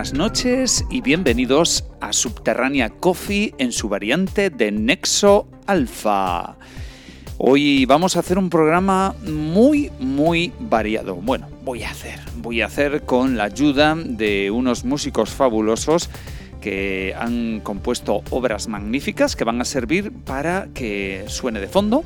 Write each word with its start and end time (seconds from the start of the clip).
buenas 0.00 0.14
noches 0.14 0.84
y 0.88 1.02
bienvenidos 1.02 1.84
a 2.00 2.14
Subterránea 2.14 2.88
Coffee 2.88 3.54
en 3.58 3.70
su 3.70 3.90
variante 3.90 4.48
de 4.48 4.72
Nexo 4.72 5.46
Alpha. 5.66 6.56
Hoy 7.36 7.84
vamos 7.84 8.16
a 8.16 8.20
hacer 8.20 8.38
un 8.38 8.48
programa 8.48 9.14
muy, 9.26 9.92
muy 9.98 10.54
variado. 10.58 11.16
Bueno, 11.16 11.48
voy 11.64 11.82
a 11.82 11.90
hacer, 11.90 12.18
voy 12.36 12.62
a 12.62 12.66
hacer 12.66 13.02
con 13.02 13.36
la 13.36 13.44
ayuda 13.44 13.94
de 13.94 14.50
unos 14.50 14.84
músicos 14.86 15.28
fabulosos 15.28 16.08
que 16.62 17.14
han 17.18 17.60
compuesto 17.60 18.22
obras 18.30 18.68
magníficas 18.68 19.36
que 19.36 19.44
van 19.44 19.60
a 19.60 19.66
servir 19.66 20.12
para 20.24 20.68
que 20.72 21.26
suene 21.28 21.60
de 21.60 21.68
fondo, 21.68 22.04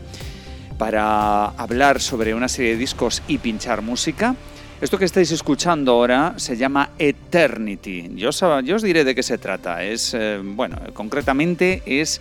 para 0.79 1.45
hablar 1.45 2.01
sobre 2.01 2.35
una 2.35 2.49
serie 2.49 2.73
de 2.73 2.79
discos 2.79 3.23
y 3.29 3.39
pinchar 3.39 3.83
música. 3.83 4.35
Esto 4.81 4.99
que 4.99 5.05
estáis 5.05 5.31
escuchando 5.31 5.93
ahora 5.93 6.35
se 6.37 6.57
llama 6.57 6.91
Eternity. 6.99 8.11
Yo 8.17 8.31
os, 8.31 8.83
diré 8.83 9.05
de 9.05 9.15
qué 9.15 9.23
se 9.23 9.39
trata. 9.39 9.83
Es, 9.85 10.15
eh, 10.15 10.41
bueno, 10.43 10.77
concretamente 10.93 11.83
es 11.87 12.19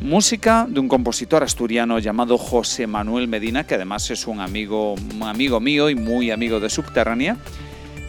música 0.00 0.66
de 0.68 0.80
un 0.80 0.88
compositor 0.88 1.42
asturiano 1.42 1.98
llamado 1.98 2.38
José 2.38 2.86
Manuel 2.86 3.28
Medina, 3.28 3.64
que 3.64 3.74
además 3.74 4.10
es 4.10 4.26
un 4.26 4.40
amigo, 4.40 4.94
un 4.94 5.22
amigo 5.22 5.60
mío 5.60 5.90
y 5.90 5.94
muy 5.94 6.30
amigo 6.30 6.58
de 6.58 6.70
Subterránea 6.70 7.36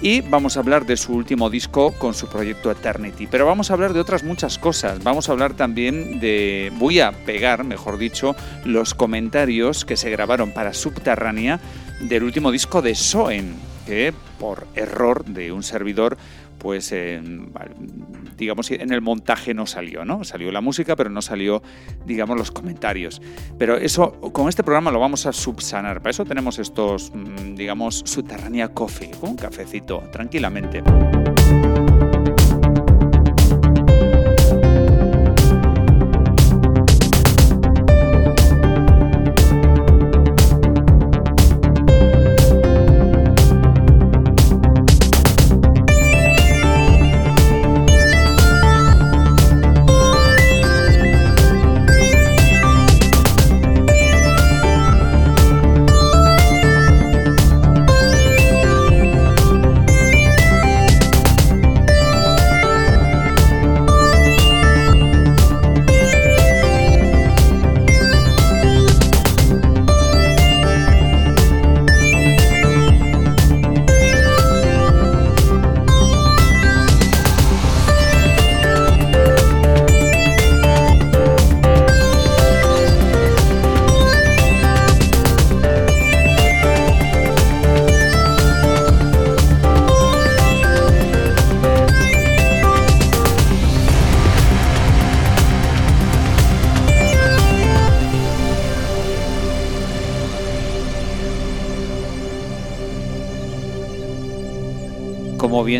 y 0.02 0.22
vamos 0.22 0.58
a 0.58 0.62
hablar 0.62 0.86
de 0.86 0.98
su 0.98 1.14
último 1.14 1.50
disco 1.50 1.94
con 1.94 2.16
su 2.16 2.28
proyecto 2.28 2.72
Eternity. 2.72 3.28
Pero 3.28 3.46
vamos 3.46 3.70
a 3.70 3.76
hablar 3.76 3.94
de 3.94 4.00
otras 4.00 4.24
muchas 4.24 4.58
cosas. 4.58 5.04
Vamos 5.04 5.30
a 5.30 5.32
hablar 5.32 5.54
también 5.54 6.20
de... 6.20 6.72
Voy 6.78 7.00
a 7.00 7.12
pegar, 7.12 7.64
mejor 7.64 8.00
dicho, 8.00 8.36
los 8.66 8.96
comentarios 8.96 9.86
que 9.86 9.98
se 9.98 10.10
grabaron 10.10 10.54
para 10.54 10.74
Subterránea 10.74 11.60
del 12.04 12.24
último 12.24 12.52
disco 12.52 12.82
de 12.82 12.96
Soen, 12.96 13.56
que 13.86 14.14
por 14.40 14.68
error 14.76 15.26
de 15.26 15.52
un 15.52 15.64
servidor 15.64 16.18
pues 16.62 16.94
digamos 18.38 18.70
en 18.70 18.94
el 18.94 19.02
montaje 19.02 19.56
no 19.56 19.66
salió, 19.66 20.06
¿no? 20.06 20.24
Salió 20.24 20.52
la 20.52 20.62
música, 20.62 20.96
pero 20.96 21.10
no 21.10 21.24
salió, 21.24 21.64
digamos, 22.06 22.38
los 22.38 22.52
comentarios. 22.52 23.20
Pero 23.58 23.78
eso, 23.78 24.12
con 24.32 24.48
este 24.48 24.64
programa 24.64 24.92
lo 24.92 25.00
vamos 25.00 25.26
a 25.26 25.34
subsanar. 25.34 26.02
Para 26.02 26.12
eso 26.12 26.24
tenemos 26.24 26.60
estos, 26.60 27.12
mm, 27.16 27.56
digamos, 27.56 28.04
subterránea 28.06 28.68
coffee, 28.68 29.10
un 29.22 29.38
cafecito, 29.38 30.04
tranquilamente. 30.12 30.84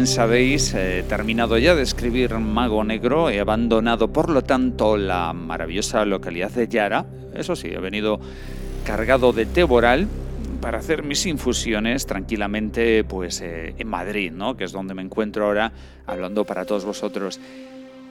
Sabéis, 0.08 0.74
he 0.74 1.04
terminado 1.04 1.58
ya 1.58 1.76
de 1.76 1.82
escribir 1.82 2.34
Mago 2.40 2.84
Negro, 2.84 3.30
he 3.30 3.40
abandonado 3.40 4.12
por 4.12 4.30
lo 4.30 4.44
tanto 4.44 4.98
la 4.98 5.34
maravillosa 5.34 6.06
localidad 6.06 6.52
de 6.52 6.68
Yara. 6.68 7.06
Eso 7.34 7.56
sí, 7.56 7.68
he 7.68 7.80
venido 7.80 8.20
cargado 8.86 9.34
de 9.34 9.46
té 9.46 9.64
boral 9.64 10.08
para 10.62 10.78
hacer 10.78 11.04
mis 11.04 11.26
infusiones 11.26 12.06
tranquilamente 12.06 13.04
pues 13.04 13.42
eh, 13.42 13.74
en 13.78 13.88
Madrid, 13.88 14.32
¿no? 14.32 14.56
que 14.56 14.64
es 14.64 14.72
donde 14.72 14.94
me 14.94 15.02
encuentro 15.02 15.46
ahora 15.46 15.72
hablando 16.06 16.46
para 16.46 16.66
todos 16.66 16.86
vosotros. 16.86 17.40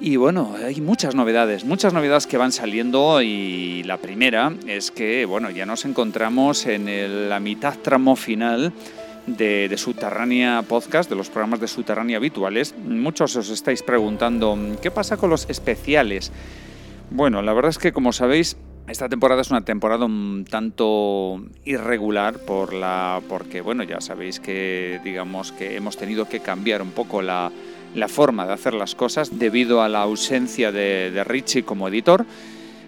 Y 0.01 0.17
bueno, 0.17 0.55
hay 0.65 0.81
muchas 0.81 1.15
novedades, 1.15 1.65
muchas 1.65 1.93
novedades 1.93 2.27
que 2.27 2.39
van 2.39 2.53
saliendo 2.53 3.21
y 3.22 3.83
la 3.84 3.99
primera 3.99 4.53
es 4.67 4.91
que 4.91 5.25
bueno, 5.25 5.51
ya 5.51 5.67
nos 5.67 5.84
encontramos 5.84 6.67
en 6.67 7.28
la 7.28 7.39
mitad 7.39 7.77
tramo 7.78 8.17
final 8.17 8.72
de, 9.26 9.72
Subterránea 9.76 10.62
Podcast, 10.62 11.10
de 11.10 11.16
los 11.16 11.28
programas 11.28 11.60
de 11.60 11.69
Subterránea 11.69 12.16
habituales, 12.16 12.75
muchos 12.76 13.36
os 13.36 13.50
estáis 13.50 13.82
preguntando, 13.82 14.58
¿qué 14.82 14.91
pasa 14.91 15.16
con 15.16 15.31
los 15.31 15.48
especiales? 15.48 16.32
Bueno, 17.10 17.42
la 17.42 17.53
verdad 17.53 17.70
es 17.70 17.78
que 17.78 17.92
como 17.92 18.12
sabéis, 18.12 18.56
esta 18.88 19.09
temporada 19.09 19.42
es 19.42 19.50
una 19.50 19.64
temporada 19.64 20.04
un 20.04 20.44
tanto 20.48 21.42
irregular 21.64 22.38
por 22.38 22.72
la, 22.72 23.20
porque 23.28 23.60
bueno, 23.60 23.82
ya 23.84 24.00
sabéis 24.00 24.41
que 24.41 25.00
digamos 25.04 25.53
que 25.53 25.76
hemos 25.76 25.97
tenido 25.97 26.28
que 26.28 26.41
cambiar 26.41 26.82
un 26.82 26.91
poco 26.91 27.22
la, 27.22 27.53
la 27.94 28.09
forma 28.09 28.47
de 28.47 28.53
hacer 28.53 28.75
las 28.75 28.94
cosas 28.94 29.38
debido 29.38 29.82
a 29.82 29.88
la 29.88 30.03
ausencia 30.03 30.72
de, 30.72 31.10
de 31.10 31.25
Richie 31.25 31.64
como 31.64 31.88
editor 31.88 32.26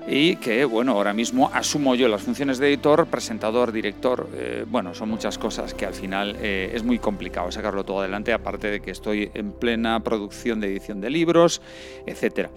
y 0.07 0.37
que, 0.37 0.65
bueno, 0.65 0.93
ahora 0.93 1.13
mismo 1.13 1.51
asumo 1.53 1.95
yo 1.95 2.09
las 2.09 2.23
funciones 2.23 2.59
de 2.59 2.69
editor, 2.69 3.07
presentador, 3.07 3.73
director, 3.73 4.29
eh, 4.35 4.65
bueno, 4.69 4.95
son 4.95 5.09
muchas 5.09 5.39
cosas 5.39 5.75
que 5.75 5.87
al 5.87 5.95
final 5.95 6.37
eh, 6.41 6.73
es 6.75 6.83
muy 6.83 6.99
complicado 6.99 7.51
sacarlo 7.53 7.85
todo 7.85 8.01
adelante, 8.01 8.33
aparte 8.33 8.71
de 8.71 8.81
que 8.81 8.91
estoy 8.91 9.31
en 9.35 9.53
plena 9.53 10.01
producción 10.01 10.61
de 10.61 10.69
edición 10.69 11.01
de 11.01 11.11
libros, 11.11 11.63
etcétera. 12.07 12.51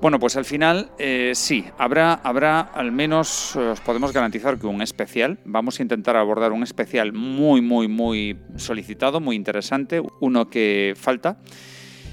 Bueno, 0.00 0.20
pues 0.20 0.36
al 0.36 0.44
final 0.44 0.90
eh, 0.98 1.32
sí, 1.34 1.64
habrá, 1.76 2.14
habrá 2.14 2.60
al 2.60 2.92
menos, 2.92 3.56
os 3.56 3.80
podemos 3.80 4.12
garantizar 4.12 4.56
que 4.56 4.68
un 4.68 4.80
especial, 4.80 5.38
vamos 5.44 5.80
a 5.80 5.82
intentar 5.82 6.16
abordar 6.16 6.52
un 6.52 6.62
especial 6.62 7.12
muy, 7.12 7.60
muy, 7.60 7.88
muy 7.88 8.38
solicitado, 8.56 9.18
muy 9.18 9.34
interesante, 9.34 10.00
uno 10.20 10.48
que 10.48 10.94
falta 10.96 11.38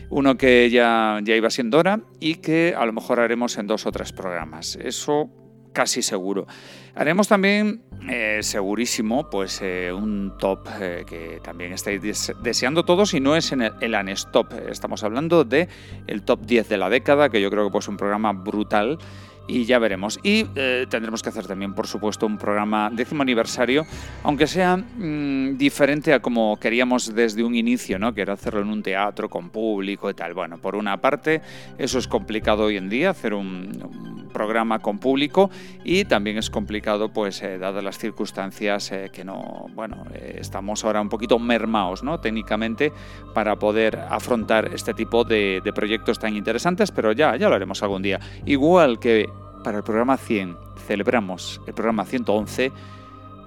uno 0.10 0.38
que 0.38 0.70
ya, 0.70 1.20
ya 1.24 1.36
iba 1.36 1.50
siendo 1.50 1.80
hora 1.80 2.02
y 2.20 2.36
que 2.36 2.74
a 2.78 2.86
lo 2.86 2.94
mejor 2.94 3.20
haremos 3.20 3.58
en 3.58 3.68
dos 3.68 3.86
o 3.86 3.92
tres 3.92 4.12
programas. 4.12 4.78
Eso 4.82 5.30
casi 5.76 6.02
seguro. 6.02 6.48
Haremos 6.96 7.28
también, 7.28 7.84
eh, 8.10 8.40
segurísimo, 8.42 9.30
pues 9.30 9.60
eh, 9.62 9.92
un 9.92 10.36
top 10.40 10.68
eh, 10.80 11.04
que 11.06 11.40
también 11.44 11.74
estáis 11.74 12.02
deseando 12.42 12.86
todos 12.86 13.14
y 13.14 13.20
no 13.20 13.36
es 13.36 13.52
en 13.52 13.62
el, 13.62 13.74
el 13.82 13.94
Anestop. 13.94 14.54
Estamos 14.70 15.04
hablando 15.04 15.44
de 15.44 15.68
el 16.08 16.24
top 16.24 16.46
10 16.46 16.70
de 16.70 16.78
la 16.78 16.90
década, 16.90 17.30
que 17.30 17.42
yo 17.42 17.52
creo 17.52 17.66
que 17.66 17.72
pues 17.72 17.88
un 17.88 17.98
programa 17.98 18.32
brutal 18.32 18.98
y 19.48 19.66
ya 19.66 19.80
veremos. 19.80 20.20
Y 20.24 20.46
eh, 20.56 20.86
tendremos 20.90 21.22
que 21.22 21.30
hacer 21.30 21.48
también, 21.48 21.74
por 21.74 21.88
supuesto, 21.88 22.26
un 22.26 22.38
programa 22.38 22.90
décimo 22.92 23.22
aniversario, 23.22 23.86
aunque 24.24 24.48
sea 24.48 24.78
mm, 24.78 25.58
diferente 25.58 26.14
a 26.14 26.20
como 26.20 26.58
queríamos 26.60 27.14
desde 27.14 27.44
un 27.44 27.56
inicio, 27.56 28.00
¿no? 28.00 28.14
que 28.14 28.22
era 28.22 28.34
hacerlo 28.34 28.62
en 28.62 28.70
un 28.70 28.84
teatro 28.84 29.30
con 29.30 29.50
público 29.50 30.10
y 30.10 30.14
tal. 30.14 30.34
Bueno, 30.34 30.58
por 30.58 30.76
una 30.76 30.98
parte, 30.98 31.42
eso 31.78 32.00
es 32.00 32.08
complicado 32.08 32.66
hoy 32.66 32.78
en 32.78 32.90
día, 32.90 33.12
hacer 33.12 33.34
un, 33.34 34.25
programa 34.36 34.80
con 34.80 35.00
público 35.00 35.50
y 35.86 36.04
también 36.04 36.38
es 36.38 36.50
complicado, 36.50 37.08
pues, 37.08 37.42
eh, 37.42 37.58
dadas 37.58 37.82
las 37.82 37.98
circunstancias 37.98 38.92
eh, 38.92 39.10
que 39.14 39.24
no, 39.24 39.68
bueno, 39.74 40.04
estamos 40.14 40.84
ahora 40.84 41.00
un 41.00 41.08
poquito 41.08 41.40
mermaos, 41.40 42.04
¿no? 42.04 42.20
Técnicamente, 42.20 42.92
para 43.34 43.56
poder 43.56 43.98
afrontar 44.10 44.74
este 44.74 44.94
tipo 44.94 45.24
de, 45.24 45.62
proyectos 45.74 46.20
tan 46.20 46.36
interesantes, 46.36 46.92
pero 46.92 47.14
ya, 47.14 47.38
ya 47.38 47.48
lo 47.48 47.56
haremos 47.56 47.82
algún 47.82 48.02
día. 48.02 48.20
Igual 48.46 49.00
que 49.00 49.30
para 49.64 49.78
el 49.78 49.84
programa 49.84 50.18
100 50.18 50.58
celebramos 50.86 51.62
el 51.66 51.74
programa 51.74 52.04
111, 52.04 52.72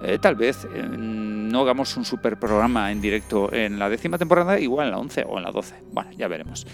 eh, 0.01 0.17
tal 0.19 0.35
vez 0.35 0.65
eh, 0.73 0.87
no 0.89 1.61
hagamos 1.61 1.95
un 1.97 2.05
super 2.05 2.39
programa 2.39 2.91
en 2.91 3.01
directo 3.01 3.51
en 3.51 3.77
la 3.77 3.89
décima 3.89 4.17
temporada, 4.17 4.59
igual 4.59 4.87
en 4.87 4.91
la 4.91 4.99
11 4.99 5.25
o 5.27 5.37
en 5.37 5.43
la 5.43 5.51
12. 5.51 5.75
Bueno, 5.91 6.11
ya 6.17 6.27
veremos. 6.27 6.65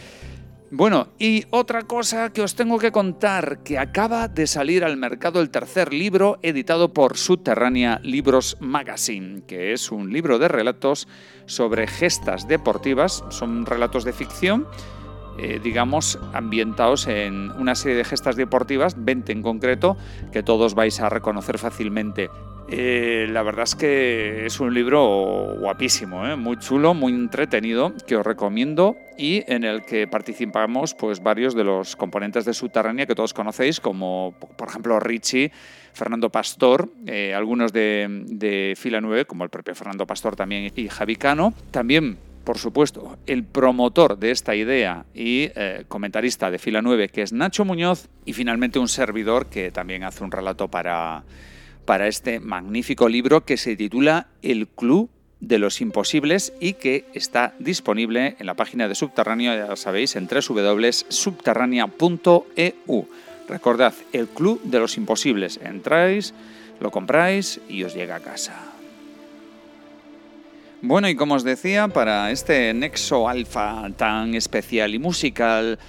Bueno, 0.78 1.08
y 1.18 1.46
otra 1.52 1.84
cosa 1.84 2.34
que 2.34 2.42
os 2.42 2.56
tengo 2.56 2.80
que 2.80 2.92
contar, 2.92 3.60
que 3.64 3.80
acaba 3.80 4.28
de 4.28 4.46
salir 4.46 4.84
al 4.84 4.98
mercado 4.98 5.40
el 5.40 5.50
tercer 5.50 5.94
libro 5.94 6.38
editado 6.42 6.92
por 6.92 7.16
Subterránea 7.16 8.02
Libros 8.04 8.58
Magazine, 8.60 9.44
que 9.48 9.72
es 9.72 9.90
un 9.90 10.12
libro 10.12 10.38
de 10.38 10.50
relatos 10.50 11.08
sobre 11.46 11.88
gestas 11.88 12.50
deportivas, 12.50 13.24
son 13.30 13.66
relatos 13.66 14.04
de 14.04 14.12
ficción, 14.12 14.68
eh, 15.40 15.62
digamos, 15.64 16.20
ambientados 16.34 17.08
en 17.08 17.52
una 17.52 17.76
serie 17.76 17.96
de 17.96 18.04
gestas 18.04 18.36
deportivas, 18.36 18.96
20 18.98 19.32
en 19.32 19.44
concreto, 19.44 19.96
que 20.34 20.44
todos 20.44 20.76
vais 20.76 21.00
a 21.00 21.08
reconocer 21.08 21.58
fácilmente. 21.58 22.30
Eh, 22.68 23.28
la 23.30 23.44
verdad 23.44 23.64
es 23.66 23.76
que 23.76 24.46
es 24.48 24.60
un 24.60 24.74
libro 24.74 25.56
guapísimo, 25.60 26.26
¿eh? 26.26 26.36
muy 26.36 26.58
chulo, 26.58 26.96
muy 26.96 27.14
entretenido, 27.14 27.94
que 28.08 28.16
os 28.16 28.26
recomiendo 28.26 28.98
y 29.18 29.44
en 29.52 29.64
el 29.64 29.86
que 29.86 30.08
participamos 30.08 30.96
pues, 30.96 31.22
varios 31.22 31.54
de 31.54 31.64
los 31.64 31.96
componentes 31.96 32.44
de 32.44 32.54
Subterránea 32.54 33.06
que 33.06 33.14
todos 33.14 33.36
conocéis, 33.36 33.80
como 33.80 34.34
por 34.58 34.68
ejemplo 34.68 35.00
Richie, 35.00 35.52
Fernando 35.94 36.32
Pastor, 36.32 36.90
eh, 37.06 37.36
algunos 37.36 37.72
de, 37.72 38.08
de, 38.26 38.74
Fila 38.76 39.00
9, 39.00 39.26
como 39.26 39.44
el 39.44 39.52
propio 39.52 39.76
Fernando 39.76 40.08
Pastor 40.08 40.36
también 40.36 40.72
y 40.76 40.88
Javi 40.88 41.16
Cano. 41.18 41.54
También 41.70 42.18
por 42.44 42.60
supuesto, 42.60 43.18
el 43.26 43.44
promotor 43.44 44.20
de 44.20 44.30
esta 44.30 44.54
idea 44.54 45.06
y 45.16 45.50
comentarista 45.88 46.52
de 46.52 46.60
Fila 46.60 46.84
9, 46.84 47.10
que 47.10 47.24
es 47.24 47.34
Nacho 47.34 47.66
Muñoz, 47.66 48.08
y 48.24 48.34
finalmente 48.34 48.78
un 48.78 48.88
servidor 48.88 49.48
que 49.48 49.72
también 49.72 50.04
hace 50.04 50.24
un 50.24 50.30
relato 50.32 50.68
para, 50.68 51.24
para 51.86 52.08
este 52.08 52.40
magnífico 52.40 53.08
libro 53.08 53.46
que 53.46 53.58
se 53.58 53.76
titula 53.76 54.30
El 54.42 54.68
Club 54.68 55.12
de 55.40 55.60
los 55.60 55.82
Imposibles 55.82 56.52
y 56.60 56.74
que 56.74 57.06
está 57.14 57.54
disponible 57.60 58.36
en 58.40 58.48
la 58.48 58.56
página 58.56 58.88
de 58.88 58.96
Subterráneo, 58.96 59.56
ya 59.56 59.76
sabéis, 59.76 60.16
en 60.16 60.28
www.subterránea.eu. 60.28 63.08
Recordad, 63.48 63.94
El 64.12 64.28
Club 64.28 64.60
de 64.64 64.80
los 64.80 64.98
Imposibles. 64.98 65.60
Entráis, 65.64 66.34
lo 66.80 66.90
compráis 66.90 67.62
y 67.70 67.84
os 67.84 67.94
llega 67.94 68.16
a 68.16 68.22
casa. 68.22 68.56
Bueno, 70.82 71.08
y 71.10 71.16
como 71.16 71.36
os 71.36 71.44
decía, 71.44 71.88
para 71.88 72.32
este 72.32 72.74
Nexo 72.74 73.30
Alpha 73.30 73.88
tan 73.98 74.34
especial 74.36 74.94
y 74.94 75.00
musical, 75.00 75.80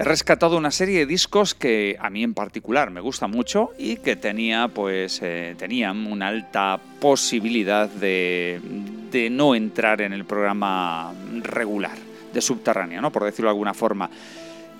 he 0.00 0.02
rescatado 0.02 0.56
una 0.56 0.70
serie 0.70 1.00
de 1.00 1.06
discos 1.06 1.54
que 1.54 1.98
a 2.00 2.08
mí 2.08 2.22
en 2.22 2.32
particular 2.32 2.90
me 2.90 3.02
gusta 3.02 3.26
mucho 3.26 3.72
y 3.76 3.96
que 3.96 4.16
tenía, 4.16 4.68
pues, 4.68 5.20
eh, 5.22 5.54
tenían 5.58 6.06
una 6.06 6.28
alta 6.28 6.80
posibilidad 6.98 7.86
de, 7.86 8.62
de, 9.10 9.28
no 9.28 9.54
entrar 9.54 10.00
en 10.00 10.14
el 10.14 10.24
programa 10.24 11.12
regular 11.42 11.98
de 12.32 12.40
Subterránea, 12.40 13.02
¿no? 13.02 13.12
por 13.12 13.24
decirlo 13.24 13.48
de 13.48 13.52
alguna 13.52 13.74
forma. 13.74 14.08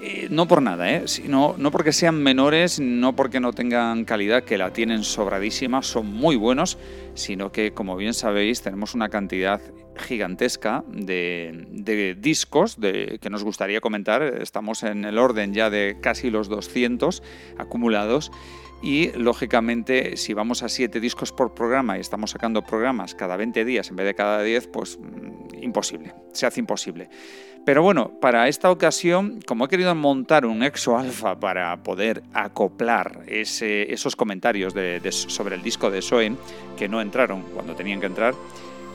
Eh, 0.02 0.28
no 0.30 0.48
por 0.48 0.62
nada, 0.62 0.90
¿eh? 0.90 1.02
Sino, 1.06 1.54
no 1.58 1.70
porque 1.70 1.92
sean 1.92 2.22
menores, 2.22 2.80
no 2.80 3.14
porque 3.14 3.38
no 3.38 3.52
tengan 3.52 4.06
calidad, 4.06 4.44
que 4.44 4.56
la 4.56 4.72
tienen 4.72 5.04
sobradísima, 5.04 5.82
son 5.82 6.06
muy 6.06 6.36
buenos, 6.36 6.78
sino 7.14 7.52
que, 7.52 7.72
como 7.72 7.96
bien 7.96 8.14
sabéis, 8.14 8.62
tenemos 8.62 8.94
una 8.94 9.10
cantidad 9.10 9.60
gigantesca 9.96 10.84
de, 10.88 12.16
discos 12.18 12.80
de, 12.80 13.18
que 13.20 13.28
nos 13.28 13.44
gustaría 13.44 13.82
comentar. 13.82 14.22
Estamos 14.22 14.84
en 14.84 15.04
el 15.04 15.18
orden 15.18 15.52
ya 15.52 15.68
de 15.68 15.98
casi 16.00 16.30
los 16.30 16.48
200 16.48 17.22
acumulados. 17.58 18.32
Y 18.82 19.12
lógicamente, 19.12 20.16
si 20.16 20.32
vamos 20.32 20.62
a 20.62 20.70
7 20.70 21.00
discos 21.00 21.32
por 21.32 21.52
programa 21.52 21.98
y 21.98 22.00
estamos 22.00 22.30
sacando 22.30 22.62
programas 22.62 23.14
cada 23.14 23.36
20 23.36 23.66
días 23.66 23.90
en 23.90 23.96
vez 23.96 24.06
de 24.06 24.14
cada 24.14 24.42
10, 24.42 24.68
pues 24.68 24.98
mm, 24.98 25.62
imposible, 25.62 26.14
se 26.32 26.46
hace 26.46 26.60
imposible. 26.60 27.10
Pero 27.64 27.82
bueno, 27.82 28.12
para 28.20 28.48
esta 28.48 28.70
ocasión, 28.70 29.40
como 29.46 29.66
he 29.66 29.68
querido 29.68 29.94
montar 29.94 30.46
un 30.46 30.62
exo 30.62 30.96
alfa 30.96 31.38
para 31.38 31.76
poder 31.82 32.22
acoplar 32.32 33.20
esos 33.26 34.16
comentarios 34.16 34.74
sobre 35.12 35.54
el 35.54 35.62
disco 35.62 35.90
de 35.90 36.00
Soen, 36.00 36.38
que 36.76 36.88
no 36.88 37.00
entraron 37.00 37.42
cuando 37.54 37.74
tenían 37.74 38.00
que 38.00 38.06
entrar, 38.06 38.34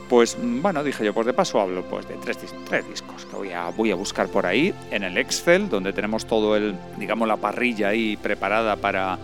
pues 0.08 0.36
bueno, 0.40 0.84
dije 0.84 1.04
yo, 1.04 1.12
pues 1.12 1.26
de 1.26 1.32
paso 1.32 1.60
hablo 1.60 1.82
pues 1.82 2.06
de 2.08 2.14
tres, 2.14 2.38
tres 2.68 2.88
discos 2.88 3.24
que 3.24 3.36
voy 3.36 3.50
a, 3.50 3.70
voy 3.70 3.90
a 3.90 3.96
buscar 3.96 4.28
por 4.28 4.46
ahí 4.46 4.72
en 4.90 5.02
el 5.02 5.18
Excel, 5.18 5.68
donde 5.68 5.92
tenemos 5.92 6.26
todo 6.26 6.56
el, 6.56 6.74
digamos, 6.98 7.26
la 7.26 7.36
parrilla 7.36 7.88
ahí 7.88 8.16
preparada 8.16 8.76
para, 8.76 9.18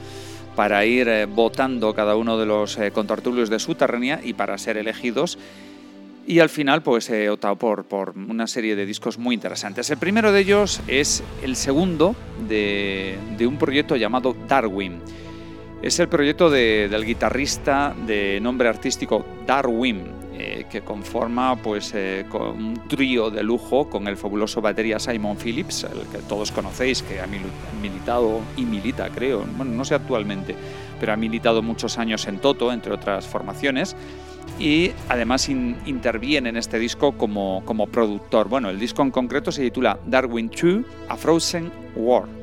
para 0.57 0.85
ir 0.85 1.09
eh, 1.09 1.27
votando 1.27 1.95
cada 1.95 2.17
uno 2.17 2.37
de 2.37 2.47
los 2.47 2.79
eh, 2.79 2.91
de 2.91 3.59
su 3.59 3.75
terrenia 3.75 4.21
y 4.23 4.33
para 4.35 4.59
ser 4.59 4.77
elegidos. 4.77 5.39
Y 6.27 6.39
al 6.39 6.49
final 6.49 6.83
pues 6.83 7.11
he 7.11 7.29
optado 7.29 7.57
por, 7.57 7.85
por 7.85 8.11
una 8.17 8.47
serie 8.47 8.77
de 8.77 8.87
discos 8.87 9.19
muy 9.19 9.35
interesantes. 9.35 9.91
El 9.91 9.99
primero 9.99 10.31
de 10.31 10.41
ellos 10.41 10.81
es 10.87 11.23
el 11.43 11.57
segundo 11.57 12.15
de, 12.49 13.19
de 13.37 13.47
un 13.47 13.59
proyecto 13.59 13.97
llamado 13.97 14.37
Darwin. 14.47 15.01
Es 15.83 15.99
el 15.99 16.09
proyecto 16.09 16.49
de, 16.49 16.89
del 16.89 17.05
guitarrista 17.05 17.93
de 18.07 18.39
nombre 18.41 18.69
artístico 18.69 19.25
Darwin, 19.45 20.05
eh, 20.35 20.67
que 20.71 20.83
conforma 20.83 21.57
pues, 21.57 21.93
eh, 21.93 22.25
con 22.29 22.65
un 22.65 22.89
trío 22.89 23.31
de 23.31 23.43
lujo 23.43 23.91
con 23.91 24.07
el 24.07 24.17
fabuloso 24.17 24.61
batería 24.61 25.01
Simon 25.01 25.37
Phillips, 25.37 25.85
el 25.85 26.07
que 26.07 26.19
todos 26.29 26.53
conocéis, 26.53 27.03
que 27.03 27.21
ha 27.21 27.27
militado 27.27 28.41
y 28.57 28.65
milita, 28.65 29.11
creo, 29.11 29.45
bueno, 29.57 29.73
no 29.73 29.85
sé 29.85 29.97
actualmente, 29.97 30.55
pero 31.01 31.13
ha 31.13 31.17
militado 31.17 31.63
muchos 31.63 31.99
años 31.99 32.29
en 32.29 32.39
Toto, 32.39 32.73
entre 32.73 32.93
otras 32.93 33.27
formaciones 33.27 33.97
y 34.59 34.93
además 35.09 35.49
interviene 35.49 36.51
en 36.51 36.57
este 36.57 36.79
disco 36.79 37.13
como, 37.13 37.63
como 37.65 37.87
productor. 37.87 38.49
Bueno, 38.49 38.71
el 38.71 38.79
disco 38.79 39.03
en 39.03 39.11
concreto 39.11 39.51
se 39.51 39.63
titula 39.63 39.99
Darwin 40.07 40.51
2, 40.51 40.85
A 41.09 41.17
Frozen 41.17 41.73
War. 41.97 42.43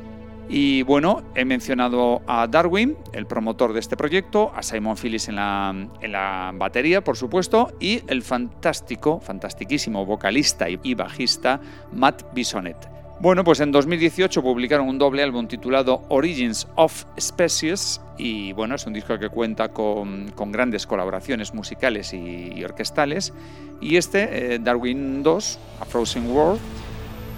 Y 0.52 0.82
bueno, 0.82 1.22
he 1.36 1.46
mencionado 1.46 2.24
a 2.26 2.48
Darwin, 2.48 2.98
el 3.14 3.28
promotor 3.28 3.72
de 3.72 3.80
este 3.80 3.96
proyecto, 3.96 4.52
a 4.56 4.64
Simon 4.64 4.98
Phillips 4.98 5.30
en 5.30 5.36
la, 5.36 5.76
en 6.02 6.12
la 6.12 6.52
batería, 6.56 7.04
por 7.04 7.18
supuesto, 7.18 7.72
y 7.80 8.02
el 8.08 8.24
fantástico, 8.24 9.20
fantastiquísimo 9.20 10.08
vocalista 10.08 10.68
y 10.68 10.96
bajista 10.96 11.62
Matt 11.94 12.34
Bisonet. 12.34 12.99
Bueno, 13.22 13.44
pues 13.44 13.60
en 13.60 13.74
2018 13.74 14.42
publicaron 14.42 14.88
un 14.88 14.98
doble 14.98 15.22
álbum 15.22 15.46
titulado 15.46 16.04
Origins 16.08 16.66
of 16.76 17.04
Species 17.20 18.00
y 18.18 18.54
bueno, 18.54 18.76
es 18.76 18.86
un 18.86 18.94
disco 18.94 19.20
que 19.20 19.28
cuenta 19.28 19.74
con, 19.74 20.32
grandes 20.54 20.88
colaboraciones 20.88 21.54
musicales 21.54 22.14
y, 22.14 22.64
orquestales 22.64 23.34
y 23.82 23.98
este, 23.98 24.56
eh, 24.56 24.60
Darwin 24.60 25.22
2, 25.22 25.60
A 25.82 25.86
Frozen 25.86 26.32
World, 26.32 26.62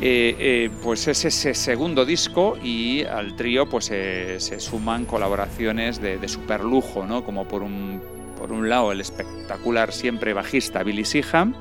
eh, 0.02 0.36
eh, 0.38 0.70
pues 0.84 1.08
es 1.08 1.26
ese 1.26 1.56
segundo 1.56 2.06
disco 2.06 2.60
y 2.64 3.04
al 3.06 3.36
trío 3.36 3.68
pues 3.68 3.86
se 3.86 4.60
suman 4.60 5.06
colaboraciones 5.06 6.00
de, 6.00 6.20
de 6.20 6.28
super 6.28 6.64
lujo, 6.64 7.08
¿no? 7.08 7.24
como 7.24 7.48
por 7.48 7.64
un, 7.64 8.00
por 8.38 8.52
un 8.52 8.70
lado 8.70 8.92
el 8.92 9.02
espectacular 9.02 9.92
siempre 9.92 10.34
bajista 10.34 10.84
Billy 10.84 11.06
Seaham, 11.06 11.56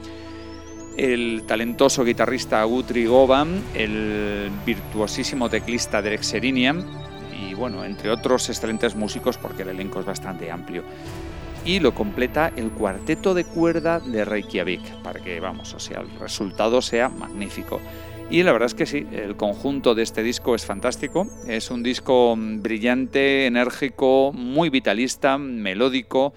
el 0.97 1.45
talentoso 1.47 2.05
guitarrista 2.05 2.63
Guthrie 2.65 3.07
Govan, 3.07 3.63
el 3.75 4.51
virtuosísimo 4.67 5.49
teclista 5.49 6.03
Derek 6.03 6.23
Serinian 6.23 6.85
y 7.33 7.55
bueno, 7.55 7.85
entre 7.85 8.11
otros 8.11 8.49
excelentes 8.49 8.95
músicos 8.95 9.39
porque 9.39 9.63
el 9.63 9.71
elenco 9.71 10.01
es 10.01 10.07
bastante 10.07 10.51
amplio. 10.51 10.83
Y 11.65 11.79
lo 11.79 11.95
completa 11.95 12.53
el 12.57 12.71
cuarteto 12.71 13.35
de 13.35 13.45
cuerda 13.45 14.01
de 14.01 14.25
Reykjavik, 14.25 15.03
para 15.03 15.21
que, 15.21 15.41
vamos, 15.41 15.75
o 15.75 15.79
sea, 15.79 16.01
el 16.01 16.19
resultado 16.19 16.81
sea 16.81 17.11
magnífico. 17.11 17.81
Y 18.31 18.43
la 18.45 18.53
verdad 18.53 18.67
es 18.67 18.75
que 18.75 18.87
sí, 18.87 19.07
el 19.13 19.37
conjunto 19.37 19.95
de 19.95 20.03
este 20.03 20.23
disco 20.23 20.55
es 20.55 20.65
fantástico. 20.65 21.27
Es 21.47 21.71
un 21.71 21.83
disco 21.83 22.35
brillante, 22.39 23.47
enérgico, 23.47 24.33
muy 24.33 24.71
vitalista, 24.71 25.37
melódico, 25.37 26.33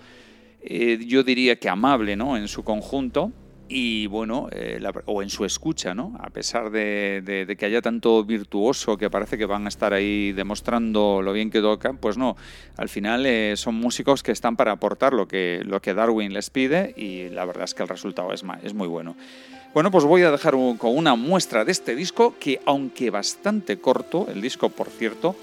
eh, 0.61 0.99
yo 1.05 1.23
diría 1.23 1.57
que 1.57 1.69
amable 1.69 2.15
¿no? 2.15 2.35
en 2.35 2.47
su 2.47 2.63
conjunto 2.63 3.31
y 3.75 4.05
bueno, 4.05 4.49
eh, 4.51 4.79
o 5.05 5.23
en 5.23 5.31
su 5.31 5.45
escucha, 5.45 5.95
¿no? 5.95 6.15
A 6.19 6.29
pesar 6.29 6.69
de, 6.69 7.55
que 7.57 7.65
haya 7.65 7.81
tanto 7.81 8.23
virtuoso 8.23 8.97
que 8.97 9.09
parece 9.09 9.35
que 9.35 9.47
van 9.47 9.65
a 9.65 9.69
estar 9.69 9.93
ahí 9.93 10.31
demostrando 10.31 11.23
lo 11.23 11.33
bien 11.33 11.49
que 11.49 11.59
tocan, 11.59 11.97
pues 11.97 12.15
no. 12.15 12.37
Al 12.77 12.87
final 12.87 13.25
eh, 13.25 13.55
son 13.57 13.73
músicos 13.73 14.21
que 14.21 14.31
están 14.31 14.55
para 14.55 14.73
aportar 14.73 15.13
lo 15.13 15.27
que, 15.27 15.63
lo 15.65 15.81
que 15.81 15.95
Darwin 15.95 16.33
les 16.33 16.51
pide 16.51 16.93
y 16.95 17.29
la 17.29 17.45
verdad 17.45 17.63
es 17.63 17.73
que 17.73 17.81
el 17.81 17.89
resultado 17.89 18.31
es, 18.31 18.43
es 18.61 18.75
muy 18.75 18.87
bueno. 18.87 19.15
Bueno, 19.73 19.89
pues 19.89 20.03
voy 20.03 20.21
a 20.21 20.29
dejar 20.29 20.53
con 20.53 20.95
una 20.95 21.15
muestra 21.15 21.65
de 21.65 21.71
este 21.71 21.95
disco 21.95 22.35
que, 22.39 22.61
aunque 22.67 23.09
bastante 23.09 23.79
corto, 23.79 24.27
el 24.31 24.39
disco 24.39 24.69
por 24.69 24.87
cierto, 24.87 25.35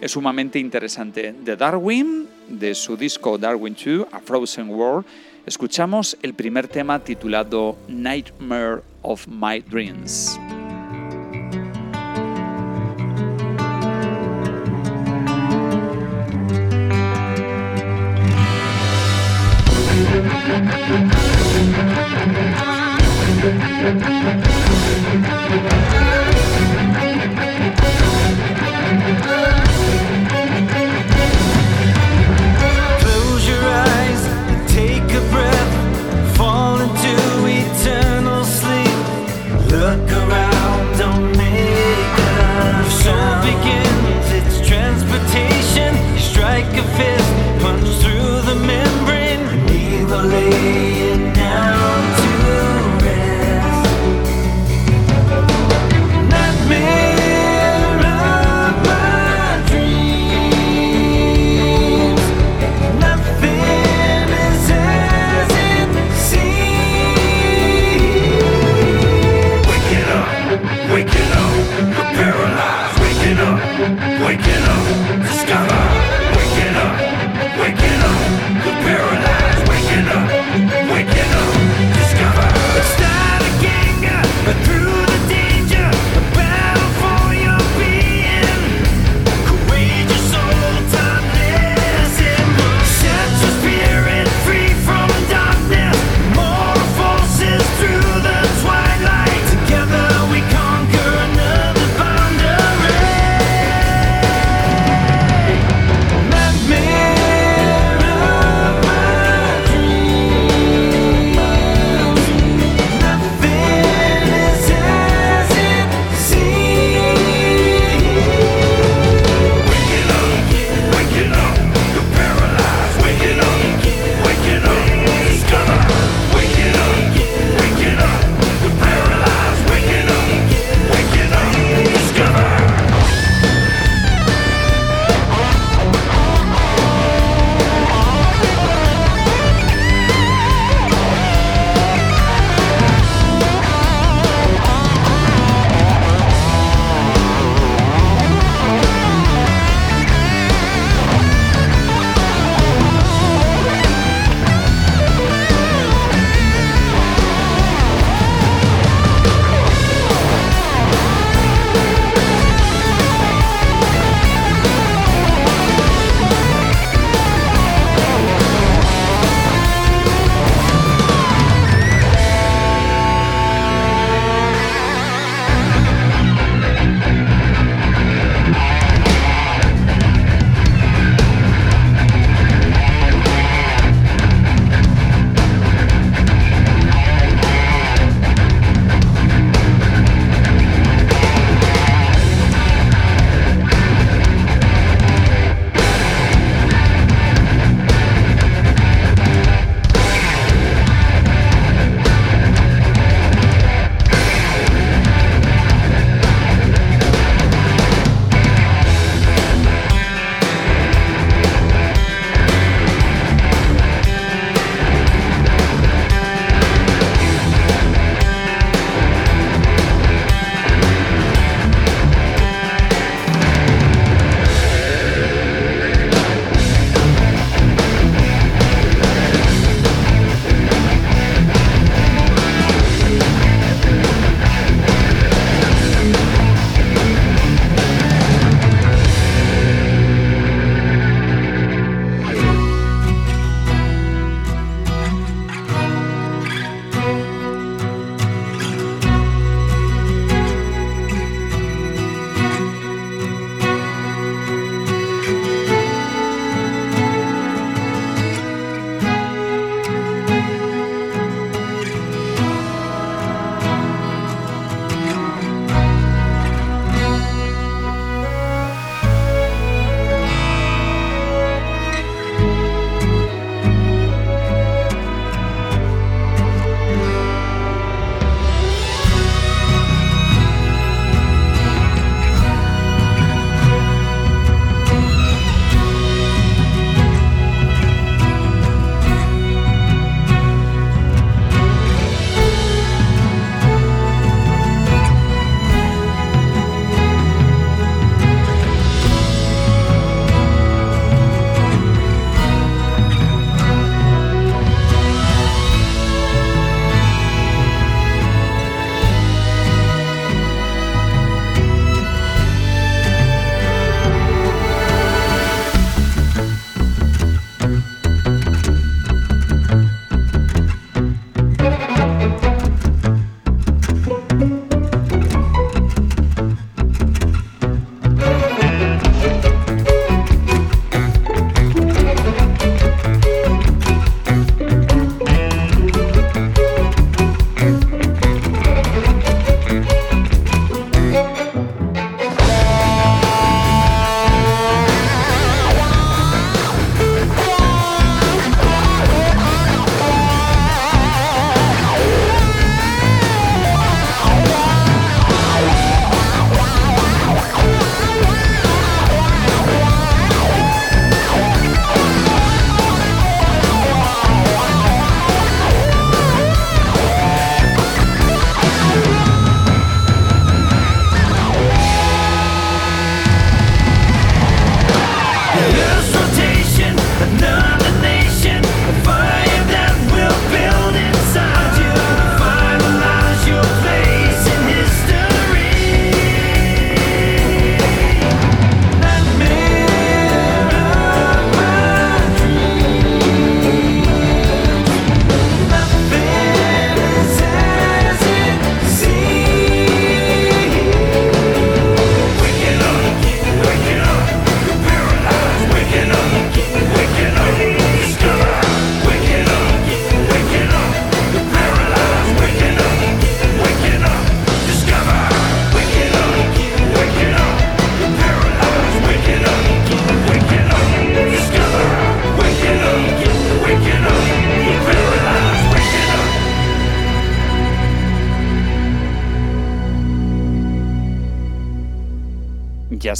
es 0.00 0.12
sumamente 0.12 0.58
interesante. 0.58 1.34
De 1.34 1.54
Darwin, 1.54 2.26
de 2.48 2.74
su 2.74 2.96
disco 2.96 3.36
Darwin 3.36 3.76
2, 3.76 4.06
A 4.10 4.20
Frozen 4.20 4.70
World, 4.70 5.04
escuchamos 5.46 6.16
el 6.22 6.34
primer 6.34 6.68
tema 6.68 6.98
titulado 7.00 7.76
Nightmare 7.88 8.82
of 9.02 9.26
My 9.28 9.60
Dreams. 9.60 10.38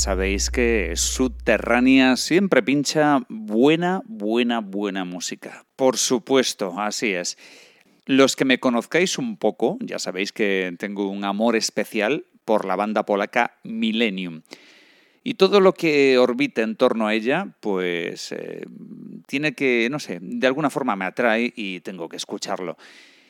Sabéis 0.05 0.51
que 0.51 0.93
Subterránea 0.97 2.19
siempre 2.19 2.62
pincha 2.62 3.21
buena, 3.31 4.03
buena, 4.05 4.61
buena 4.61 5.07
música. 5.07 5.64
Por 5.77 5.97
supuesto, 5.97 6.79
así 6.79 7.14
es. 7.14 7.38
Los 8.05 8.37
que 8.37 8.45
me 8.45 8.61
conozcáis 8.61 9.17
un 9.17 9.38
poco, 9.38 9.79
ya 9.81 9.99
sabéis 9.99 10.31
que 10.31 10.75
tengo 10.79 11.09
un 11.09 11.25
amor 11.25 11.57
especial 11.57 12.27
por 12.45 12.67
la 12.67 12.77
banda 12.77 13.07
polaca 13.07 13.57
Millennium. 13.64 14.43
Y 15.23 15.35
todo 15.35 15.59
lo 15.61 15.73
que 15.73 16.19
orbita 16.19 16.61
en 16.61 16.77
torno 16.77 17.07
a 17.07 17.14
ella, 17.14 17.57
pues 17.61 18.31
eh, 18.33 18.67
tiene 19.27 19.55
que, 19.55 19.88
no 19.90 20.01
sé, 20.01 20.19
de 20.21 20.47
alguna 20.47 20.69
forma 20.69 20.97
me 20.97 21.07
atrae 21.07 21.51
y 21.57 21.81
tengo 21.81 22.11
que 22.11 22.19
escucharlo. 22.19 22.77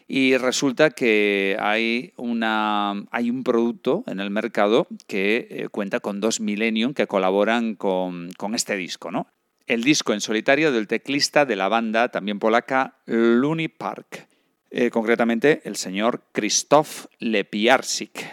Y 0.06 0.36
resulta 0.36 0.90
que 0.90 1.56
hay, 1.60 2.12
una, 2.16 3.04
hay 3.10 3.30
un 3.30 3.42
producto 3.42 4.04
en 4.06 4.20
el 4.20 4.30
mercado 4.30 4.86
que 5.06 5.48
eh, 5.50 5.68
cuenta 5.70 6.00
con 6.00 6.20
dos 6.20 6.40
Millennium 6.40 6.92
que 6.92 7.06
colaboran 7.06 7.74
con, 7.74 8.30
con 8.36 8.54
este 8.54 8.76
disco, 8.76 9.10
¿no? 9.10 9.26
El 9.66 9.82
disco 9.82 10.12
en 10.12 10.20
solitario 10.20 10.72
del 10.72 10.86
teclista 10.86 11.46
de 11.46 11.56
la 11.56 11.68
banda, 11.68 12.10
también 12.10 12.38
polaca, 12.38 12.98
Looney 13.06 13.68
Park. 13.68 14.28
Eh, 14.70 14.90
concretamente, 14.90 15.62
el 15.64 15.76
señor 15.76 16.24
Krzysztof 16.32 17.06
Lepiarsik. 17.18 18.26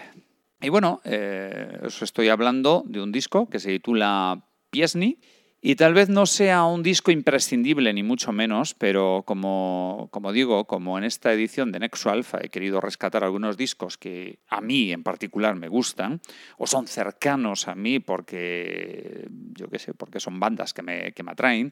Y 0.59 0.69
bueno, 0.69 0.99
eh, 1.05 1.79
os 1.85 2.01
estoy 2.01 2.27
hablando 2.27 2.83
de 2.85 3.01
un 3.01 3.11
disco 3.11 3.49
que 3.49 3.59
se 3.59 3.69
titula 3.69 4.43
Piesny 4.71 5.19
y 5.63 5.75
tal 5.75 5.93
vez 5.93 6.09
no 6.09 6.25
sea 6.25 6.65
un 6.65 6.81
disco 6.81 7.11
imprescindible 7.11 7.93
ni 7.93 8.01
mucho 8.01 8.31
menos, 8.31 8.73
pero 8.73 9.23
como, 9.27 10.09
digo, 10.33 10.65
como 10.65 10.97
en 10.97 11.03
esta 11.03 11.31
edición 11.31 11.71
de 11.71 11.79
Nexo 11.79 12.09
Alpha 12.09 12.39
he 12.41 12.49
querido 12.49 12.81
rescatar 12.81 13.23
algunos 13.23 13.57
discos 13.57 13.95
que 13.99 14.39
a 14.47 14.59
mí 14.59 14.91
en 14.91 15.03
particular 15.03 15.55
me 15.55 15.67
gustan 15.67 16.19
o 16.57 16.65
son 16.65 16.87
cercanos 16.87 17.67
a 17.67 17.75
mí 17.75 17.99
porque, 17.99 19.27
yo 19.55 19.69
qué 19.69 19.77
sé, 19.77 19.93
porque 19.93 20.19
son 20.19 20.39
bandas 20.39 20.73
que 20.73 20.81
me, 20.81 21.11
que 21.11 21.21
me 21.21 21.33
atraen, 21.33 21.71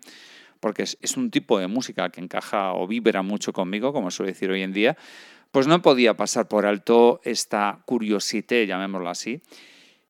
porque 0.60 0.84
es, 0.84 1.00
es 1.02 1.18
un 1.18 1.32
tipo 1.32 1.58
de 1.58 1.66
música 1.66 2.10
que 2.10 2.22
encaja 2.22 2.74
o 2.74 2.86
vibra 2.86 3.24
mucho 3.24 3.54
conmigo, 3.54 3.92
como 3.92 4.12
suele 4.12 4.34
decir 4.34 4.52
hoy 4.52 4.62
en 4.62 4.72
día, 4.72 4.98
pues 5.50 5.66
no 5.66 5.82
podía 5.82 6.16
pasar 6.16 6.48
por 6.48 6.68
alto 6.68 7.22
esta 7.24 7.82
curiosité, 7.86 8.68
llamémoslo 8.68 9.10
así. 9.10 9.42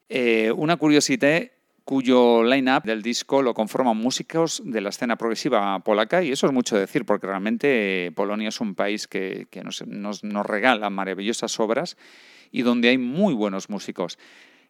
Eh, 0.10 0.52
una 0.52 0.76
curiosité 0.76 1.59
cuyo 1.90 2.44
line-up 2.44 2.84
del 2.84 3.02
disco 3.02 3.42
lo 3.42 3.56
conforman 3.56 3.98
músicos 3.98 4.62
de 4.64 4.80
la 4.80 4.90
escena 4.90 5.16
progresiva 5.16 5.80
polaca, 5.80 6.22
y 6.24 6.32
eso 6.32 6.46
es 6.46 6.54
mucho 6.54 6.78
decir, 6.78 7.04
porque 7.04 7.26
realmente 7.26 8.12
Polonia 8.16 8.50
es 8.50 8.62
un 8.62 8.76
país 8.76 9.08
que, 9.08 9.48
nos, 9.64 10.22
regala 10.46 10.92
maravillosas 10.92 11.60
obras 11.60 11.98
y 12.52 12.62
donde 12.62 12.90
hay 12.90 13.00
muy 13.00 13.34
buenos 13.34 13.72
músicos. 13.72 14.20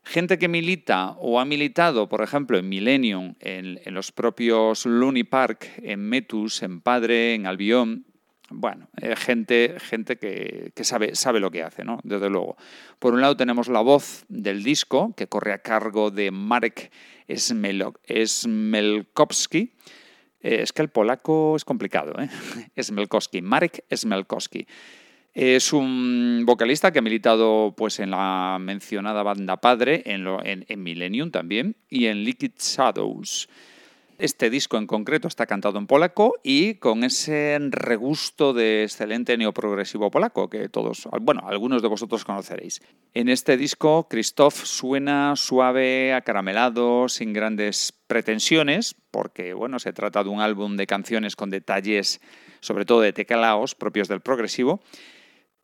Gente 0.06 0.40
que 0.40 0.48
milita 0.48 1.18
o 1.20 1.42
ha 1.42 1.44
militado, 1.44 2.08
por 2.08 2.22
ejemplo, 2.22 2.58
en 2.58 2.70
Millennium, 2.70 3.36
en, 3.42 3.82
en 3.84 3.94
los 3.94 4.14
propios 4.14 4.86
Looney 4.86 5.26
Park, 5.26 5.70
en 5.84 6.00
Metus, 6.00 6.64
en 6.64 6.80
Padre, 6.80 7.34
en 7.34 7.48
Albion, 7.48 8.06
bueno, 8.52 8.90
eh, 9.02 9.16
gente, 9.16 9.76
gente 9.80 10.18
que, 10.18 10.72
sabe, 10.84 11.40
lo 11.40 11.52
que 11.52 11.64
hace, 11.64 11.84
¿no? 11.84 12.00
Desde 12.04 12.30
luego. 12.30 12.58
Por 12.98 13.14
un 13.14 13.22
lado 13.22 13.38
tenemos 13.38 13.68
la 13.68 13.82
voz 13.82 14.26
del 14.28 14.64
disco, 14.64 15.14
que 15.16 15.28
corre 15.28 15.54
a 15.54 15.60
cargo 15.60 16.12
de 16.12 16.32
Marek 16.32 16.92
Smelkowski. 17.34 19.74
Eh, 20.42 20.62
es 20.62 20.74
que 20.74 20.82
el 20.82 20.90
polaco 20.90 21.56
es 21.56 21.66
complicado, 21.66 22.14
¿eh? 22.20 22.30
Marek 23.42 23.86
Smelkowski. 23.96 24.68
Es 25.34 25.72
un 25.72 26.44
vocalista 26.46 26.92
que 26.92 27.00
ha 27.00 27.04
militado 27.04 27.76
pues, 27.78 28.00
en 28.00 28.12
la 28.12 28.58
mencionada 28.60 29.22
banda 29.22 29.58
padre, 29.58 30.02
en, 30.06 30.26
en, 30.44 30.66
en 30.68 30.84
Millennium 30.84 31.30
también, 31.30 31.76
y 31.88 32.08
en 32.08 32.24
Liquid 32.24 32.54
Shadows. 32.58 33.48
Este 34.20 34.50
disco 34.50 34.78
en 34.78 34.86
concreto 34.86 35.30
está 35.30 35.46
cantado 35.46 35.80
en 35.80 35.88
polaco 35.88 36.36
y 36.44 36.74
con 36.76 37.06
ese 37.06 37.58
regusto 37.70 38.52
de 38.52 38.84
excelente 38.84 39.38
neoprogresivo 39.38 40.12
polaco 40.12 40.50
que 40.50 40.68
todos, 40.68 41.08
bueno, 41.22 41.44
algunos 41.48 41.82
de 41.82 41.88
vosotros 41.88 42.26
conoceréis. 42.26 42.82
En 43.14 43.30
este 43.30 43.56
disco, 43.56 44.10
Christoph 44.10 44.66
suena 44.66 45.38
suave, 45.38 46.14
acaramelado, 46.14 47.08
sin 47.08 47.32
grandes 47.32 47.94
pretensiones, 48.08 48.94
porque 49.10 49.54
bueno, 49.54 49.80
se 49.80 49.94
trata 49.94 50.22
de 50.22 50.30
un 50.30 50.42
álbum 50.42 50.76
de 50.76 50.86
canciones 50.86 51.38
con 51.38 51.50
detalles, 51.50 52.20
sobre 52.60 52.84
todo 52.84 53.00
de 53.00 53.14
teclaos 53.14 53.74
propios 53.74 54.10
del 54.10 54.20
progresivo 54.20 54.82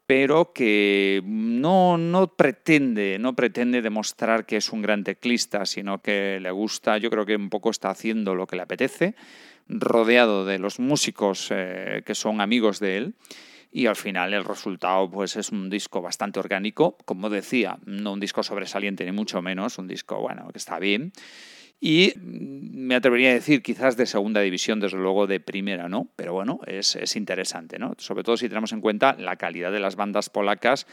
pero 0.07 0.53
que 0.53 1.21
no, 1.25 1.97
no, 1.97 2.27
pretende, 2.27 3.17
no 3.19 3.35
pretende 3.35 3.81
demostrar 3.81 4.45
que 4.45 4.57
es 4.57 4.71
un 4.71 4.81
gran 4.81 5.03
teclista, 5.03 5.65
sino 5.65 6.01
que 6.01 6.39
le 6.41 6.51
gusta, 6.51 6.97
yo 6.97 7.09
creo 7.09 7.25
que 7.25 7.35
un 7.35 7.49
poco 7.49 7.71
está 7.71 7.89
haciendo 7.89 8.35
lo 8.35 8.45
que 8.45 8.55
le 8.55 8.61
apetece, 8.61 9.15
rodeado 9.67 10.45
de 10.45 10.59
los 10.59 10.79
músicos 10.79 11.47
eh, 11.51 12.03
que 12.05 12.13
son 12.13 12.39
amigos 12.39 12.79
de 12.79 12.97
él. 12.97 13.15
Y 13.71 13.87
al 13.87 13.97
final 13.97 14.33
el 14.33 14.45
resultado 14.45 15.09
pues, 15.09 15.35
es 15.35 15.49
un 15.49 15.69
disco 15.69 16.01
bastante 16.01 16.39
orgánico, 16.39 16.97
como 17.03 17.29
decía, 17.29 17.77
no 17.85 18.13
un 18.13 18.21
disco 18.21 18.41
sobresaliente 18.41 19.03
ni 19.03 19.11
mucho 19.11 19.41
menos, 19.41 19.77
un 19.77 19.87
disco 19.87 20.21
bueno, 20.21 20.47
que 20.49 20.59
está 20.59 20.79
bien, 20.79 21.11
y 21.85 22.13
me 22.17 22.95
atrevería 22.95 23.29
a 23.29 23.33
decir 23.33 23.61
quizás 23.61 23.95
de 23.95 24.07
segunda 24.07 24.41
división, 24.41 24.79
desde 24.79 24.97
luego 24.97 25.27
de 25.27 25.39
primera, 25.39 25.87
¿no? 25.87 26.07
Pero 26.15 26.33
bueno, 26.33 26.59
es, 26.65 26.95
es 26.95 27.15
interesante, 27.15 27.77
¿no? 27.77 27.93
Sobre 27.99 28.23
todo 28.23 28.37
si 28.37 28.49
tenemos 28.49 28.71
en 28.71 28.81
cuenta 28.81 29.15
la 29.19 29.35
calidad 29.35 29.71
de 29.71 29.79
las 29.79 29.95
bandas 29.95 30.31
polacas 30.31 30.87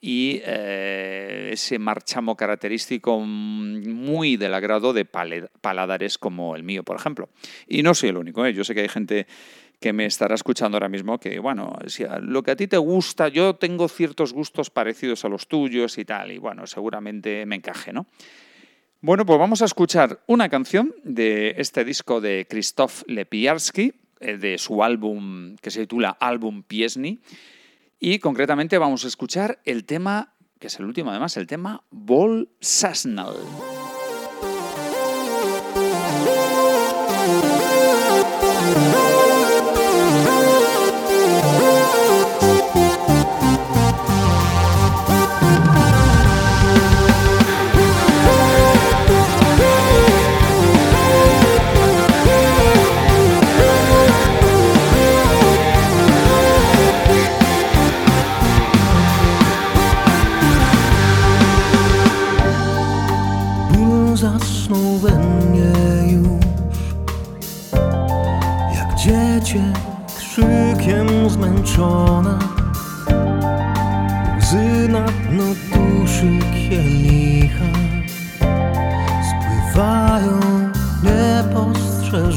y 0.00 0.40
eh, 0.46 1.50
ese 1.52 1.78
marchamo 1.78 2.34
característico 2.34 3.20
muy 3.20 4.38
del 4.38 4.54
agrado 4.54 4.94
de 4.94 5.04
paladares 5.04 6.16
como 6.16 6.56
el 6.56 6.62
mío, 6.62 6.82
por 6.82 6.96
ejemplo. 6.96 7.28
Y 7.68 7.82
no 7.82 7.92
soy 7.92 8.08
el 8.08 8.16
único, 8.16 8.46
¿eh? 8.46 8.54
yo 8.54 8.64
sé 8.64 8.74
que 8.74 8.80
hay 8.80 8.88
gente 8.88 9.26
que 9.80 9.92
me 9.92 10.06
estará 10.06 10.34
escuchando 10.34 10.76
ahora 10.76 10.88
mismo 10.88 11.20
que, 11.20 11.40
bueno, 11.40 11.76
si 11.88 12.04
lo 12.22 12.42
que 12.42 12.52
a 12.52 12.56
ti 12.56 12.68
te 12.68 12.78
gusta, 12.78 13.28
yo 13.28 13.56
tengo 13.56 13.86
ciertos 13.86 14.32
gustos 14.32 14.70
parecidos 14.70 15.26
a 15.26 15.28
los 15.28 15.46
tuyos 15.46 15.98
y 15.98 16.06
tal, 16.06 16.32
y 16.32 16.38
bueno, 16.38 16.66
seguramente 16.66 17.44
me 17.44 17.56
encaje, 17.56 17.92
¿no? 17.92 18.06
Bueno, 19.04 19.26
pues 19.26 19.36
vamos 19.36 19.62
a 19.62 19.64
escuchar 19.64 20.22
una 20.28 20.48
canción 20.48 20.94
de 21.02 21.56
este 21.58 21.84
disco 21.84 22.20
de 22.20 22.46
Krzysztof 22.48 23.02
Lepiarski, 23.08 23.94
eh, 24.20 24.36
de 24.36 24.58
su 24.58 24.84
álbum 24.84 25.56
que 25.56 25.72
se 25.72 25.80
titula 25.80 26.16
Álbum 26.20 26.62
Piesny, 26.62 27.20
y 27.98 28.20
concretamente 28.20 28.78
vamos 28.78 29.04
a 29.04 29.08
escuchar 29.08 29.58
el 29.64 29.86
tema, 29.86 30.34
que 30.60 30.68
es 30.68 30.78
el 30.78 30.84
último 30.84 31.10
además, 31.10 31.36
el 31.36 31.48
tema 31.48 31.82
Vol 31.90 32.50
Sasnal. 32.60 33.34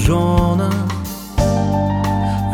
Niepostrzeżone 0.06 0.70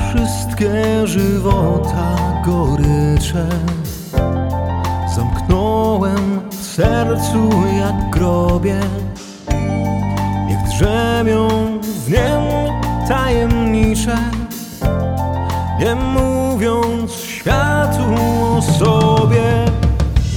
Wszystkie 0.09 1.07
żywota 1.07 2.41
gorycze. 2.45 3.47
Zamknąłem 5.15 6.49
w 6.49 6.55
sercu 6.55 7.49
jak 7.79 8.09
grobie. 8.09 8.79
Niech 10.47 10.63
drzemią 10.69 11.47
w 11.81 12.09
niem 12.09 12.43
tajemnicze. 13.07 14.17
Nie 15.79 15.95
mówiąc 15.95 17.11
światu 17.11 18.03
o 18.57 18.61
sobie. 18.61 19.65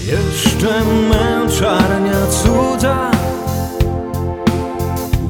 Jeszcze 0.07 0.85
męczarnia 1.11 2.27
cudza 2.27 2.73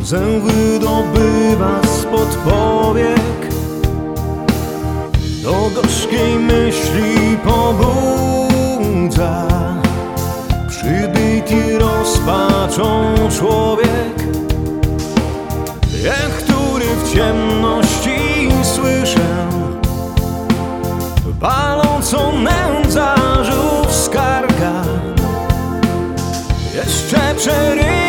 Łzę 0.04 0.40
wydobywasz 0.40 1.88
spod 1.88 2.28
powiek. 2.28 3.54
Do 5.42 5.70
gorzkiej 5.74 6.38
myśli 6.38 7.36
pobudza. 7.44 9.48
Przybyty 10.68 11.78
rozpaczą 11.78 13.14
człowiek. 13.38 14.14
Jak 16.04 16.30
który 16.30 16.86
w 17.04 17.14
ciemności 17.14 18.48
słyszę. 18.62 19.48
Palącą 21.40 22.32
nędza 22.38 23.14
żółw 23.44 23.94
skarga. 23.94 24.82
Jeszcze 26.74 27.34
przerywa 27.36 28.03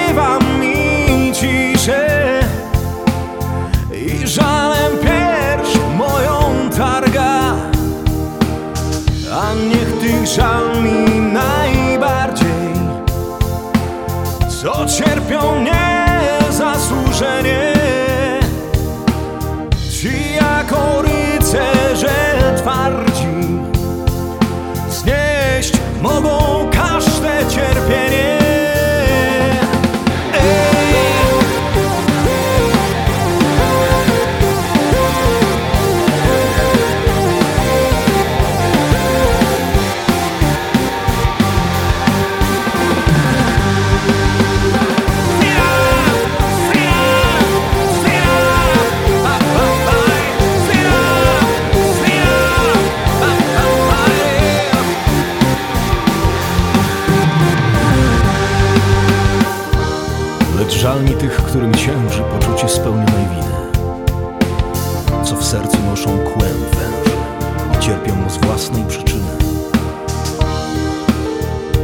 cisza 10.26 10.60
mi 10.84 11.22
najbardziej, 11.22 12.74
co 14.62 14.86
cierpią 14.86 15.62
nie. 15.64 15.85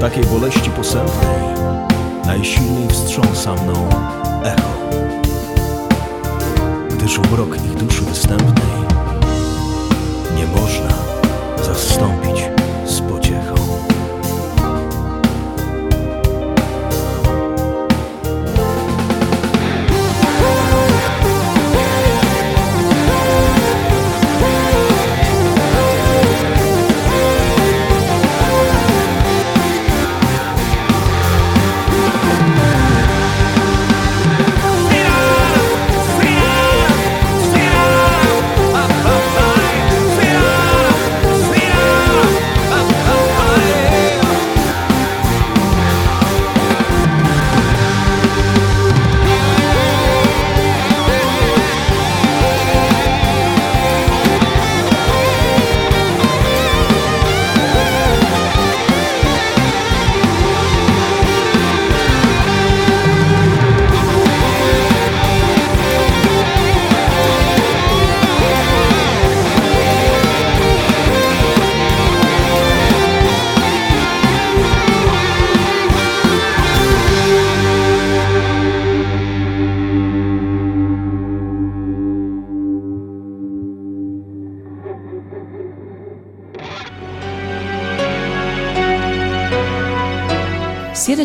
Takiej 0.01 0.23
boleści 0.23 0.69
posępnej 0.69 1.41
najsilniej 2.25 2.87
wstrząsa 2.87 3.53
mną 3.53 3.89
echo. 4.43 4.71
Gdyż 6.89 7.19
urok 7.19 7.65
ich 7.65 7.75
duszy 7.75 8.01
występnej 8.01 8.71
nie 10.35 10.61
można 10.61 10.89
zastąpić 11.63 12.49
z 12.85 13.01
pociechą 13.01 13.60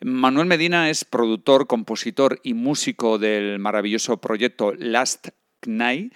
Manuel 0.00 0.46
Medina 0.46 0.90
es 0.90 1.04
productor, 1.04 1.66
compositor 1.66 2.38
y 2.44 2.54
músico 2.54 3.18
del 3.18 3.58
maravilloso 3.58 4.18
proyecto 4.18 4.74
Last 4.78 5.30
Knight. 5.62 6.12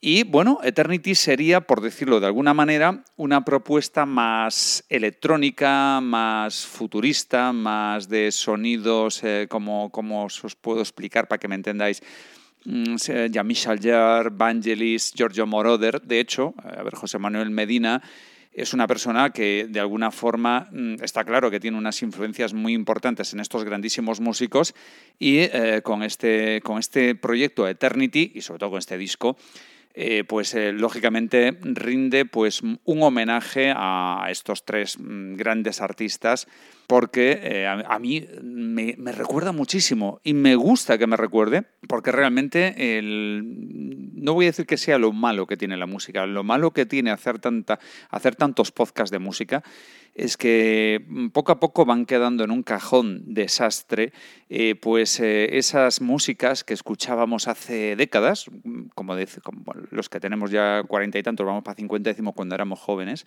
Y 0.00 0.22
bueno, 0.22 0.60
Eternity 0.62 1.16
sería, 1.16 1.60
por 1.60 1.80
decirlo 1.80 2.20
de 2.20 2.26
alguna 2.26 2.54
manera, 2.54 3.02
una 3.16 3.44
propuesta 3.44 4.06
más 4.06 4.84
electrónica, 4.88 6.00
más 6.00 6.64
futurista, 6.64 7.52
más 7.52 8.08
de 8.08 8.30
sonidos, 8.30 9.24
eh, 9.24 9.48
como, 9.50 9.90
os 10.24 10.56
puedo 10.60 10.80
explicar 10.80 11.26
para 11.26 11.40
que 11.40 11.48
me 11.48 11.56
entendáis. 11.56 12.00
Mm, 12.64 12.94
Jean-Michel 13.30 13.80
Jarre, 13.80 14.30
Vangelis, 14.30 15.12
Giorgio 15.16 15.48
Moroder. 15.48 16.00
De 16.02 16.20
hecho, 16.20 16.54
a 16.62 16.84
ver, 16.84 16.94
José 16.94 17.18
Manuel 17.18 17.50
Medina 17.50 18.00
es 18.52 18.74
una 18.74 18.86
persona 18.86 19.30
que 19.30 19.66
de 19.68 19.80
alguna 19.80 20.12
forma 20.12 20.68
mm, 20.70 21.02
está 21.02 21.24
claro 21.24 21.50
que 21.50 21.58
tiene 21.58 21.76
unas 21.76 22.02
influencias 22.02 22.54
muy 22.54 22.72
importantes 22.72 23.32
en 23.32 23.40
estos 23.40 23.64
grandísimos 23.64 24.20
músicos 24.20 24.76
y 25.18 25.38
eh, 25.38 25.80
con, 25.82 26.04
este, 26.04 26.60
con 26.62 26.78
este 26.78 27.16
proyecto 27.16 27.66
Eternity 27.66 28.30
y 28.36 28.42
sobre 28.42 28.60
todo 28.60 28.70
con 28.70 28.78
este 28.78 28.96
disco 28.96 29.36
eh, 29.94 30.24
pues 30.24 30.54
eh, 30.54 30.72
lógicamente 30.72 31.58
rinde 31.62 32.24
pues 32.24 32.62
un 32.62 33.02
homenaje 33.02 33.72
a 33.74 34.26
estos 34.30 34.64
tres 34.64 34.98
mm, 34.98 35.34
grandes 35.36 35.80
artistas 35.80 36.46
porque 36.86 37.38
eh, 37.42 37.66
a, 37.66 37.98
mí 37.98 38.26
me, 38.42 38.94
me 38.96 39.12
recuerda 39.12 39.52
muchísimo 39.52 40.20
y 40.24 40.34
me 40.34 40.56
gusta 40.56 40.98
que 40.98 41.06
me 41.06 41.16
recuerde 41.16 41.64
porque 41.86 42.12
realmente 42.12 42.98
el, 42.98 44.07
no 44.20 44.34
voy 44.34 44.46
a 44.46 44.48
decir 44.48 44.66
que 44.66 44.76
sea 44.76 44.98
lo 44.98 45.12
malo 45.12 45.46
que 45.46 45.56
tiene 45.56 45.76
la 45.76 45.86
música, 45.86 46.26
lo 46.26 46.44
malo 46.44 46.72
que 46.72 46.86
tiene 46.86 47.10
hacer, 47.10 47.38
tanta, 47.38 47.78
hacer 48.10 48.36
tantos 48.36 48.72
podcasts 48.72 49.10
de 49.10 49.18
música 49.18 49.62
es 50.14 50.36
que 50.36 51.04
mm, 51.06 51.28
poco 51.28 51.52
a 51.52 51.60
poco 51.60 51.84
van 51.84 52.04
quedando 52.04 52.44
en 52.44 52.50
un 52.50 52.62
cajón 52.62 53.22
desastre 53.26 54.12
eh, 54.48 54.74
pues 54.74 55.20
eh, 55.20 55.56
esas 55.58 56.00
músicas 56.00 56.64
que 56.64 56.74
escuchábamos 56.74 57.48
hace 57.48 57.96
décadas, 57.96 58.46
mm, 58.64 58.88
como, 58.94 59.14
como 59.42 59.74
los 59.90 60.08
que 60.08 60.20
tenemos 60.20 60.50
ya 60.50 60.82
cuarenta 60.86 61.18
y 61.18 61.22
tantos, 61.22 61.46
vamos 61.46 61.62
para 61.62 61.76
cincuenta, 61.76 62.10
decimos 62.10 62.34
cuando 62.34 62.54
éramos 62.54 62.80
jóvenes, 62.80 63.26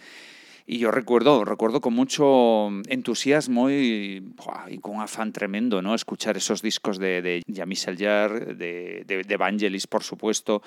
Y 0.66 0.78
yo 0.78 0.92
recuerdo, 0.92 1.44
recuerdo 1.44 1.82
con 1.82 1.94
mucho 1.94 2.70
entusiasmo 2.88 3.70
y, 3.70 4.24
y 4.70 4.78
con 4.78 5.00
afán 5.00 5.34
tremendo, 5.34 5.82
¿no? 5.82 5.96
Escuchar 5.96 6.38
esos 6.38 6.62
discos 6.62 6.98
de, 6.98 7.22
de 7.22 7.42
Jean-Michel 7.48 7.98
Jarre, 7.98 8.54
de, 8.56 9.04
de, 9.06 9.24
de 9.24 9.38
Vangelis, 9.38 9.88
por 9.88 10.04
supuesto. 10.04 10.62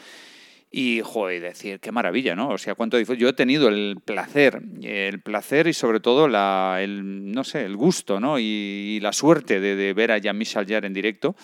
Y, 0.70 1.02
joder, 1.04 1.40
decir, 1.40 1.78
qué 1.78 1.92
maravilla, 1.92 2.34
¿no? 2.34 2.48
O 2.48 2.58
sea, 2.58 2.74
cuánto. 2.74 2.98
Yo 2.98 3.28
he 3.28 3.32
tenido 3.32 3.68
el 3.68 3.98
placer, 4.04 4.60
el 4.82 5.20
placer 5.20 5.68
y 5.68 5.72
sobre 5.72 6.00
todo 6.00 6.26
la, 6.26 6.78
el, 6.80 7.30
no 7.30 7.44
sé, 7.44 7.64
el 7.64 7.76
gusto, 7.76 8.18
¿no? 8.18 8.40
Y, 8.40 8.42
y 8.42 9.00
la 9.00 9.12
suerte 9.12 9.60
de, 9.60 9.76
de 9.76 9.92
ver 9.94 10.10
a 10.10 10.18
Jean-Michel 10.18 10.66
Jarre 10.66 10.88
en 10.88 10.94
directo. 10.94 11.36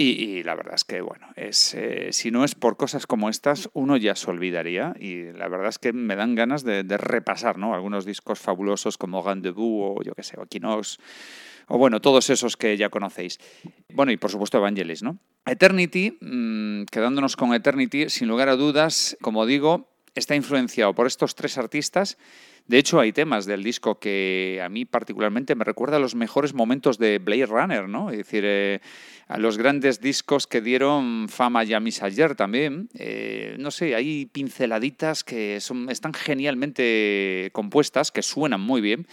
Y, 0.00 0.44
la 0.44 0.54
verdad 0.54 0.74
es 0.76 0.84
que, 0.84 1.00
bueno, 1.00 1.26
es, 1.34 1.74
eh, 1.74 2.10
si 2.12 2.30
no 2.30 2.44
es 2.44 2.54
por 2.54 2.76
cosas 2.76 3.08
como 3.08 3.28
estas, 3.28 3.68
uno 3.72 3.96
ya 3.96 4.14
se 4.14 4.30
olvidaría. 4.30 4.94
Y 5.00 5.32
la 5.32 5.48
verdad 5.48 5.70
es 5.70 5.80
que 5.80 5.92
me 5.92 6.14
dan 6.14 6.36
ganas 6.36 6.62
de, 6.62 6.84
repasar, 6.96 7.58
¿no? 7.58 7.74
Algunos 7.74 8.04
discos 8.04 8.38
fabulosos 8.38 8.96
como 8.96 9.26
Rendezvous 9.26 9.96
o 9.98 10.02
yo 10.04 10.12
qué 10.14 10.22
sé, 10.22 10.38
o 10.38 10.44
Equinox, 10.44 10.98
o 11.66 11.78
bueno, 11.78 12.00
todos 12.00 12.30
esos 12.30 12.56
que 12.56 12.76
ya 12.76 12.90
conocéis. 12.90 13.40
Bueno, 13.92 14.12
y 14.12 14.16
por 14.16 14.30
supuesto 14.30 14.58
Evangelis, 14.58 15.02
¿no? 15.02 15.18
Eternity, 15.44 16.16
mmm, 16.20 16.84
quedándonos 16.84 17.34
con 17.34 17.52
Eternity, 17.52 18.08
sin 18.08 18.28
lugar 18.28 18.50
a 18.50 18.54
dudas, 18.54 19.16
como 19.20 19.46
digo, 19.46 19.90
está 20.14 20.36
influenciado 20.36 20.94
por 20.94 21.08
estos 21.08 21.34
tres 21.34 21.58
artistas. 21.58 22.18
De 22.68 22.76
hecho, 22.78 23.00
hay 23.00 23.12
temas 23.12 23.46
del 23.46 23.64
disco 23.64 23.98
que 23.98 24.60
a 24.62 24.68
mí 24.68 24.84
particularmente 24.84 25.54
me 25.54 25.64
recuerda 25.64 25.96
a 25.96 26.00
los 26.00 26.14
mejores 26.14 26.52
momentos 26.52 26.98
de 26.98 27.18
Blade 27.18 27.46
Runner, 27.46 27.88
¿no? 27.88 28.10
Es 28.10 28.18
decir, 28.18 28.44
eh, 28.46 28.80
a 29.26 29.38
los 29.38 29.56
grandes 29.56 30.02
discos 30.02 30.46
que 30.46 30.60
dieron 30.60 31.30
fama 31.30 31.62
a 31.62 31.80
Miss 31.80 32.02
ayer 32.02 32.34
también. 32.34 32.90
Eh, 32.92 33.56
no 33.58 33.70
sé, 33.70 33.94
hay 33.94 34.26
pinceladitas 34.26 35.24
que 35.24 35.60
son, 35.60 35.88
están 35.88 36.12
genialmente 36.12 37.48
compuestas, 37.54 38.12
que 38.12 38.22
suenan 38.22 38.60
muy 38.60 38.82
bien 38.82 39.06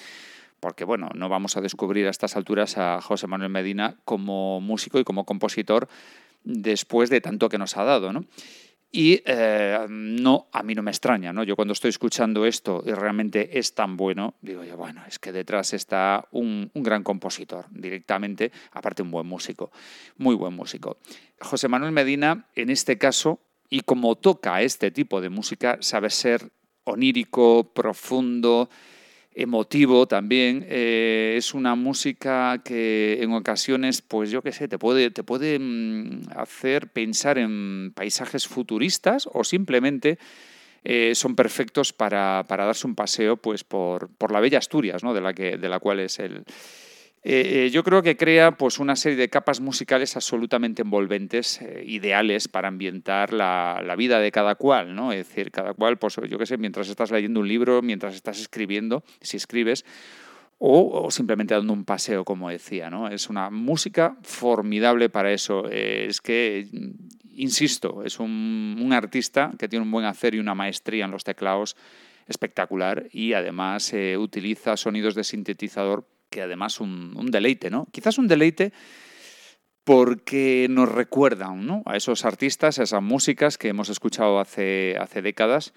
porque 0.59 0.83
bueno, 0.83 1.09
no 1.13 1.29
vamos 1.29 1.57
a 1.57 1.61
descubrir 1.61 2.07
a 2.07 2.09
estas 2.09 2.35
alturas 2.35 2.77
a 2.79 2.99
José 2.99 3.27
Manuel 3.27 3.51
Medina 3.51 3.97
como 4.03 4.59
músico 4.61 4.99
y 4.99 5.03
como 5.03 5.23
compositor 5.23 5.87
después 6.43 7.09
de 7.09 7.21
tanto 7.21 7.49
que 7.49 7.57
nos 7.57 7.77
ha 7.77 7.83
dado, 7.83 8.11
¿no? 8.11 8.25
Y 8.95 9.21
eh, 9.25 9.87
no, 9.89 10.47
a 10.53 10.63
mí 10.63 10.73
no 10.73 10.81
me 10.81 10.89
extraña, 10.89 11.33
¿no? 11.33 11.43
Yo 11.43 11.57
cuando 11.57 11.73
estoy 11.73 11.89
escuchando 11.89 12.45
esto 12.45 12.81
y 12.85 12.93
realmente 12.93 13.59
es 13.59 13.75
tan 13.75 13.97
bueno, 13.97 14.35
digo 14.39 14.63
yo, 14.63 14.77
bueno, 14.77 15.01
es 15.05 15.19
que 15.19 15.33
detrás 15.33 15.73
está 15.73 16.29
un, 16.31 16.71
un, 16.73 16.81
gran 16.81 17.03
compositor 17.03 17.65
directamente, 17.71 18.53
aparte 18.71 19.01
un 19.01 19.11
buen 19.11 19.27
músico, 19.27 19.69
muy 20.15 20.33
buen 20.33 20.53
músico. 20.53 20.95
José 21.41 21.67
Manuel 21.67 21.91
Medina, 21.91 22.47
en 22.55 22.69
este 22.69 22.97
caso, 22.97 23.41
y 23.69 23.81
como 23.81 24.15
toca 24.15 24.61
este 24.61 24.91
tipo 24.91 25.19
de 25.19 25.29
música, 25.29 25.77
sabe 25.81 26.09
ser 26.09 26.49
onírico, 26.85 27.73
profundo, 27.73 28.69
emotivo 29.35 30.07
también. 30.07 30.65
Eh, 30.67 31.35
es 31.37 31.53
una 31.53 31.75
música 31.75 32.61
que 32.63 33.19
en 33.21 33.33
ocasiones, 33.33 34.01
pues 34.01 34.31
yo 34.31 34.41
qué 34.41 34.51
sé, 34.51 34.67
te 34.67 34.79
puede, 34.79 35.11
te 35.11 35.23
puede 35.23 35.59
mm, 35.59 36.29
hacer 36.35 36.87
pensar 36.87 37.37
en 37.37 37.91
paisajes 37.93 38.47
futuristas 38.47 39.27
o 39.31 39.43
simplemente 39.43 40.17
eh, 40.83 41.13
son 41.15 41.35
perfectos 41.35 41.93
para, 41.93 42.45
para, 42.47 42.65
darse 42.65 42.87
un 42.87 42.95
paseo 42.95 43.37
pues, 43.37 43.63
por, 43.63 44.09
por 44.09 44.31
la 44.31 44.39
bella 44.39 44.59
Asturias, 44.59 45.03
¿no? 45.03 45.13
de, 45.13 45.21
la 45.21 45.33
que, 45.33 45.57
de 45.57 45.69
la 45.69 45.79
cual 45.79 45.99
es 45.99 46.19
el, 46.19 46.43
eh, 47.27 47.69
yo 47.71 47.83
creo 47.83 48.03
que 48.03 48.15
crea 48.15 48.51
pues, 48.51 48.77
una 48.77 48.95
serie 48.95 49.17
de 49.17 49.29
capas 49.29 49.59
musicales 49.59 50.15
absolutamente 50.15 50.83
envolventes, 50.83 51.59
eh, 51.61 51.83
ideales 51.85 52.47
para 52.47 52.67
ambientar 52.67 53.33
la, 53.33 53.81
la, 53.83 53.95
vida 53.95 54.19
de 54.19 54.31
cada 54.31 54.53
cual, 54.53 54.93
¿no? 54.95 55.11
Es 55.11 55.27
decir, 55.27 55.49
cada 55.49 55.73
cual, 55.73 55.97
pues 55.97 56.17
yo 56.29 56.37
qué 56.37 56.45
sé, 56.45 56.57
mientras 56.57 56.87
estás 56.87 57.09
leyendo 57.09 57.39
un 57.39 57.47
libro, 57.47 57.81
mientras 57.81 58.13
estás 58.13 58.39
escribiendo, 58.39 59.03
si 59.21 59.37
escribes, 59.37 59.85
o, 60.57 61.09
simplemente 61.11 61.53
dando 61.53 61.73
un 61.73 61.83
paseo, 61.83 62.23
como 62.23 62.49
decía, 62.49 62.89
¿no? 62.89 63.07
Es 63.09 63.29
una 63.29 63.49
música 63.49 64.17
formidable 64.21 65.09
para 65.09 65.33
eso. 65.33 65.65
Eh, 65.69 66.05
es 66.07 66.21
que, 66.21 66.67
insisto, 67.33 68.03
es 68.03 68.19
un, 68.19 68.77
un, 68.79 68.93
artista 68.93 69.51
que 69.57 69.67
tiene 69.67 69.83
un 69.83 69.91
buen 69.91 70.05
hacer 70.05 70.35
y 70.35 70.39
una 70.39 70.55
maestría 70.55 71.05
en 71.05 71.11
los 71.11 71.23
teclados 71.23 71.75
espectacular 72.27 73.07
y 73.11 73.33
además 73.33 73.93
eh, 73.93 74.17
utiliza 74.17 74.77
sonidos 74.77 75.15
de 75.15 75.23
sintetizador 75.23 76.07
que 76.35 76.41
además 76.41 76.81
un, 76.81 77.13
un 77.15 77.31
deleite, 77.31 77.69
¿no? 77.69 77.87
Quizás 77.93 78.17
un 78.17 78.27
deleite 78.27 78.73
porque 79.85 80.67
nos 80.69 80.91
recuerdan 80.91 81.65
¿no? 81.65 81.81
a 81.85 81.95
esos 81.95 82.25
artistas, 82.25 82.77
a 82.77 82.83
esas 82.83 83.01
músicas 83.01 83.57
que 83.57 83.69
hemos 83.69 83.87
escuchado 83.87 84.41
hace, 84.41 84.97
hace 84.99 85.21
décadas 85.21 85.73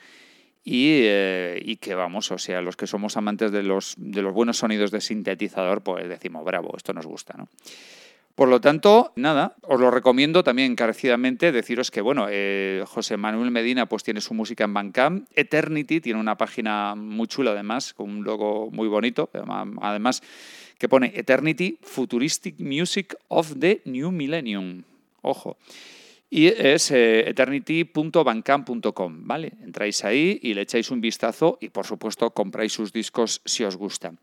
y, 0.64 1.02
eh, 1.04 1.62
y, 1.64 1.76
que 1.76 1.94
vamos, 1.94 2.32
o 2.32 2.38
sea, 2.38 2.60
los 2.60 2.74
que 2.74 2.88
somos 2.88 3.16
amantes 3.16 3.52
de 3.52 3.62
los, 3.62 3.94
de 3.98 4.20
los 4.20 4.34
buenos 4.34 4.58
sonidos 4.58 4.90
de 4.90 5.00
sintetizador, 5.00 5.82
pues 5.82 6.08
decimos, 6.08 6.44
bravo, 6.44 6.74
esto 6.76 6.92
nos 6.92 7.06
gusta, 7.06 7.34
¿no? 7.38 7.48
Por 8.38 8.48
lo 8.48 8.60
tanto, 8.60 9.12
nada, 9.16 9.56
os 9.62 9.80
lo 9.80 9.90
recomiendo 9.90 10.44
también 10.44 10.70
encarecidamente. 10.70 11.50
Deciros 11.50 11.90
que, 11.90 12.00
bueno, 12.00 12.28
eh, 12.30 12.84
José 12.86 13.16
Manuel 13.16 13.50
Medina 13.50 13.86
pues 13.86 14.04
tiene 14.04 14.20
su 14.20 14.32
música 14.32 14.62
en 14.62 14.72
Bandcamp. 14.74 15.28
Eternity 15.34 16.00
tiene 16.00 16.20
una 16.20 16.38
página 16.38 16.94
muy 16.94 17.26
chula, 17.26 17.50
además, 17.50 17.94
con 17.94 18.08
un 18.08 18.22
logo 18.22 18.70
muy 18.70 18.86
bonito. 18.86 19.28
Además, 19.82 20.22
que 20.78 20.88
pone 20.88 21.10
Eternity 21.16 21.80
Futuristic 21.82 22.60
Music 22.60 23.16
of 23.26 23.54
the 23.58 23.82
New 23.86 24.12
Millennium. 24.12 24.84
Ojo. 25.22 25.56
Y 26.30 26.46
es 26.46 26.92
eh, 26.92 27.28
eternity.bandcamp.com, 27.28 29.26
¿vale? 29.26 29.54
Entráis 29.64 30.04
ahí 30.04 30.38
y 30.40 30.54
le 30.54 30.62
echáis 30.62 30.92
un 30.92 31.00
vistazo 31.00 31.58
y, 31.60 31.70
por 31.70 31.86
supuesto, 31.86 32.30
compráis 32.30 32.72
sus 32.72 32.92
discos 32.92 33.42
si 33.44 33.64
os 33.64 33.74
gustan. 33.74 34.20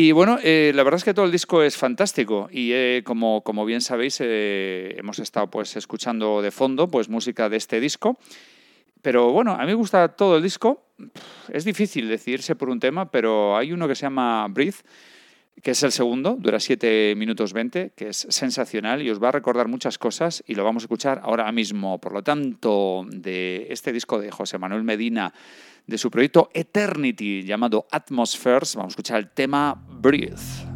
Y 0.00 0.12
bueno, 0.12 0.38
eh, 0.44 0.70
la 0.76 0.84
verdad 0.84 0.98
es 0.98 1.02
que 1.02 1.12
todo 1.12 1.24
el 1.24 1.32
disco 1.32 1.60
es 1.60 1.76
fantástico 1.76 2.48
y 2.52 2.70
eh, 2.70 3.02
como, 3.04 3.42
como 3.42 3.64
bien 3.64 3.80
sabéis 3.80 4.18
eh, 4.20 4.94
hemos 4.96 5.18
estado 5.18 5.50
pues 5.50 5.74
escuchando 5.74 6.40
de 6.40 6.52
fondo 6.52 6.86
pues 6.86 7.08
música 7.08 7.48
de 7.48 7.56
este 7.56 7.80
disco. 7.80 8.16
Pero 9.02 9.32
bueno, 9.32 9.54
a 9.54 9.58
mí 9.62 9.66
me 9.66 9.74
gusta 9.74 10.06
todo 10.06 10.36
el 10.36 10.42
disco. 10.44 10.84
Es 11.52 11.64
difícil 11.64 12.08
decidirse 12.08 12.54
por 12.54 12.68
un 12.68 12.78
tema, 12.78 13.10
pero 13.10 13.56
hay 13.56 13.72
uno 13.72 13.88
que 13.88 13.96
se 13.96 14.02
llama 14.02 14.46
Breathe, 14.48 14.84
que 15.64 15.72
es 15.72 15.82
el 15.82 15.90
segundo, 15.90 16.36
dura 16.38 16.60
7 16.60 17.14
minutos 17.16 17.52
20, 17.52 17.90
que 17.96 18.10
es 18.10 18.24
sensacional 18.30 19.02
y 19.02 19.10
os 19.10 19.20
va 19.20 19.30
a 19.30 19.32
recordar 19.32 19.66
muchas 19.66 19.98
cosas 19.98 20.44
y 20.46 20.54
lo 20.54 20.62
vamos 20.62 20.84
a 20.84 20.86
escuchar 20.86 21.22
ahora 21.24 21.50
mismo. 21.50 21.98
Por 22.00 22.12
lo 22.12 22.22
tanto, 22.22 23.04
de 23.10 23.66
este 23.70 23.92
disco 23.92 24.20
de 24.20 24.30
José 24.30 24.58
Manuel 24.58 24.84
Medina, 24.84 25.34
de 25.88 25.98
su 25.98 26.10
proyecto 26.10 26.50
Eternity 26.54 27.42
llamado 27.42 27.86
Atmospheres. 27.90 28.76
Vamos 28.76 28.90
a 28.90 28.92
escuchar 28.92 29.18
el 29.18 29.30
tema 29.30 29.74
Breathe. 29.88 30.67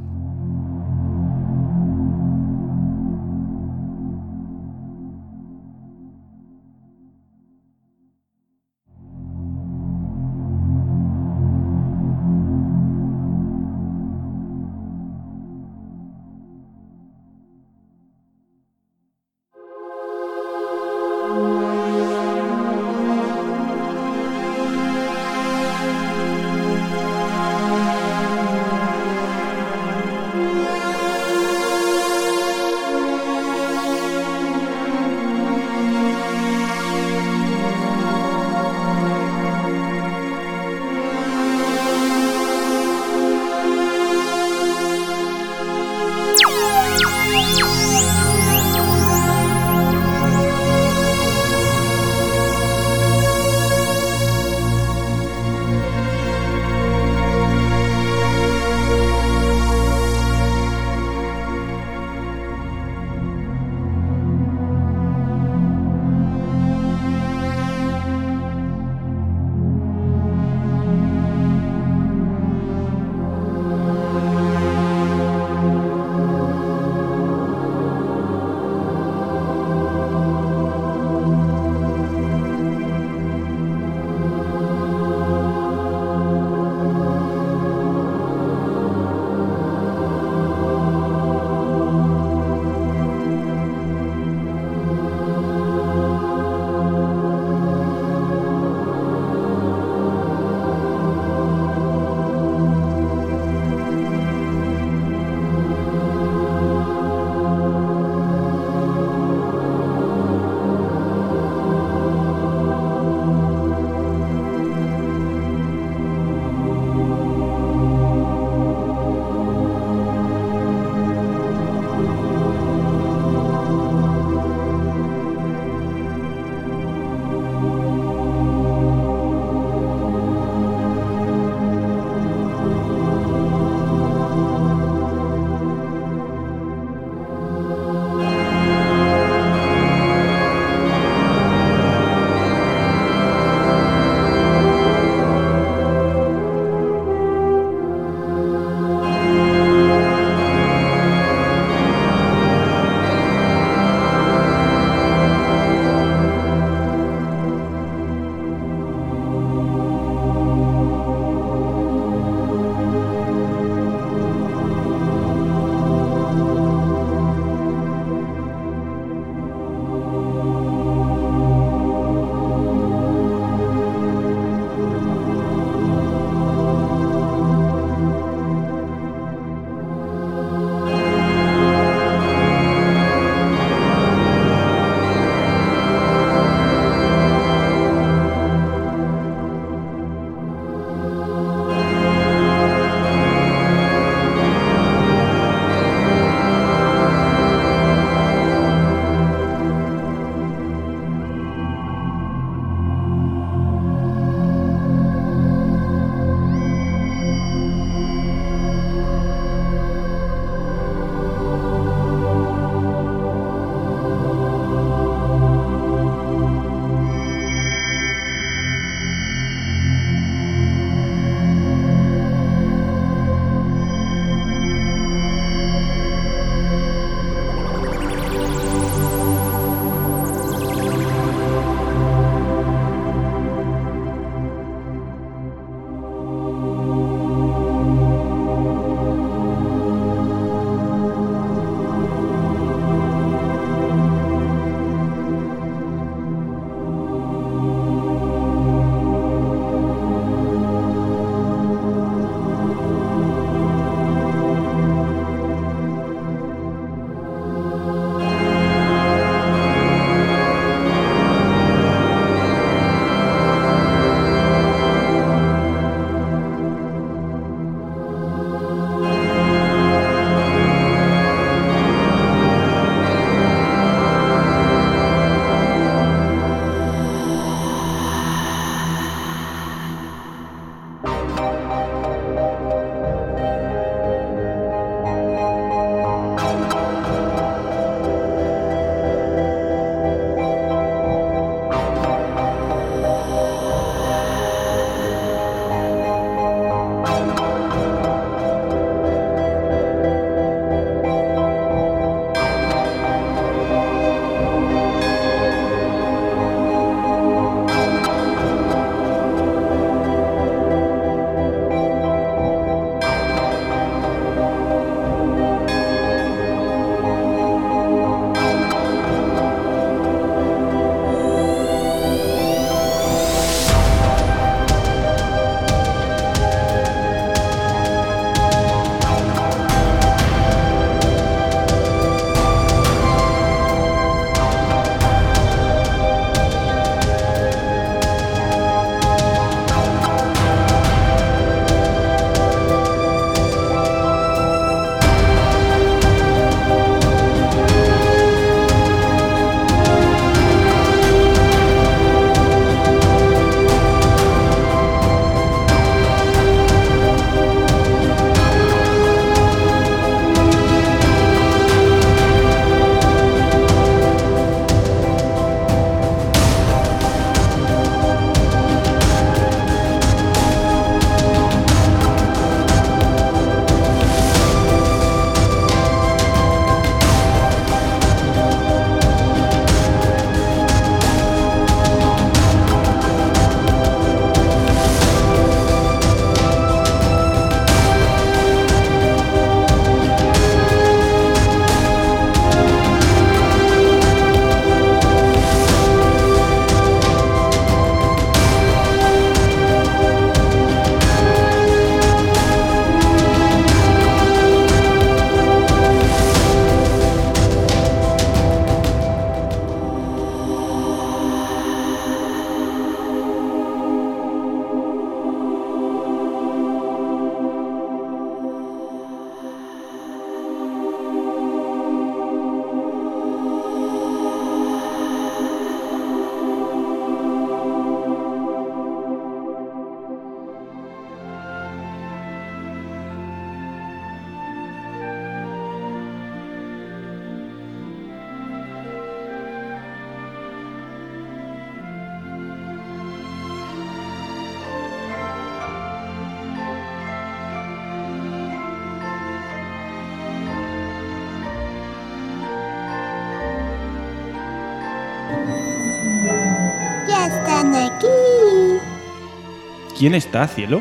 ¿Quién 460.02 460.16
está, 460.16 460.48
cielo? 460.48 460.80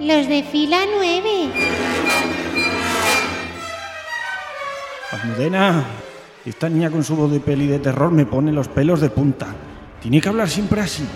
Los 0.00 0.26
de 0.28 0.42
fila 0.44 0.78
9. 0.90 1.50
Almudena, 5.12 5.84
esta 6.46 6.70
niña 6.70 6.90
con 6.90 7.04
su 7.04 7.16
voz 7.16 7.30
de 7.30 7.40
peli 7.40 7.66
de 7.66 7.80
terror 7.80 8.10
me 8.10 8.24
pone 8.24 8.50
los 8.50 8.68
pelos 8.68 9.02
de 9.02 9.10
punta. 9.10 9.48
Tiene 10.00 10.22
que 10.22 10.30
hablar 10.30 10.48
siempre 10.48 10.80
así. 10.80 11.06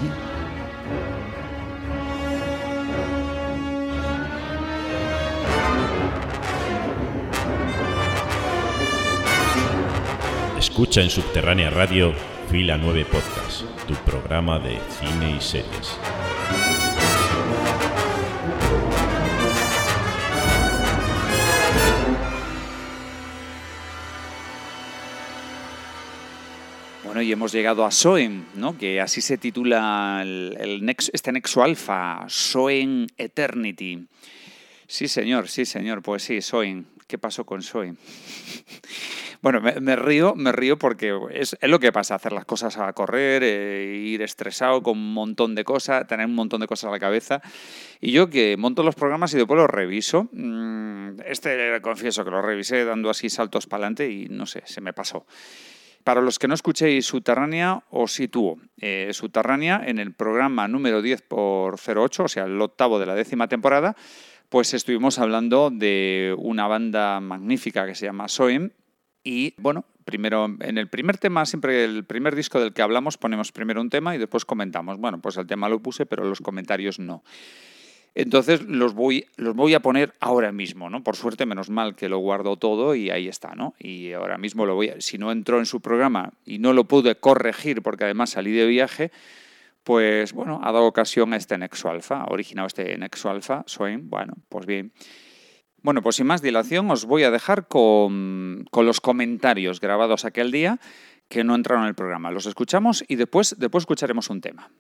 Escucha 10.59 11.01
en 11.01 11.09
Subterránea 11.09 11.71
Radio 11.71 12.13
Fila 12.51 12.77
9 12.77 13.07
Podcast, 13.07 13.63
tu 13.87 13.95
programa 13.95 14.59
de 14.59 14.79
cine 15.01 15.37
y 15.39 15.41
series. 15.41 15.99
Y 27.29 27.33
hemos 27.33 27.53
llegado 27.53 27.85
a 27.85 27.91
Soen, 27.91 28.47
¿no? 28.55 28.79
que 28.79 29.03
así 29.03 29.21
se 29.21 29.37
titula 29.37 30.21
el, 30.23 30.57
el 30.59 30.83
nex- 30.83 31.11
este 31.13 31.31
nexo 31.31 31.63
alfa, 31.63 32.25
Soen 32.29 33.07
Eternity. 33.19 34.07
Sí, 34.87 35.09
señor, 35.09 35.49
sí, 35.49 35.67
señor, 35.67 36.01
pues 36.03 36.23
sí, 36.23 36.41
Soen. 36.41 36.87
¿Qué 37.07 37.19
pasó 37.19 37.45
con 37.45 37.63
Soen? 37.63 37.99
Bueno, 39.41 39.61
me, 39.61 39.79
me 39.81 39.95
río, 39.95 40.35
me 40.35 40.51
río 40.51 40.79
porque 40.81 41.17
es, 41.31 41.57
es 41.61 41.71
lo 41.71 41.79
que 41.79 41.93
pasa, 41.93 42.17
hacer 42.17 42.33
las 42.33 42.45
cosas 42.45 42.77
a 42.77 42.93
correr, 42.93 43.45
eh, 43.45 43.95
ir 44.05 44.21
estresado 44.21 44.83
con 44.83 44.99
un 44.99 45.15
montón 45.15 45.55
de 45.55 45.63
cosas, 45.63 46.09
tener 46.09 46.27
un 46.27 46.35
montón 46.35 46.61
de 46.61 46.67
cosas 46.67 46.89
a 46.89 46.91
la 46.91 46.99
cabeza. 46.99 47.41
Y 48.01 48.11
yo 48.11 48.29
que 48.31 48.57
monto 48.57 48.83
los 48.83 48.97
programas 48.97 49.33
y 49.35 49.37
después 49.37 49.57
los 49.57 49.71
reviso, 49.71 50.29
mm, 50.33 51.21
este 51.25 51.81
confieso 51.83 52.25
que 52.25 52.33
lo 52.33 52.43
revisé 52.43 52.85
dando 52.85 53.11
así 53.11 53.31
saltos 53.31 53.69
para 53.69 53.83
adelante 53.85 54.11
y 54.11 54.27
no 54.29 54.45
sé, 54.45 54.63
se 54.67 54.81
me 54.81 54.93
pasó. 54.93 55.25
Para 56.09 56.23
los 56.23 56.39
que 56.39 56.49
no 56.49 56.55
escuchéis 56.55 57.05
Subterránea, 57.05 57.85
os 57.91 58.15
sitúo. 58.15 58.57
Eh, 58.79 59.11
Subterránea, 59.13 59.83
en 59.85 59.99
el 59.99 60.15
programa 60.15 60.67
número 60.67 61.03
10 61.03 61.21
por 61.21 61.77
08, 61.79 62.25
o 62.25 62.29
sea, 62.29 62.45
el 62.45 62.59
octavo 62.63 62.99
de 62.99 63.05
la 63.05 63.15
décima 63.15 63.47
temporada, 63.47 63.95
pues 64.49 64.73
estuvimos 64.73 65.19
hablando 65.19 65.69
de 65.69 66.35
una 66.39 66.67
banda 66.67 67.21
magnífica 67.21 67.85
que 67.85 67.95
se 67.95 68.07
llama 68.07 68.27
Soem. 68.29 68.71
Y 69.23 69.53
bueno, 69.59 69.85
primero, 70.07 70.47
en 70.61 70.79
el 70.79 70.89
primer 70.89 71.19
tema, 71.19 71.45
siempre 71.45 71.85
el 71.85 72.07
primer 72.07 72.35
disco 72.35 72.59
del 72.59 72.73
que 72.73 72.81
hablamos, 72.81 73.19
ponemos 73.19 73.53
primero 73.53 73.83
un 73.83 73.91
tema 73.91 74.15
y 74.15 74.19
después 74.19 74.47
comentamos. 74.47 74.97
Bueno, 74.97 75.21
pues 75.21 75.37
el 75.37 75.47
tema 75.47 75.69
lo 75.69 75.83
puse, 75.83 76.07
pero 76.07 76.25
los 76.25 76.41
comentarios 76.41 76.99
no. 76.99 77.23
Entonces 78.19 78.63
los 78.63 78.95
voy, 78.95 79.27
los 79.37 79.55
voy 79.55 79.75
a 79.75 79.81
poner 79.81 80.13
ahora 80.19 80.51
mismo, 80.51 80.91
¿no? 80.91 81.05
Por 81.05 81.15
suerte, 81.15 81.47
menos 81.47 81.71
mal 81.71 81.95
que 81.95 82.09
lo 82.09 82.19
guardo 82.19 82.57
todo 82.57 82.97
y 82.97 83.11
ahí 83.11 83.29
está, 83.29 83.55
¿no? 83.55 83.75
Y 83.79 84.13
ahora 84.13 84.39
mismo 84.39 84.67
lo 84.67 84.75
voy 84.75 84.89
a, 84.89 85.01
si 85.01 85.19
no 85.19 85.31
entró 85.31 85.61
en 85.61 85.67
su 85.67 85.81
programa 85.81 86.33
y 86.45 86.59
no 86.59 86.73
lo 86.73 86.83
pude 86.83 87.15
corregir 87.15 87.81
porque 87.81 88.03
además 88.03 88.31
salí 88.31 88.51
de 88.51 88.67
viaje, 88.67 89.13
pues 89.85 90.33
bueno, 90.33 90.59
ha 90.65 90.73
dado 90.73 90.87
ocasión 90.87 91.33
a 91.33 91.37
este 91.37 91.57
Nexo 91.59 91.91
Alpha, 91.91 92.23
ha 92.23 92.33
originado 92.33 92.67
este 92.67 92.99
Nexo 92.99 93.31
Alpha, 93.31 93.63
Swain, 93.69 94.11
bueno, 94.11 94.35
pues 94.49 94.67
bien. 94.67 94.91
Bueno, 95.83 96.03
pues 96.03 96.17
sin 96.17 96.27
más 96.27 96.43
dilación 96.43 96.91
os 96.91 97.05
voy 97.05 97.23
a 97.23 97.31
dejar 97.31 97.69
con, 97.69 98.67
con 98.73 98.85
los 98.85 99.01
comentarios 99.01 99.79
grabados 99.79 100.25
aquel 100.25 100.51
día 100.51 100.81
que 101.29 101.45
no 101.45 101.55
entraron 101.55 101.85
en 101.85 101.91
el 101.91 101.95
programa. 101.95 102.33
Los 102.33 102.47
escuchamos 102.47 103.05
y 103.07 103.15
después, 103.15 103.55
después 103.61 103.83
escucharemos 103.83 104.29
un 104.29 104.41
tema. 104.41 104.73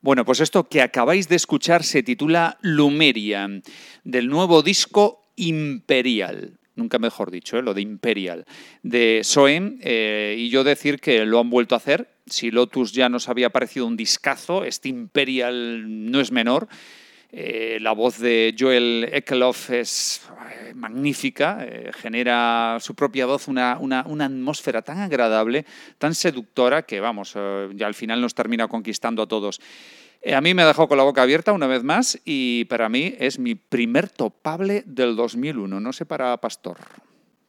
Bueno, 0.00 0.24
pues 0.24 0.38
esto 0.38 0.68
que 0.68 0.80
acabáis 0.80 1.28
de 1.28 1.34
escuchar 1.34 1.82
se 1.82 2.04
titula 2.04 2.56
Lumeria, 2.60 3.48
del 4.04 4.28
nuevo 4.28 4.62
disco 4.62 5.24
Imperial. 5.34 6.56
Nunca 6.76 7.00
mejor 7.00 7.32
dicho, 7.32 7.58
¿eh? 7.58 7.62
lo 7.62 7.74
de 7.74 7.80
Imperial, 7.80 8.44
de 8.84 9.22
Soem. 9.24 9.80
eh, 9.82 10.36
y 10.38 10.50
yo 10.50 10.62
decir 10.62 11.00
que 11.00 11.26
lo 11.26 11.40
han 11.40 11.50
vuelto 11.50 11.74
a 11.74 11.78
hacer. 11.78 12.08
Si 12.26 12.52
Lotus 12.52 12.92
ya 12.92 13.08
nos 13.08 13.28
había 13.28 13.50
parecido 13.50 13.86
un 13.86 13.96
discazo, 13.96 14.64
este 14.64 14.88
Imperial 14.88 16.10
no 16.12 16.20
es 16.20 16.30
menor. 16.30 16.68
Eh, 17.30 17.78
la 17.82 17.92
voz 17.92 18.18
de 18.18 18.54
Joel 18.58 19.08
Ekelof 19.12 19.70
es 19.70 20.22
eh, 20.50 20.72
magnífica, 20.74 21.58
eh, 21.60 21.90
genera 21.92 22.78
su 22.80 22.94
propia 22.94 23.26
voz 23.26 23.48
una, 23.48 23.76
una- 23.78 24.00
atmósfera 24.24 24.80
tan 24.80 24.98
agradable, 24.98 25.66
tan 25.98 26.14
seductora, 26.14 26.82
que 26.82 27.00
vamos, 27.00 27.34
ya 27.74 27.86
al 27.86 27.94
final 27.94 28.20
nos 28.22 28.34
termina 28.34 28.66
conquistando 28.66 29.22
a 29.22 29.26
todos. 29.28 29.60
A 30.34 30.40
mí 30.40 30.54
me 30.54 30.64
dejado 30.64 30.88
con 30.88 30.96
la 30.96 31.04
boca 31.04 31.22
abierta 31.22 31.52
una 31.52 31.66
vez 31.66 31.84
más 31.84 32.18
y 32.24 32.64
para 32.64 32.88
mí 32.88 33.14
es 33.18 33.38
mi 33.38 33.54
primer 33.54 34.08
topable 34.08 34.82
del 34.86 35.14
2001, 35.14 35.80
no 35.80 35.92
sé 35.92 36.06
para 36.06 36.36
Pastor. 36.38 36.78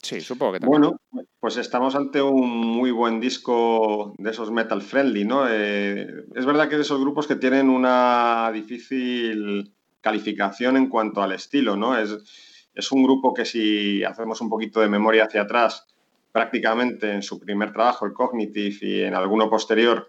Sí, 0.02 0.22
supongo 0.22 0.54
que 0.54 0.60
también. 0.60 0.82
Bueno, 0.82 1.00
pues 1.40 1.58
estamos 1.58 1.96
ante 1.96 2.22
un 2.22 2.50
muy 2.50 2.92
buen 2.92 3.20
disco 3.20 4.14
de 4.18 4.32
esos 4.32 4.50
metal 4.52 4.82
friendly, 4.82 5.26
¿no? 5.26 5.46
Eh, 5.50 6.26
es 6.36 6.46
verdad 6.46 6.70
que 6.70 6.78
de 6.78 6.84
esos 6.84 7.02
grupos 7.02 7.28
que 7.28 7.36
tienen 7.36 7.70
una 7.70 8.50
difícil 8.54 9.74
calificación 10.02 10.78
en 10.78 10.88
cuanto 10.88 11.22
al 11.22 11.34
estilo, 11.34 11.76
¿no? 11.76 11.98
Es, 11.98 12.70
es 12.74 12.92
un 12.92 13.04
grupo 13.04 13.34
que 13.34 13.44
si 13.44 14.04
hacemos 14.04 14.40
un 14.40 14.50
poquito 14.50 14.80
de 14.80 14.88
memoria 14.88 15.26
hacia 15.26 15.42
atrás, 15.42 15.86
prácticamente 16.32 17.12
en 17.12 17.22
su 17.22 17.38
primer 17.40 17.74
trabajo, 17.74 18.06
el 18.06 18.14
Cognitive, 18.14 18.78
y 18.82 19.02
en 19.02 19.16
alguno 19.16 19.50
posterior, 19.50 20.08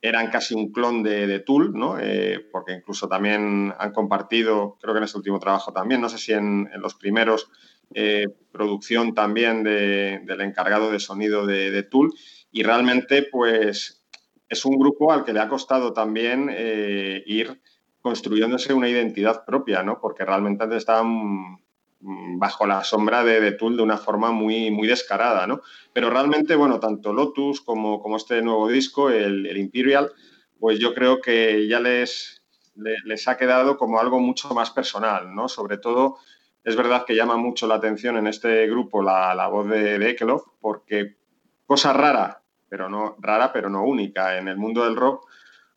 eran 0.00 0.30
casi 0.30 0.54
un 0.54 0.72
clon 0.72 1.02
de, 1.02 1.40
Tool, 1.40 1.72
¿no? 1.74 1.98
Eh, 2.00 2.46
porque 2.50 2.72
incluso 2.72 3.06
también 3.08 3.74
han 3.78 3.92
compartido, 3.92 4.78
creo 4.80 4.94
que 4.94 4.98
en 4.98 5.04
este 5.04 5.18
último 5.18 5.38
trabajo 5.38 5.72
también, 5.72 6.00
no 6.00 6.08
sé 6.08 6.16
si 6.16 6.32
en 6.32 6.70
los 6.78 6.94
primeros, 6.94 7.50
eh, 7.94 8.26
producción 8.52 9.14
también 9.14 9.62
de- 9.64 10.20
del 10.24 10.40
encargado 10.42 10.90
de 10.90 11.00
sonido 11.00 11.46
de, 11.46 11.70
de 11.70 11.82
Tool. 11.82 12.12
Y 12.52 12.62
realmente, 12.62 13.22
pues, 13.30 14.04
es 14.48 14.64
un 14.64 14.78
grupo 14.78 15.12
al 15.12 15.24
que 15.24 15.32
le 15.32 15.40
ha 15.40 15.48
costado 15.48 15.92
también 15.92 16.48
eh, 16.52 17.22
ir 17.26 17.60
construyéndose 18.00 18.72
una 18.72 18.88
identidad 18.88 19.44
propia, 19.44 19.82
¿no? 19.82 20.00
Porque 20.00 20.24
realmente 20.24 20.62
antes 20.64 20.78
estaban 20.78 21.58
mm, 22.00 22.38
bajo 22.38 22.66
la 22.66 22.84
sombra 22.84 23.24
de, 23.24 23.40
de 23.40 23.52
Tool 23.52 23.76
de 23.76 23.82
una 23.82 23.98
forma 23.98 24.30
muy, 24.30 24.70
muy 24.70 24.86
descarada, 24.88 25.46
¿no? 25.46 25.60
Pero 25.92 26.10
realmente, 26.10 26.54
bueno, 26.56 26.78
tanto 26.80 27.12
Lotus 27.12 27.60
como, 27.60 28.00
como 28.00 28.16
este 28.16 28.42
nuevo 28.42 28.68
disco, 28.68 29.10
el, 29.10 29.56
Imperial, 29.56 30.12
pues 30.58 30.78
yo 30.78 30.94
creo 30.94 31.20
que 31.20 31.66
ya 31.68 31.80
les, 31.80 32.42
le- 32.76 32.96
les 33.04 33.26
ha 33.28 33.36
quedado 33.36 33.76
como 33.76 33.98
algo 34.00 34.20
mucho 34.20 34.48
más 34.54 34.70
personal, 34.70 35.34
¿no? 35.34 35.48
Sobre 35.48 35.78
todo, 35.78 36.18
es 36.66 36.76
verdad 36.76 37.04
que 37.06 37.14
llama 37.14 37.36
mucho 37.36 37.66
la 37.66 37.76
atención 37.76 38.16
en 38.18 38.26
este 38.26 38.66
grupo 38.66 39.02
la, 39.02 39.34
la 39.34 39.46
voz 39.46 39.68
de, 39.68 39.98
de 39.98 40.10
Ekelov, 40.10 40.42
porque 40.60 41.16
cosa 41.64 41.92
rara, 41.92 42.42
pero 42.68 42.88
no 42.88 43.16
rara, 43.20 43.52
pero 43.52 43.70
no 43.70 43.84
única 43.84 44.36
en 44.36 44.48
el 44.48 44.56
mundo 44.56 44.84
del 44.84 44.96
rock, 44.96 45.26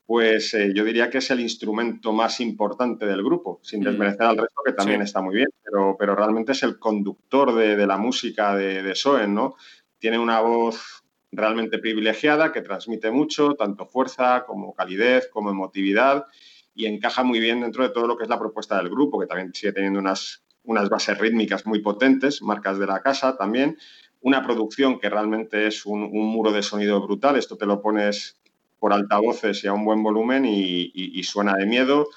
pues 0.06 0.54
eh, 0.56 0.72
yo 0.74 0.84
diría 0.84 1.12
que 1.12 1.20
es 1.20 1.30
el 1.30 1.40
instrumento 1.40 2.12
más 2.12 2.40
importante 2.40 3.06
del 3.06 3.24
grupo, 3.24 3.60
sin 3.62 3.82
Mm. 3.82 3.84
desmerecer 3.84 4.24
al 4.24 4.38
resto, 4.38 4.62
que 4.66 4.74
también 4.74 5.02
Sí. 5.02 5.06
está 5.06 5.22
muy 5.22 5.36
bien, 5.36 5.50
pero, 5.64 5.96
pero 6.00 6.16
realmente 6.16 6.54
es 6.54 6.64
el 6.64 6.80
conductor 6.80 7.54
de, 7.54 7.76
de 7.76 7.86
la 7.88 7.98
música 7.98 8.56
de, 8.56 8.82
de 8.82 8.96
Soen, 8.96 9.36
¿no? 9.36 9.56
Tiene 10.00 10.18
una 10.18 10.40
voz 10.42 11.04
realmente 11.32 11.78
privilegiada 11.78 12.52
que 12.52 12.64
transmite 12.64 13.12
mucho, 13.12 13.54
tanto 13.54 13.86
fuerza 13.86 14.46
como 14.48 14.74
calidez, 14.74 15.28
como 15.32 15.52
emotividad, 15.52 16.26
y 16.74 16.88
encaja 16.88 17.22
muy 17.24 17.40
bien 17.40 17.62
dentro 17.62 17.84
de 17.84 17.90
todo 17.92 18.08
lo 18.08 18.18
que 18.18 18.24
es 18.24 18.30
la 18.30 18.40
propuesta 18.40 18.78
del 18.78 18.90
grupo, 18.90 19.20
que 19.20 19.28
también 19.28 19.54
sigue 19.54 19.74
teniendo 19.74 20.00
unas, 20.00 20.44
unas 20.70 20.90
bases 20.90 21.18
rítmicas 21.18 21.66
muy 21.66 21.80
potentes, 21.82 22.42
marcas 22.42 22.78
de 22.80 22.88
la 22.88 23.02
casa 23.02 23.36
también, 23.38 23.78
una 24.22 24.44
producción 24.44 25.00
que 25.00 25.10
realmente 25.10 25.68
es 25.68 25.86
un, 25.86 26.02
muro 26.12 26.52
de 26.52 26.62
sonido 26.64 27.02
brutal, 27.02 27.36
esto 27.38 27.58
te 27.58 27.66
lo 27.66 27.82
pones 27.82 28.38
por 28.80 28.94
altavoces 28.94 29.64
y 29.64 29.68
a 29.68 29.74
un 29.74 29.84
buen 29.86 30.04
volumen 30.04 30.46
y, 30.46 30.92
y- 30.94 31.24
suena 31.24 31.54
de 31.56 31.66
miedo, 31.66 32.08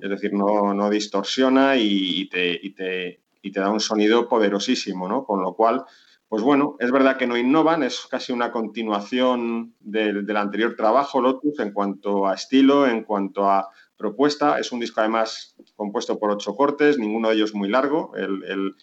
es 0.00 0.10
decir, 0.10 0.32
no, 0.32 0.74
no 0.74 0.90
distorsiona 0.90 1.76
y, 1.76 2.20
y 2.22 2.28
te, 2.28 2.58
y 2.62 2.70
te- 2.70 3.20
y 3.44 3.50
te 3.50 3.58
da 3.60 3.70
un 3.70 3.80
sonido 3.80 4.28
poderosísimo, 4.28 5.08
¿no? 5.08 5.24
Con 5.24 5.42
lo 5.42 5.54
cual, 5.54 5.84
pues 6.28 6.42
bueno, 6.44 6.76
es 6.78 6.92
verdad 6.92 7.16
que 7.16 7.26
no 7.26 7.36
innovan, 7.36 7.82
es 7.82 8.06
casi 8.08 8.32
una 8.32 8.52
continuación 8.52 9.74
del, 9.80 10.24
del 10.24 10.36
anterior 10.36 10.74
trabajo, 10.76 11.20
Lotus, 11.20 11.58
en 11.58 11.72
cuanto 11.72 12.28
a 12.28 12.34
estilo, 12.34 12.86
en 12.86 13.02
cuanto 13.02 13.50
a 13.50 13.68
propuesta. 14.02 14.58
Es 14.58 14.72
un 14.72 14.80
disco 14.80 15.00
además 15.00 15.56
compuesto 15.76 16.18
por 16.18 16.30
ocho 16.32 16.54
cortes, 16.56 16.98
ninguno 16.98 17.28
de 17.30 17.36
ellos 17.36 17.54
muy 17.54 17.68
largo, 17.70 18.12
el, 18.16 18.44
el- 18.44 18.74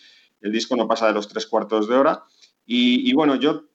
disco 0.54 0.76
no 0.78 0.88
pasa 0.88 1.08
de 1.08 1.14
los 1.14 1.28
tres 1.28 1.46
cuartos 1.48 1.88
de 1.90 1.96
hora. 1.96 2.24
Y, 2.66 3.14
bueno, 3.14 3.36
yo 3.36 3.66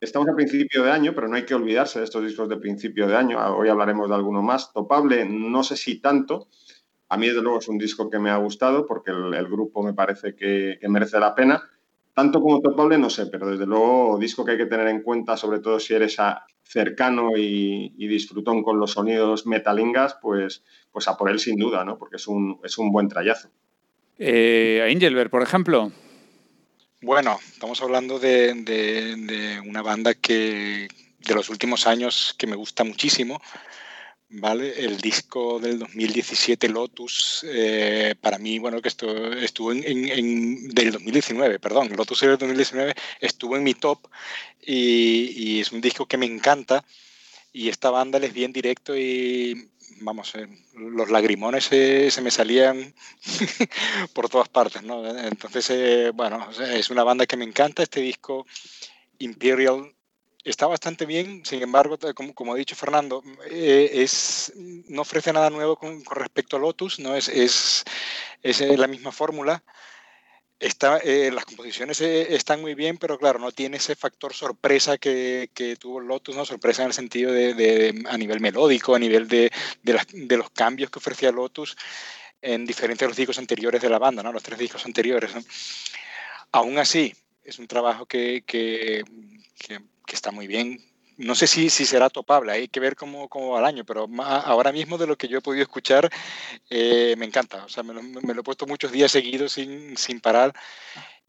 Estamos 0.00 0.28
a 0.28 0.34
principio 0.34 0.82
de 0.84 0.90
año, 0.92 1.12
pero 1.14 1.28
no 1.28 1.36
hay 1.36 1.44
que 1.46 1.54
olvidarse 1.54 1.98
de 1.98 2.04
estos 2.04 2.22
discos 2.24 2.48
de 2.48 2.58
principio 2.58 3.06
de 3.08 3.16
año. 3.16 3.38
Hoy 3.56 3.68
hablaremos 3.68 4.08
de 4.08 4.14
alguno 4.14 4.42
más. 4.42 4.72
Topable, 4.72 5.24
no 5.26 5.62
sé 5.64 5.76
si 5.76 6.00
tanto. 6.00 6.48
A 7.08 7.16
mí, 7.16 7.28
desde 7.28 7.42
luego, 7.42 7.58
es 7.60 7.68
un 7.68 7.78
disco 7.78 8.10
que 8.10 8.18
me 8.18 8.30
ha 8.30 8.36
gustado 8.38 8.86
porque 8.86 9.10
el, 9.12 9.34
el 9.34 9.46
grupo 9.48 9.82
me 9.82 9.94
parece 9.94 10.34
que, 10.36 10.78
que 10.80 10.88
merece 10.88 11.18
la 11.20 11.34
pena. 11.34 11.62
Tanto 12.14 12.40
como 12.42 12.60
Topable, 12.60 12.98
no 12.98 13.10
sé, 13.10 13.26
pero 13.26 13.48
desde 13.50 13.66
luego, 13.66 14.18
disco 14.18 14.44
que 14.44 14.52
hay 14.52 14.58
que 14.58 14.66
tener 14.66 14.88
en 14.88 15.02
cuenta, 15.02 15.36
sobre 15.36 15.60
todo 15.60 15.80
si 15.80 15.94
eres 15.94 16.18
a- 16.20 16.46
cercano 16.68 17.36
y, 17.36 17.94
y 17.96 18.06
disfrutón 18.08 18.62
con 18.62 18.78
los 18.80 18.92
sonidos 18.92 19.46
metalingas, 19.46 20.16
pues, 20.20 20.62
pues 20.92 21.06
a 21.08 21.16
por 21.16 21.30
él 21.30 21.38
sin 21.38 21.56
duda, 21.56 21.84
¿no? 21.84 21.96
Porque 21.98 22.16
es 22.16 22.26
un, 22.26 22.58
es 22.64 22.76
un 22.78 22.90
buen 22.92 23.08
trayazo. 23.08 23.48
Eh, 24.18 24.86
Angelberg, 24.92 25.30
por 25.30 25.42
ejemplo. 25.42 25.92
Bueno, 27.02 27.38
estamos 27.52 27.80
hablando 27.82 28.18
de, 28.18 28.54
de- 28.54 29.16
de 29.16 29.60
una 29.60 29.82
banda 29.82 30.14
que 30.14 30.88
de 31.20 31.34
los 31.34 31.48
últimos 31.50 31.86
años 31.86 32.34
que 32.38 32.46
me 32.46 32.56
gusta 32.56 32.84
muchísimo, 32.84 33.40
¿vale? 34.28 34.84
El 34.84 34.98
disco 34.98 35.60
del 35.60 35.78
2017 35.78 36.68
Lotus, 36.68 37.44
eh, 37.48 38.14
para 38.20 38.38
mí, 38.38 38.58
bueno, 38.58 38.82
que 38.82 38.88
esto 38.88 39.32
estuvo 39.32 39.72
en, 39.72 39.84
en- 39.84 40.68
del 40.70 40.92
2019, 40.92 41.58
perdón, 41.60 41.90
Lotus 41.96 42.20
del 42.20 42.30
2019 42.38 42.94
estuvo 43.20 43.56
en 43.56 43.62
mi 43.64 43.74
top 43.74 44.08
y, 44.62 45.60
es 45.60 45.72
un 45.72 45.80
disco 45.80 46.06
que 46.06 46.16
me 46.18 46.26
encanta 46.26 46.84
y 47.52 47.68
esta 47.68 47.90
banda 47.90 48.18
les 48.18 48.32
vi 48.32 48.44
en 48.44 48.52
directo 48.52 48.96
y 48.96 49.68
vamos, 50.00 50.34
eh, 50.34 50.48
los 50.74 51.10
lagrimones 51.10 51.64
se, 51.66 52.10
se 52.10 52.20
me 52.22 52.30
salían 52.30 52.94
por 54.14 54.28
todas 54.28 54.48
partes, 54.48 54.82
¿no? 54.82 55.06
Entonces, 55.18 55.70
eh, 55.70 56.10
bueno, 56.14 56.48
es 56.60 56.90
una 56.90 57.04
banda 57.04 57.26
que 57.26 57.36
me 57.36 57.44
encanta, 57.44 57.82
este 57.82 58.00
disco 58.00 58.46
Imperial 59.18 59.95
está 60.50 60.66
bastante 60.66 61.06
bien, 61.06 61.44
sin 61.44 61.62
embargo, 61.62 61.98
como, 62.14 62.34
como 62.34 62.54
ha 62.54 62.56
dicho 62.56 62.76
Fernando, 62.76 63.22
eh, 63.50 63.90
es, 63.92 64.52
no 64.88 65.02
ofrece 65.02 65.32
nada 65.32 65.50
nuevo 65.50 65.76
con, 65.76 66.04
respecto 66.04 66.56
a 66.56 66.60
Lotus, 66.60 66.98
¿no? 67.00 67.14
Es, 67.16 67.28
es, 67.28 67.84
es 68.42 68.60
eh, 68.60 68.76
la 68.76 68.86
misma 68.86 69.12
fórmula. 69.12 69.62
Está, 70.58 70.98
eh, 70.98 71.30
las 71.30 71.44
composiciones 71.44 72.00
eh, 72.00 72.34
están 72.34 72.62
muy 72.62 72.74
bien, 72.74 72.96
pero 72.96 73.18
claro, 73.18 73.38
no 73.38 73.52
tiene 73.52 73.76
ese 73.76 73.94
factor 73.94 74.32
sorpresa 74.32 74.96
que, 74.96 75.50
que 75.52 75.76
tuvo 75.76 76.00
Lotus, 76.00 76.34
¿no? 76.34 76.46
Sorpresa 76.46 76.82
en 76.82 76.88
el 76.88 76.94
sentido 76.94 77.30
de, 77.30 77.52
de- 77.52 78.04
a 78.08 78.16
nivel 78.16 78.40
melódico, 78.40 78.94
a 78.94 78.98
nivel 78.98 79.28
de, 79.28 79.52
de, 79.82 80.36
los 80.36 80.50
cambios 80.50 80.90
que 80.90 80.98
ofrecía 80.98 81.30
Lotus 81.30 81.76
en 82.40 82.64
diferentes 82.64 83.06
los 83.06 83.16
discos 83.16 83.38
anteriores 83.38 83.82
de 83.82 83.90
la 83.90 83.98
banda, 83.98 84.22
¿no? 84.22 84.32
Los 84.32 84.42
tres 84.42 84.58
discos 84.58 84.86
anteriores. 84.86 85.34
¿no? 85.34 85.42
Aún 86.52 86.78
así, 86.78 87.12
es 87.46 87.58
un 87.58 87.66
trabajo 87.66 88.06
que, 88.06 88.42
que, 88.46 89.04
que- 89.58 89.80
está 90.12 90.30
muy 90.30 90.46
bien. 90.46 90.80
No 91.18 91.34
sé 91.34 91.46
si, 91.46 91.70
si 91.70 91.86
será 91.86 92.10
topable, 92.10 92.52
hay 92.52 92.68
que 92.68 92.78
ver 92.80 92.94
cómo, 92.94 93.28
cómo 93.28 93.50
va 93.52 93.60
el 93.60 93.64
año, 93.66 93.84
pero 93.86 94.06
ahora 94.22 94.70
mismo 94.72 94.98
de 94.98 95.06
lo 95.06 95.16
que 95.16 95.28
yo 95.28 95.38
he 95.38 95.40
podido 95.40 95.62
escuchar, 95.62 96.10
eh, 96.70 97.14
me 97.18 97.26
encanta. 97.26 97.64
O 97.64 97.68
sea, 97.70 97.82
me 97.82 97.94
lo, 97.94 98.00
he 98.40 98.44
puesto 98.44 98.66
muchos 98.66 98.92
días 98.92 99.12
seguidos 99.12 99.52
sin, 99.52 99.96
sin 99.96 100.20
parar. 100.20 100.54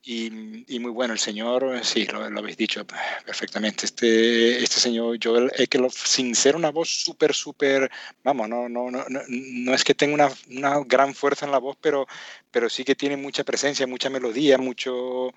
Y, 0.03 0.63
y 0.74 0.80
muy 0.80 0.91
bueno, 0.91 1.13
el 1.13 1.20
señor, 1.20 1.84
sí, 1.84 2.05
lo, 2.05 2.24
habéis 2.24 2.55
dicho 2.57 2.86
perfectamente. 3.26 3.86
Este, 3.86 4.63
este 4.63 4.80
señor 4.80 5.18
Joel 5.22 5.51
Ekelof, 5.57 5.93
sin 6.07 6.34
ser 6.36 6.55
una 6.55 6.72
voz 6.72 6.89
súper, 6.89 7.34
súper, 7.34 7.91
vamos, 8.24 8.47
no, 8.47 8.70
no, 8.70 8.89
no, 8.89 9.03
no, 9.09 9.20
no 9.28 9.74
es 9.74 9.84
que 9.84 9.93
tenga 9.95 10.13
una, 10.13 10.30
una 10.49 10.80
gran 10.86 11.13
fuerza 11.13 11.45
en 11.45 11.51
la 11.51 11.57
voz, 11.59 11.76
pero, 11.82 12.07
pero 12.51 12.70
sí 12.70 12.86
que 12.86 12.95
tiene 12.95 13.18
mucha 13.18 13.43
presencia, 13.43 13.86
mucha 13.86 14.09
melodía, 14.09 14.57
mucho 14.57 15.34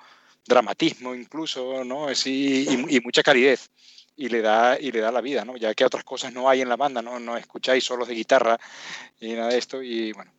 dramatismo 0.47 1.15
incluso, 1.15 1.85
¿no? 1.85 2.09
Es, 2.11 2.27
y, 2.27 2.67
y- 2.89 3.01
mucha 3.01 3.23
calidez. 3.23 3.71
Y 4.17 4.29
le, 4.29 4.43
da, 4.43 4.79
y 4.79 4.93
le 4.93 5.01
da 5.01 5.11
la 5.11 5.23
vida, 5.23 5.45
¿no? 5.47 5.57
Ya 5.57 5.73
que 5.75 5.85
otras 5.85 6.05
cosas 6.05 6.33
no 6.33 6.49
hay 6.51 6.61
en 6.61 6.69
la 6.69 6.77
banda, 6.77 7.01
¿no? 7.01 7.19
No 7.19 7.39
escucháis 7.39 7.85
solos 7.85 8.07
de 8.07 8.15
guitarra 8.15 8.59
y 9.19 9.33
nada 9.33 9.49
de 9.49 9.57
esto. 9.59 9.83
Y 9.83 10.13
bueno, 10.13 10.31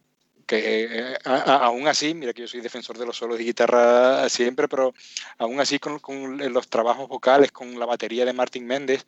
que 0.46 0.84
eh, 0.84 1.18
a- 1.26 1.66
aún 1.66 1.88
así, 1.88 2.14
mira 2.14 2.32
que 2.34 2.42
yo 2.42 2.48
soy 2.48 2.62
defensor 2.62 2.98
de 3.00 3.06
los 3.08 3.18
solos 3.18 3.40
de 3.40 3.44
guitarra 3.44 4.30
siempre, 4.30 4.68
pero 4.68 4.94
aún 5.40 5.60
así 5.60 5.80
con, 5.80 5.98
con 6.00 6.38
los 6.54 6.68
trabajos 6.68 7.08
vocales, 7.08 7.52
con 7.52 7.80
la 7.80 7.86
batería 7.88 8.24
de 8.26 8.34
Martin 8.34 8.68
Méndez, 8.68 9.04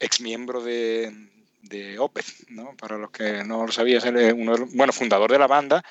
ex 0.00 0.20
miembro 0.22 0.62
de, 0.62 1.12
de 1.62 1.98
Opeth, 1.98 2.48
¿no? 2.48 2.74
Para 2.78 2.96
los 2.96 3.10
que 3.10 3.44
no 3.44 3.66
lo 3.66 3.72
sabían, 3.72 4.16
uno 4.38 4.54
bueno, 4.72 4.92
fundador 4.92 5.32
de 5.32 5.38
la 5.38 5.48
banda 5.48 5.84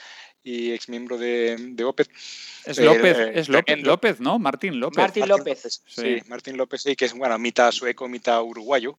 y 0.43 0.71
ex 0.71 0.89
miembro 0.89 1.17
de, 1.17 1.55
de 1.57 1.83
Opeth. 1.83 2.09
Es 2.65 2.77
López, 2.77 3.17
eh, 3.17 3.31
es 3.35 3.49
López. 3.49 3.81
López, 3.81 4.19
¿no? 4.19 4.39
Martín 4.39 4.79
López. 4.79 4.97
Martín 4.97 5.27
López. 5.27 5.81
Sí, 5.85 6.21
Martín 6.27 6.57
López, 6.57 6.81
sí, 6.81 6.95
que 6.95 7.05
es 7.05 7.13
bueno, 7.13 7.37
mitad 7.39 7.71
sueco, 7.71 8.07
mitad 8.07 8.41
uruguayo. 8.41 8.97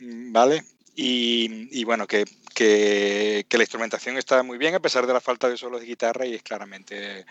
Mm, 0.00 0.32
¿Vale? 0.32 0.62
Y, 0.94 1.68
y 1.78 1.84
bueno, 1.84 2.06
que, 2.06 2.24
que, 2.54 3.44
que 3.48 3.58
la 3.58 3.64
instrumentación 3.64 4.16
está 4.16 4.42
muy 4.42 4.56
bien 4.56 4.74
a 4.74 4.80
pesar 4.80 5.06
de 5.06 5.12
la 5.12 5.20
falta 5.20 5.48
de 5.48 5.58
solos 5.58 5.80
de 5.80 5.86
guitarra 5.86 6.24
y 6.24 6.34
es 6.34 6.42
claramente 6.42 7.26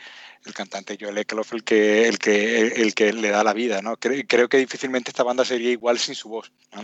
el 0.45 0.53
cantante 0.53 0.97
Joel 0.99 1.17
Eklof 1.17 1.51
el 1.53 1.63
que, 1.63 2.07
el 2.07 2.19
que, 2.19 2.67
el 2.67 2.93
que 2.93 3.11
le 3.11 3.29
da 3.29 3.43
la 3.43 3.53
vida, 3.53 3.81
¿no? 3.81 3.97
Creo, 3.97 4.23
creo 4.27 4.47
que 4.47 4.57
difícilmente 4.57 5.09
esta 5.09 5.23
banda 5.23 5.43
sería 5.43 5.71
igual 5.71 5.97
sin 5.97 6.13
su 6.13 6.29
voz. 6.29 6.51
¿no? 6.73 6.83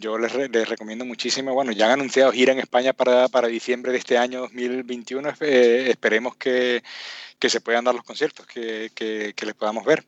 Yo 0.00 0.16
les, 0.16 0.32
re- 0.32 0.48
les 0.48 0.68
recomiendo 0.68 1.04
muchísimo. 1.04 1.54
Bueno, 1.54 1.72
ya 1.72 1.86
han 1.86 1.92
anunciado 1.92 2.30
gira 2.32 2.52
en 2.52 2.60
España 2.60 2.92
para, 2.92 3.28
para 3.28 3.48
diciembre 3.48 3.90
de 3.90 3.98
este 3.98 4.16
año 4.16 4.40
2021. 4.42 5.30
Eh, 5.40 5.86
esperemos 5.90 6.36
que, 6.36 6.82
que 7.38 7.50
se 7.50 7.60
puedan 7.60 7.84
dar 7.84 7.94
los 7.94 8.04
conciertos, 8.04 8.46
que, 8.46 8.90
que, 8.94 9.32
que 9.34 9.46
les 9.46 9.54
podamos 9.54 9.84
ver. 9.84 10.04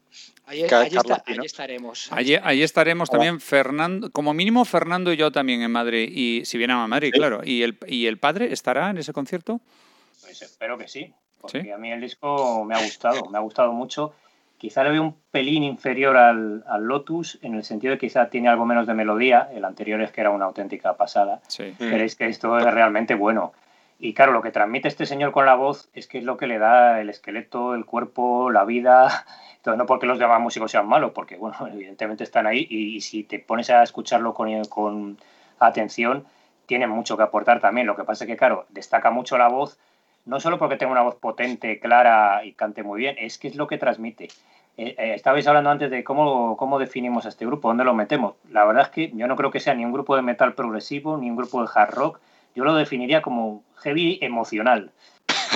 Ahí 0.47 0.65
Carlos 0.69 0.95
está- 0.95 1.23
ahí 1.27 1.37
estaremos. 1.45 2.09
Allí, 2.13 2.37
allí 2.41 2.63
estaremos 2.63 3.09
Hola. 3.09 3.19
también 3.19 3.41
Fernando, 3.41 4.11
como 4.11 4.33
mínimo 4.33 4.65
Fernando 4.65 5.13
y 5.13 5.17
yo 5.17 5.33
también 5.33 5.63
en 5.63 5.71
Madrid. 5.73 6.09
Y 6.13 6.45
si 6.45 6.57
vienen 6.59 6.77
a 6.77 6.87
Madrid, 6.87 7.11
Sí. 7.13 7.19
claro. 7.19 7.41
¿Y 7.45 7.63
el, 7.63 7.77
¿Y 7.89 8.07
el 8.07 8.19
padre 8.19 8.53
estará 8.53 8.91
en 8.91 8.99
ese 8.99 9.13
concierto? 9.13 9.61
Pues 10.23 10.41
espero 10.43 10.79
que 10.79 10.87
sí, 10.87 11.13
porque 11.41 11.63
¿Sí? 11.63 11.71
a 11.71 11.79
mí 11.79 11.91
el 11.91 12.01
disco 12.01 12.65
me 12.65 12.75
ha 12.77 12.83
gustado, 12.85 13.29
me 13.31 13.39
ha 13.39 13.41
gustado 13.41 13.73
mucho. 13.73 14.15
Quizá 14.61 14.85
le 14.85 14.91
veo 14.91 15.03
un 15.03 15.17
pelín 15.31 15.63
inferior 15.65 16.19
al, 16.19 16.63
al 16.69 16.85
Lotus, 16.85 17.39
en 17.41 17.55
el 17.55 17.65
sentido 17.65 17.93
de 17.93 17.99
que 17.99 18.09
quizá 18.09 18.29
tiene 18.29 18.49
algo 18.51 18.67
menos 18.67 18.87
de 18.87 18.93
melodía. 18.93 19.49
El 19.55 19.65
anterior 19.65 20.03
es 20.03 20.13
que 20.13 20.21
era 20.21 20.29
una 20.31 20.45
auténtica 20.45 20.97
pasada, 20.99 21.41
Sí. 21.49 21.75
pero 21.79 22.05
es 22.05 22.15
que 22.15 22.27
esto 22.27 22.59
es 22.59 22.65
realmente 22.67 23.15
bueno. 23.15 23.55
Y 23.99 24.13
claro, 24.13 24.33
lo 24.33 24.43
que 24.43 24.51
transmite 24.51 24.87
este 24.89 25.07
señor 25.07 25.33
con 25.33 25.47
la 25.47 25.55
voz 25.55 25.89
es 25.95 26.07
que 26.07 26.19
es 26.19 26.25
lo 26.25 26.37
que 26.37 26.47
le 26.47 26.59
da 26.59 27.01
el 27.01 27.09
esqueleto, 27.09 27.75
el 27.75 27.87
cuerpo, 27.87 28.51
la 28.51 28.65
vida. 28.65 29.09
Entonces, 29.57 29.79
no 29.79 29.87
porque 29.87 30.05
los 30.07 30.19
demás 30.19 30.41
músicos 30.41 30.71
sean 30.71 30.87
malos, 30.87 31.13
porque, 31.15 31.37
bueno, 31.37 31.57
evidentemente 31.73 32.25
están 32.25 32.47
ahí 32.47 32.67
y, 32.69 32.97
y 32.97 33.01
si 33.01 33.25
te 33.25 33.39
pones 33.39 33.71
a 33.71 33.83
escucharlo 33.83 34.35
con, 34.35 34.63
con 34.67 35.17
atención, 35.59 36.25
tiene 36.67 36.87
mucho 36.87 37.17
que 37.17 37.23
aportar 37.23 37.61
también. 37.61 37.87
Lo 37.87 37.97
que 37.97 38.05
pasa 38.05 38.25
es 38.25 38.29
que, 38.29 38.37
claro, 38.37 38.67
destaca 38.69 39.11
mucho 39.11 39.37
la 39.39 39.49
voz, 39.49 39.79
no 40.25 40.41
solo 40.41 40.59
porque 40.59 40.77
tenga 40.77 40.93
una 40.93 41.03
voz 41.03 41.17
potente, 41.17 41.79
clara 41.79 42.45
y 42.45 42.53
cante 42.53 42.83
muy 42.83 43.01
bien, 43.01 43.17
es 43.19 43.39
que 43.39 43.49
es 43.49 43.57
lo 43.57 43.67
que 43.67 43.79
transmite. 43.79 44.29
Eh, 44.77 44.95
eh, 44.97 45.15
estabais 45.15 45.47
hablando 45.47 45.71
antes 45.71 45.91
de 45.91 46.05
cómo, 46.05 46.57
cómo 46.57 46.79
definimos 46.79 47.27
a 47.27 47.29
este 47.29 47.45
grupo, 47.45 47.69
dónde 47.69 47.85
lo 47.85 47.95
metemos. 47.95 48.35
La 48.51 48.65
verdad 48.65 48.85
es 48.85 48.89
que 48.89 49.11
yo 49.15 49.27
no 49.27 49.37
creo 49.37 49.51
que 49.51 49.61
sea 49.61 49.75
ni 49.75 49.85
un 49.85 49.93
grupo 49.93 50.17
de 50.17 50.23
metal 50.23 50.55
progresivo, 50.55 51.19
ni 51.19 51.29
un 51.29 51.37
grupo 51.37 51.63
de 51.63 51.69
hard 51.75 51.95
rock. 51.95 52.21
Yo 52.55 52.65
lo 52.65 52.75
definiría 52.75 53.23
como 53.23 53.63
heavy 53.77 54.19
emocional. 54.23 54.93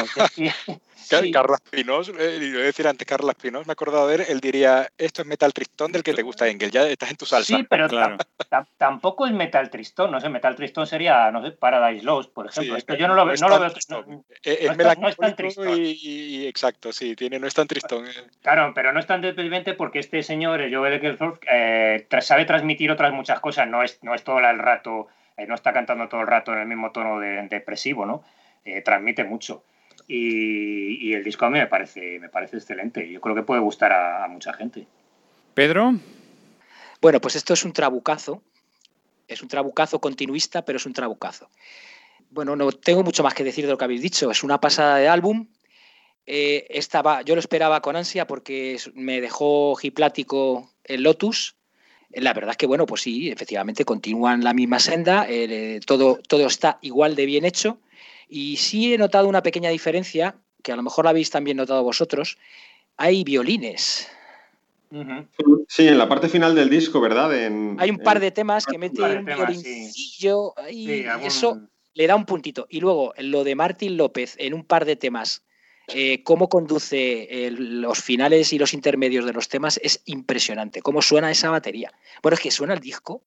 Sí. 1.04 1.30
Carlos 1.32 1.60
Pinos, 1.70 2.10
eh, 2.18 2.38
iba 2.40 2.60
a 2.60 2.64
decir 2.64 2.88
antes 2.88 3.06
Carlos 3.06 3.34
Pinos, 3.34 3.66
me 3.66 3.72
he 3.72 3.74
acordado 3.74 4.08
de 4.08 4.14
él, 4.14 4.24
él 4.26 4.40
diría, 4.40 4.88
esto 4.96 5.20
es 5.20 5.28
metal 5.28 5.52
tristón 5.52 5.92
del 5.92 6.02
que 6.02 6.14
te 6.14 6.22
gusta 6.22 6.48
Engel, 6.48 6.70
ya 6.70 6.88
estás 6.88 7.10
en 7.10 7.16
tu 7.18 7.26
salsa. 7.26 7.54
Sí, 7.58 7.62
pero 7.68 7.88
Claro. 7.90 8.16
tam- 8.16 8.48
tam- 8.48 8.66
tampoco 8.78 9.26
es 9.26 9.32
metal 9.32 9.68
tristón, 9.68 10.10
no 10.10 10.18
sé, 10.18 10.30
metal 10.30 10.56
tristón 10.56 10.86
sería, 10.86 11.30
no 11.30 11.44
sé, 11.44 11.50
Paradise 11.52 12.02
Lost, 12.06 12.32
por 12.32 12.46
ejemplo. 12.46 12.72
Sí, 12.74 12.78
Esto 12.78 12.94
yo 12.94 13.06
no 13.06 13.14
lo, 13.14 13.26
veo- 13.26 13.34
es 13.34 13.40
no 13.42 13.50
lo 13.50 13.60
veo. 13.60 13.70
tristón. 13.70 14.04
no- 14.08 14.24
Eh, 14.42 14.60
no 14.62 14.64
es 14.64 14.70
no 14.70 14.76
melancólico 14.76 15.34
tristón. 15.36 15.68
y, 15.78 15.90
y- 15.90 16.36
y 16.38 16.46
exacto, 16.46 16.90
sí, 16.90 17.14
tiene, 17.14 17.38
no 17.38 17.46
es 17.48 17.54
tan 17.54 17.66
tristón. 17.66 18.06
eh. 18.06 18.12
Claro, 18.40 18.72
pero 18.74 18.90
no 18.94 18.98
es 18.98 19.06
tan 19.06 19.20
deprimente 19.20 19.74
porque 19.74 19.98
este 19.98 20.22
señor, 20.22 20.62
el 20.62 20.74
Joel 20.74 20.94
Eckelthorpe, 20.94 21.46
eh, 21.50 22.06
sabe 22.22 22.46
transmitir 22.46 22.90
otras 22.90 23.12
muchas 23.12 23.40
cosas, 23.40 23.68
no 23.68 23.82
es, 23.82 23.98
no 24.02 24.14
es 24.14 24.24
todo 24.24 24.38
el 24.38 24.58
rato, 24.58 25.08
eh, 25.36 25.46
no 25.46 25.54
está 25.54 25.74
cantando 25.74 26.08
todo 26.08 26.22
el 26.22 26.28
rato 26.28 26.54
en 26.54 26.60
el 26.60 26.66
mismo 26.66 26.92
tono 26.92 27.20
de, 27.20 27.46
depresivo, 27.48 28.06
¿no? 28.06 28.24
Eh, 28.64 28.80
transmite 28.80 29.22
mucho. 29.24 29.64
Y, 30.06 31.08
y 31.08 31.14
el 31.14 31.24
disco 31.24 31.46
a 31.46 31.50
mí 31.50 31.58
me 31.58 31.66
parece, 31.66 32.18
me 32.18 32.28
parece 32.28 32.56
excelente. 32.58 33.10
Yo 33.10 33.20
creo 33.20 33.34
que 33.34 33.42
puede 33.42 33.60
gustar 33.60 33.92
a, 33.92 34.24
a 34.24 34.28
mucha 34.28 34.52
gente. 34.52 34.86
Pedro, 35.54 35.94
Bueno, 37.00 37.20
pues 37.20 37.36
esto 37.36 37.54
es 37.54 37.64
un 37.64 37.72
trabucazo. 37.72 38.42
Es 39.28 39.42
un 39.42 39.48
trabucazo 39.48 40.00
continuista, 40.00 40.64
pero 40.64 40.76
es 40.76 40.84
un 40.86 40.92
trabucazo. 40.92 41.48
Bueno, 42.30 42.56
no 42.56 42.70
tengo 42.72 43.02
mucho 43.02 43.22
más 43.22 43.32
que 43.32 43.44
decir 43.44 43.64
de 43.64 43.70
lo 43.70 43.78
que 43.78 43.84
habéis 43.84 44.02
dicho. 44.02 44.30
Es 44.30 44.42
una 44.42 44.60
pasada 44.60 44.96
de 44.96 45.08
álbum. 45.08 45.46
Eh, 46.26 46.66
estaba, 46.70 47.22
yo 47.22 47.34
lo 47.34 47.40
esperaba 47.40 47.80
con 47.80 47.96
ansia 47.96 48.26
porque 48.26 48.78
me 48.94 49.20
dejó 49.20 49.78
hiplático 49.80 50.70
el 50.84 51.02
Lotus. 51.02 51.56
Eh, 52.10 52.20
La 52.20 52.34
verdad 52.34 52.50
es 52.50 52.56
que, 52.58 52.66
bueno, 52.66 52.84
pues 52.86 53.02
sí, 53.02 53.30
efectivamente 53.30 53.84
continúan 53.86 54.44
la 54.44 54.52
misma 54.52 54.78
senda. 54.78 55.26
eh, 55.28 55.80
todo, 55.86 56.18
todo 56.28 56.46
está 56.46 56.78
igual 56.82 57.14
de 57.14 57.24
bien 57.26 57.44
hecho. 57.46 57.78
Y 58.28 58.56
sí 58.56 58.94
he 58.94 58.98
notado 58.98 59.28
una 59.28 59.42
pequeña 59.42 59.70
diferencia, 59.70 60.36
que 60.62 60.72
a 60.72 60.76
lo 60.76 60.82
mejor 60.82 61.04
la 61.04 61.10
habéis 61.10 61.30
también 61.30 61.56
notado 61.56 61.82
vosotros. 61.82 62.38
Hay 62.96 63.24
violines. 63.24 64.08
Sí, 65.68 65.88
en 65.88 65.98
la 65.98 66.08
parte 66.08 66.28
final 66.28 66.54
del 66.54 66.70
disco, 66.70 67.00
¿verdad? 67.00 67.36
En- 67.36 67.76
Hay 67.80 67.90
un 67.90 67.98
par 67.98 68.20
de 68.20 68.30
temas 68.30 68.64
que 68.64 68.78
mete 68.78 69.00
par 69.02 69.10
de 69.10 69.18
un 69.18 69.24
temas, 69.24 69.38
violincillo 69.48 70.54
y 70.70 70.84
Sí, 70.86 71.04
algún- 71.06 71.26
eso 71.26 71.60
le 71.94 72.06
da 72.06 72.14
un 72.16 72.24
puntito. 72.24 72.66
Y 72.70 72.80
luego 72.80 73.12
lo 73.18 73.42
de 73.44 73.54
Martín 73.56 73.96
López 73.96 74.36
en 74.38 74.54
un 74.54 74.64
par 74.64 74.84
de 74.84 74.96
temas, 74.96 75.42
eh, 75.88 76.22
cómo 76.22 76.48
conduce 76.48 77.46
el- 77.46 77.80
los 77.82 78.00
finales 78.02 78.52
y 78.52 78.58
los 78.58 78.72
intermedios 78.72 79.26
de 79.26 79.32
los 79.32 79.48
temas 79.48 79.78
es 79.82 80.00
impresionante. 80.06 80.80
Cómo 80.80 81.02
suena 81.02 81.30
esa 81.30 81.50
batería. 81.50 81.92
Bueno, 82.22 82.34
es 82.34 82.40
que 82.40 82.50
suena 82.50 82.74
el 82.74 82.80
disco 82.80 83.22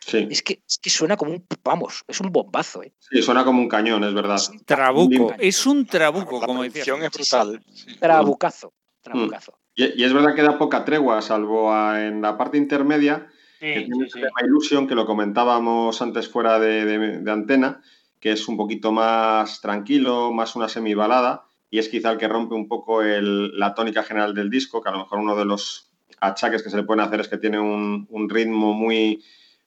Sí. 0.00 0.26
Es 0.30 0.42
que, 0.42 0.62
es 0.66 0.78
que 0.78 0.90
suena 0.90 1.16
como 1.16 1.32
un, 1.32 1.46
vamos, 1.62 2.02
es 2.08 2.20
un 2.20 2.32
bombazo. 2.32 2.82
¿eh? 2.82 2.92
Sí, 2.98 3.20
suena 3.22 3.44
como 3.44 3.60
un 3.60 3.68
cañón, 3.68 4.02
es 4.04 4.14
verdad. 4.14 4.40
Trabuco, 4.64 5.34
es 5.38 5.66
un 5.66 5.86
trabuco, 5.86 6.40
La 6.40 6.46
como 6.46 6.62
decía. 6.62 6.82
es 6.82 7.10
brutal. 7.12 7.62
sí. 7.72 7.96
Trabucazo, 7.98 8.72
trabucazo. 9.02 9.58
Y, 9.74 10.00
y 10.00 10.04
es 10.04 10.12
verdad 10.12 10.34
que 10.34 10.42
da 10.42 10.58
poca 10.58 10.84
tregua, 10.84 11.20
salvo 11.22 11.72
a- 11.72 12.02
en 12.06 12.22
la 12.22 12.36
parte 12.36 12.56
intermedia, 12.58 13.28
Sí, 13.60 13.66
que 13.66 13.80
tiene 13.82 14.04
sí, 14.06 14.10
sí. 14.14 14.18
el 14.20 14.24
tema 14.28 14.40
Illusion, 14.46 14.88
que 14.88 14.94
lo 14.94 15.04
comentábamos 15.06 16.00
antes 16.00 16.28
fuera 16.28 16.58
de, 16.58 16.84
de- 16.86 17.18
de 17.18 17.30
antena, 17.30 17.82
que 18.18 18.32
es 18.32 18.48
un 18.48 18.56
poquito 18.56 18.92
más 18.92 19.60
tranquilo, 19.60 20.32
más 20.32 20.56
una 20.56 20.68
semibalada, 20.68 21.44
y 21.70 21.78
es 21.78 21.88
quizá 21.90 22.10
el 22.10 22.18
que 22.18 22.26
rompe 22.26 22.54
un 22.54 22.68
poco 22.68 23.02
el- 23.02 23.56
la 23.58 23.74
tónica 23.74 24.02
general 24.02 24.34
del 24.34 24.48
disco, 24.50 24.82
que 24.82 24.88
a 24.88 24.92
lo 24.92 24.98
mejor 25.00 25.18
uno 25.18 25.36
de 25.36 25.44
los 25.44 25.90
achaques 26.20 26.62
que 26.62 26.70
se 26.70 26.76
le 26.78 26.82
pueden 26.84 27.00
hacer 27.04 27.20
es 27.20 27.28
que 27.28 27.38
tiene 27.38 27.60
un, 27.60 28.06
un 28.10 28.28
ritmo 28.30 28.72
muy, 28.74 29.22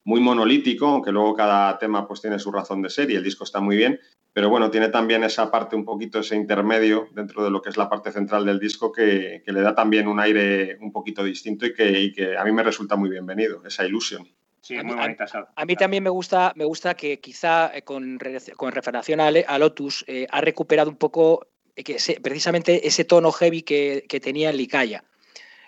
muy 0.06 0.20
monolítico, 0.20 0.88
aunque 0.88 1.12
luego 1.12 1.34
cada 1.34 1.78
tema 1.80 2.08
pues 2.08 2.22
tiene 2.22 2.40
su 2.40 2.52
razón 2.52 2.82
de 2.82 2.90
ser 2.90 3.10
y 3.12 3.16
el 3.16 3.24
disco 3.24 3.44
está 3.44 3.60
muy 3.60 3.78
bien, 3.78 4.00
pero 4.34 4.50
bueno, 4.50 4.70
tiene 4.72 4.90
también 4.90 5.24
esa 5.24 5.50
parte 5.52 5.76
un 5.76 5.86
poquito, 5.86 6.20
ese 6.20 6.36
intermedio 6.36 7.08
dentro 7.14 7.44
de 7.44 7.52
lo 7.52 7.62
que 7.62 7.70
es 7.70 7.78
la 7.78 7.90
parte 7.90 8.12
central 8.12 8.46
del 8.46 8.60
disco 8.60 8.92
que, 8.92 9.42
que 9.46 9.52
le 9.54 9.62
da 9.62 9.76
también 9.76 10.08
un 10.08 10.20
aire 10.20 10.78
un 10.82 10.92
poquito 10.92 11.24
distinto 11.24 11.66
y 11.66 11.74
que, 11.74 12.00
y 12.02 12.12
que 12.12 12.36
a 12.38 12.44
mí 12.44 12.52
me 12.52 12.64
resulta 12.64 12.96
muy 12.96 13.10
bienvenido, 13.10 13.62
esa 13.66 13.86
ilusión. 13.86 14.28
Sí, 14.62 14.76
A 14.78 14.84
muy 14.84 14.96
mí- 14.96 15.02
bonita 15.02 15.26
esa. 15.26 15.48
A 15.56 15.66
mí 15.66 15.76
también 15.76 16.04
me 16.04 16.10
gusta, 16.10 16.52
me 16.56 16.66
gusta 16.66 16.96
que 16.96 17.20
quizá 17.20 17.72
eh, 17.76 17.84
con, 17.84 18.18
re- 18.20 18.40
con 18.58 18.72
referencia 18.72 19.16
a, 19.20 19.54
a 19.56 19.60
Lotus 19.60 20.04
eh, 20.08 20.26
ha 20.32 20.42
recuperado 20.42 20.90
un 20.90 20.96
poco 20.98 21.48
eh, 21.76 21.84
que 21.84 21.98
precisamente 22.22 22.88
ese 22.88 23.04
tono 23.04 23.32
heavy 23.32 23.62
que, 23.62 24.06
que 24.10 24.20
tenía 24.20 24.50
en 24.50 24.58
Licaya. 24.58 25.04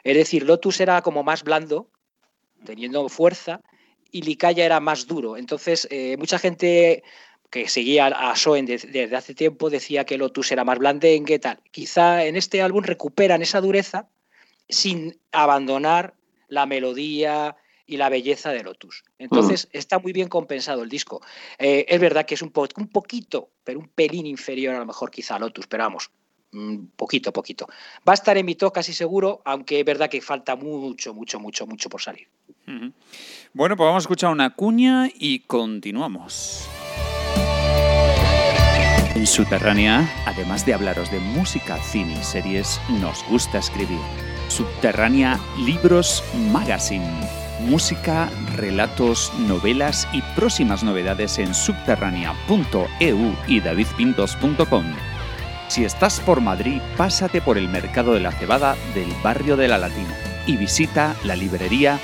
Es 0.04 0.16
decir, 0.16 0.44
Lotus 0.44 0.80
era 0.80 1.02
como 1.02 1.24
más 1.24 1.44
blando, 1.44 1.90
teniendo 2.64 3.08
fuerza, 3.10 3.60
y 4.16 4.22
Licaya 4.22 4.66
era 4.66 4.80
más 4.80 5.08
duro. 5.08 5.36
Entonces, 5.36 5.88
eh, 5.92 6.16
mucha 6.18 6.40
gente 6.40 7.04
que 7.50 7.68
seguía 7.68 8.06
a 8.08 8.34
Soen 8.38 8.66
de- 8.66 8.78
desde 8.78 9.16
hace 9.16 9.36
tiempo 9.36 9.70
decía 9.70 10.06
que 10.06 10.18
Lotus 10.18 10.52
era 10.54 10.64
más 10.64 10.78
blandengue, 10.80 11.38
tal. 11.40 11.60
Quizá 11.72 12.24
en 12.26 12.38
este 12.38 12.62
álbum 12.62 12.82
recuperan 12.84 13.42
esa 13.42 13.60
dureza 13.60 14.08
sin 14.70 15.20
abandonar 15.34 16.14
la 16.48 16.66
melodía 16.66 17.58
y 17.86 17.98
la 17.98 18.08
belleza 18.10 18.52
de 18.52 18.64
Lotus. 18.64 19.04
Entonces 19.20 19.68
está 19.74 20.00
muy 20.00 20.14
bien 20.14 20.30
compensado 20.30 20.82
el 20.84 20.90
disco. 20.90 21.22
Eh, 21.60 21.86
es 21.90 22.00
verdad 22.00 22.26
que 22.26 22.36
es 22.36 22.42
un, 22.42 22.52
po- 22.52 22.68
un 22.78 22.88
poquito, 22.88 23.50
pero 23.66 23.80
un 23.80 23.90
pelín 23.90 24.26
inferior 24.26 24.76
a 24.76 24.80
lo 24.80 24.86
mejor 24.86 25.12
quizá 25.12 25.36
a 25.36 25.40
Lotus, 25.40 25.68
pero 25.68 25.84
vamos, 25.84 26.10
mm, 26.52 26.86
poquito, 26.96 27.34
poquito. 27.34 27.68
Va 28.08 28.14
a 28.14 28.20
estar 28.22 28.38
en 28.38 28.46
mi 28.46 28.56
top 28.56 28.74
casi 28.74 28.94
seguro, 28.94 29.42
aunque 29.44 29.80
es 29.82 29.86
verdad 29.86 30.10
que 30.10 30.22
falta 30.22 30.56
mucho, 30.56 31.14
mucho, 31.14 31.38
mucho, 31.40 31.68
mucho 31.68 31.90
por 31.90 32.02
salir. 32.02 32.28
Bueno, 33.54 33.78
pues 33.78 33.88
vamos 33.88 34.04
a 34.04 34.06
escuchar 34.06 34.32
una 34.32 34.52
cuña 34.52 35.10
y 35.14 35.40
continuamos. 35.40 36.68
En 39.16 39.26
Subterránea, 39.26 40.10
además 40.26 40.66
de 40.66 40.74
hablaros 40.74 41.10
de 41.10 41.20
música, 41.20 41.78
cine 41.78 42.18
y 42.20 42.24
series, 42.24 42.82
nos 43.00 43.24
gusta 43.30 43.60
escribir. 43.60 44.00
Subterránea 44.50 45.40
Libros 45.58 46.22
Magazine. 46.52 47.10
Música, 47.62 48.30
relatos, 48.58 49.32
novelas 49.40 50.08
y 50.12 50.22
próximas 50.36 50.84
novedades 50.84 51.40
en 51.40 51.54
subterránea.eu 51.54 53.36
y 53.48 53.62
davidpintos.com. 53.62 54.86
Si 55.70 55.86
estás 55.86 56.20
por 56.20 56.42
Madrid, 56.42 56.82
pásate 56.98 57.42
por 57.42 57.58
el 57.58 57.70
Mercado 57.70 58.14
de 58.14 58.20
la 58.20 58.34
Cebada 58.34 58.76
del 58.94 59.12
barrio 59.24 59.56
de 59.56 59.70
la 59.70 59.78
Latina 59.78 60.16
y 60.46 60.58
visita 60.58 61.16
la 61.24 61.36
librería 61.36 62.00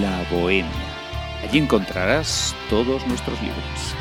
La 0.00 0.24
Bohemia. 0.30 0.70
Allí 1.42 1.58
encontrarás 1.58 2.54
todos 2.70 3.06
nuestros 3.06 3.40
libros. 3.42 3.94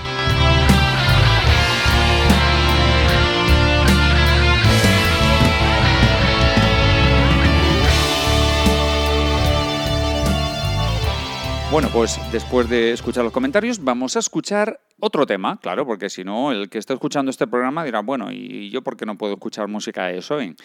Bueno, 11.70 11.90
pues 11.92 12.20
después 12.32 12.70
de 12.70 12.92
escuchar 12.92 13.24
los 13.24 13.34
comentarios, 13.34 13.84
vamos 13.84 14.16
a 14.16 14.20
escuchar 14.20 14.80
otro 15.00 15.26
tema, 15.26 15.60
claro, 15.60 15.88
porque 15.88 16.08
si 16.08 16.24
no, 16.24 16.52
el 16.52 16.70
que 16.70 16.78
está 16.78 16.94
escuchando 16.94 17.32
este 17.32 17.48
programa 17.48 17.84
dirá, 17.84 18.02
bueno, 18.02 18.32
¿y 18.32 18.70
yo 18.70 18.84
por 18.84 18.96
qué 18.96 19.08
no 19.08 19.18
puedo 19.18 19.34
escuchar 19.34 19.68
música 19.68 20.06
de 20.06 20.22
Soen? 20.22 20.56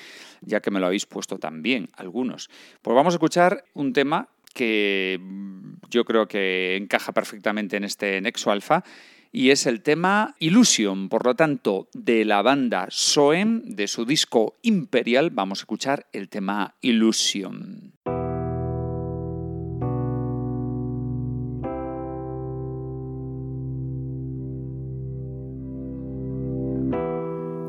Ya 0.42 0.60
que 0.60 0.70
me 0.70 0.78
lo 0.78 0.86
habéis 0.86 1.06
puesto 1.06 1.38
también, 1.38 1.88
algunos. 1.96 2.50
Pues 2.82 2.94
vamos 2.94 3.14
a 3.14 3.16
escuchar 3.16 3.64
un 3.72 3.94
tema 3.94 4.28
que 4.50 5.18
mm, 5.20 5.74
yo 5.90 6.04
creo 6.04 6.28
que 6.28 6.76
encaja 6.76 7.12
perfectamente 7.12 7.76
en 7.76 7.84
este 7.84 8.20
Nexo 8.20 8.50
Alpha 8.50 8.84
y 9.32 9.50
es 9.50 9.66
el 9.66 9.82
tema 9.82 10.34
Illusion. 10.38 11.08
Por 11.08 11.26
lo 11.26 11.34
tanto, 11.34 11.88
de 11.92 12.24
la 12.24 12.42
banda 12.42 12.86
Soem, 12.90 13.62
de 13.64 13.88
su 13.88 14.04
disco 14.04 14.56
Imperial, 14.62 15.30
vamos 15.30 15.60
a 15.60 15.62
escuchar 15.62 16.06
el 16.12 16.28
tema 16.28 16.76
Illusion. 16.80 17.94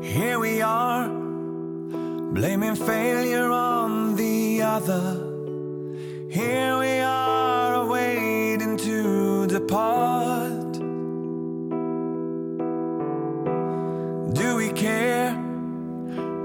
Here 0.02 0.38
we 0.38 0.60
are, 0.60 1.08
blaming 2.32 2.74
failure 2.74 3.50
on 3.52 4.16
the 4.16 4.60
other. 4.62 5.29
Here 6.30 6.78
we 6.78 7.00
are, 7.00 7.84
waiting 7.86 8.76
to 8.76 9.48
depart. 9.48 10.74
Do 14.32 14.54
we 14.54 14.70
care 14.70 15.32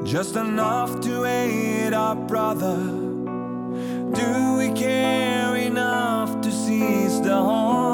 just 0.03 0.38
enough 0.38 1.01
to 1.01 1.25
aid 1.25 1.93
our 1.93 2.15
brother? 2.15 2.77
Do 2.77 4.57
we 4.57 4.71
care 4.73 5.55
enough 5.55 6.41
to 6.41 6.51
seize 6.51 7.21
the 7.21 7.36
horn? 7.36 7.84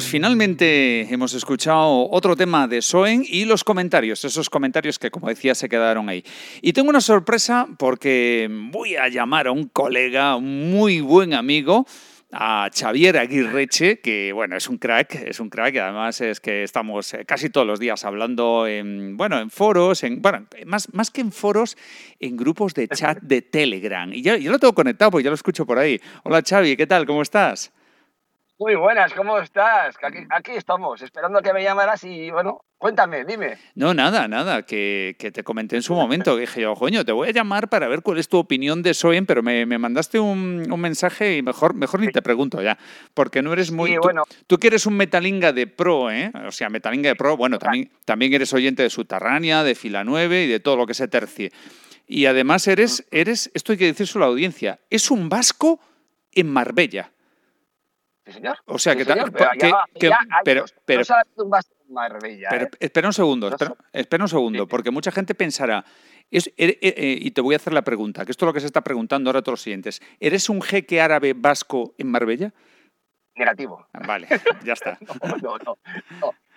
Pues 0.00 0.08
finalmente 0.08 1.12
hemos 1.12 1.34
escuchado 1.34 2.08
otro 2.10 2.34
tema 2.34 2.66
de 2.66 2.80
Soen 2.80 3.22
y 3.28 3.44
los 3.44 3.62
comentarios, 3.62 4.24
esos 4.24 4.48
comentarios 4.48 4.98
que 4.98 5.10
como 5.10 5.28
decía 5.28 5.54
se 5.54 5.68
quedaron 5.68 6.08
ahí. 6.08 6.24
Y 6.62 6.72
tengo 6.72 6.88
una 6.88 7.02
sorpresa 7.02 7.68
porque 7.76 8.48
voy 8.72 8.96
a 8.96 9.08
llamar 9.08 9.46
a 9.46 9.52
un 9.52 9.68
colega, 9.68 10.36
un 10.36 10.70
muy 10.70 11.02
buen 11.02 11.34
amigo, 11.34 11.86
a 12.32 12.70
Xavier 12.74 13.18
Aguirreche, 13.18 14.00
que 14.00 14.32
bueno, 14.32 14.56
es 14.56 14.70
un 14.70 14.78
crack, 14.78 15.16
es 15.16 15.38
un 15.38 15.50
crack, 15.50 15.74
y 15.74 15.78
además 15.80 16.18
es 16.22 16.40
que 16.40 16.62
estamos 16.62 17.12
eh, 17.12 17.26
casi 17.26 17.50
todos 17.50 17.66
los 17.66 17.78
días 17.78 18.02
hablando 18.06 18.66
en, 18.66 19.18
bueno, 19.18 19.38
en 19.38 19.50
foros, 19.50 20.02
en, 20.02 20.22
bueno, 20.22 20.46
más, 20.64 20.94
más 20.94 21.10
que 21.10 21.20
en 21.20 21.30
foros, 21.30 21.76
en 22.20 22.38
grupos 22.38 22.72
de 22.72 22.88
chat 22.88 23.20
de 23.20 23.42
Telegram. 23.42 24.10
Y 24.14 24.22
ya, 24.22 24.38
ya 24.38 24.50
lo 24.50 24.58
tengo 24.58 24.74
conectado, 24.74 25.10
pues 25.10 25.24
ya 25.24 25.28
lo 25.28 25.34
escucho 25.34 25.66
por 25.66 25.78
ahí. 25.78 26.00
Hola 26.22 26.40
Xavi, 26.40 26.74
¿qué 26.74 26.86
tal? 26.86 27.04
¿Cómo 27.04 27.20
estás? 27.20 27.70
Muy 28.62 28.74
buenas, 28.74 29.14
¿cómo 29.14 29.38
estás? 29.38 29.96
Aquí, 30.02 30.18
aquí 30.28 30.50
estamos, 30.52 31.00
esperando 31.00 31.40
que 31.40 31.50
me 31.54 31.62
llamaras 31.62 32.04
y 32.04 32.30
bueno, 32.30 32.60
cuéntame, 32.76 33.24
dime. 33.24 33.56
No, 33.74 33.94
nada, 33.94 34.28
nada, 34.28 34.66
que, 34.66 35.16
que 35.18 35.32
te 35.32 35.42
comenté 35.42 35.76
en 35.76 35.82
su 35.82 35.94
momento. 35.94 36.34
que 36.34 36.42
Dije 36.42 36.60
yo, 36.60 36.74
coño, 36.74 37.02
te 37.02 37.12
voy 37.12 37.28
a 37.28 37.32
llamar 37.32 37.70
para 37.70 37.88
ver 37.88 38.02
cuál 38.02 38.18
es 38.18 38.28
tu 38.28 38.36
opinión 38.36 38.82
de 38.82 38.92
Soen, 38.92 39.24
pero 39.24 39.42
me, 39.42 39.64
me 39.64 39.78
mandaste 39.78 40.20
un, 40.20 40.70
un 40.70 40.78
mensaje 40.80 41.38
y 41.38 41.42
mejor, 41.42 41.72
mejor 41.72 42.00
ni 42.00 42.08
te 42.08 42.20
pregunto 42.20 42.60
ya, 42.60 42.76
porque 43.14 43.40
no 43.40 43.54
eres 43.54 43.72
muy... 43.72 43.92
Sí, 43.92 43.96
tú- 43.96 44.02
bueno. 44.02 44.24
Tú, 44.46 44.58
que 44.58 44.66
eres 44.66 44.84
un 44.84 44.94
metalinga 44.94 45.54
de 45.54 45.66
pro, 45.66 46.10
¿eh? 46.10 46.30
O 46.46 46.52
sea, 46.52 46.68
metalinga 46.68 47.08
de 47.08 47.16
pro, 47.16 47.38
bueno, 47.38 47.58
también, 47.58 47.90
también 48.04 48.34
eres 48.34 48.52
oyente 48.52 48.82
de 48.82 48.90
Subterránea, 48.90 49.64
de 49.64 49.74
Fila 49.74 50.04
9 50.04 50.44
y 50.44 50.48
de 50.48 50.60
todo 50.60 50.76
lo 50.76 50.86
que 50.86 50.92
se 50.92 51.08
tercie. 51.08 51.50
Y 52.06 52.26
además 52.26 52.68
eres, 52.68 53.06
eres, 53.10 53.50
esto 53.54 53.72
hay 53.72 53.78
que 53.78 53.86
decírselo 53.86 54.26
a 54.26 54.28
la 54.28 54.32
audiencia, 54.32 54.80
es 54.90 55.10
un 55.10 55.30
vasco 55.30 55.80
en 56.32 56.52
Marbella. 56.52 57.10
Sí, 58.26 58.32
señor. 58.32 58.58
O 58.66 58.78
sea, 58.78 58.92
Sí, 58.92 58.98
que, 58.98 59.04
señor, 59.04 59.32
pero 59.32 59.50
que- 59.52 59.72
que- 59.98 60.10
pero, 60.44 60.64
pero, 60.84 61.02
No 61.36 61.50
Marbella, 61.88 62.48
pero 62.50 62.64
¿eh? 62.66 62.70
espera 62.78 63.08
un 63.08 63.12
segundo, 63.12 63.48
espera, 63.48 63.74
espera 63.92 64.24
un 64.24 64.28
segundo, 64.28 64.68
porque 64.68 64.90
mucha 64.90 65.10
gente 65.10 65.34
pensará, 65.34 65.84
es- 66.30 66.46
eh, 66.48 66.78
eh, 66.80 66.94
eh, 66.96 67.18
y 67.20 67.30
te 67.32 67.40
voy 67.40 67.54
a 67.54 67.56
hacer 67.56 67.72
la 67.72 67.82
pregunta, 67.82 68.24
que 68.24 68.30
esto 68.30 68.44
es 68.44 68.46
lo 68.48 68.52
que 68.52 68.60
se 68.60 68.66
está 68.66 68.82
preguntando 68.82 69.28
ahora 69.30 69.40
a 69.40 69.42
todos 69.42 69.54
los 69.54 69.62
siguientes. 69.62 70.00
¿Eres 70.20 70.48
un 70.48 70.62
jeque 70.62 71.00
árabe 71.00 71.32
vasco 71.34 71.94
en 71.98 72.10
Marbella? 72.10 72.52
Negativo. 73.34 73.86
Ah, 73.94 74.06
Vale, 74.06 74.28
ya 74.64 74.74
está. 74.74 74.98
No, 75.00 75.36
no, 75.36 75.56
no. 75.64 75.78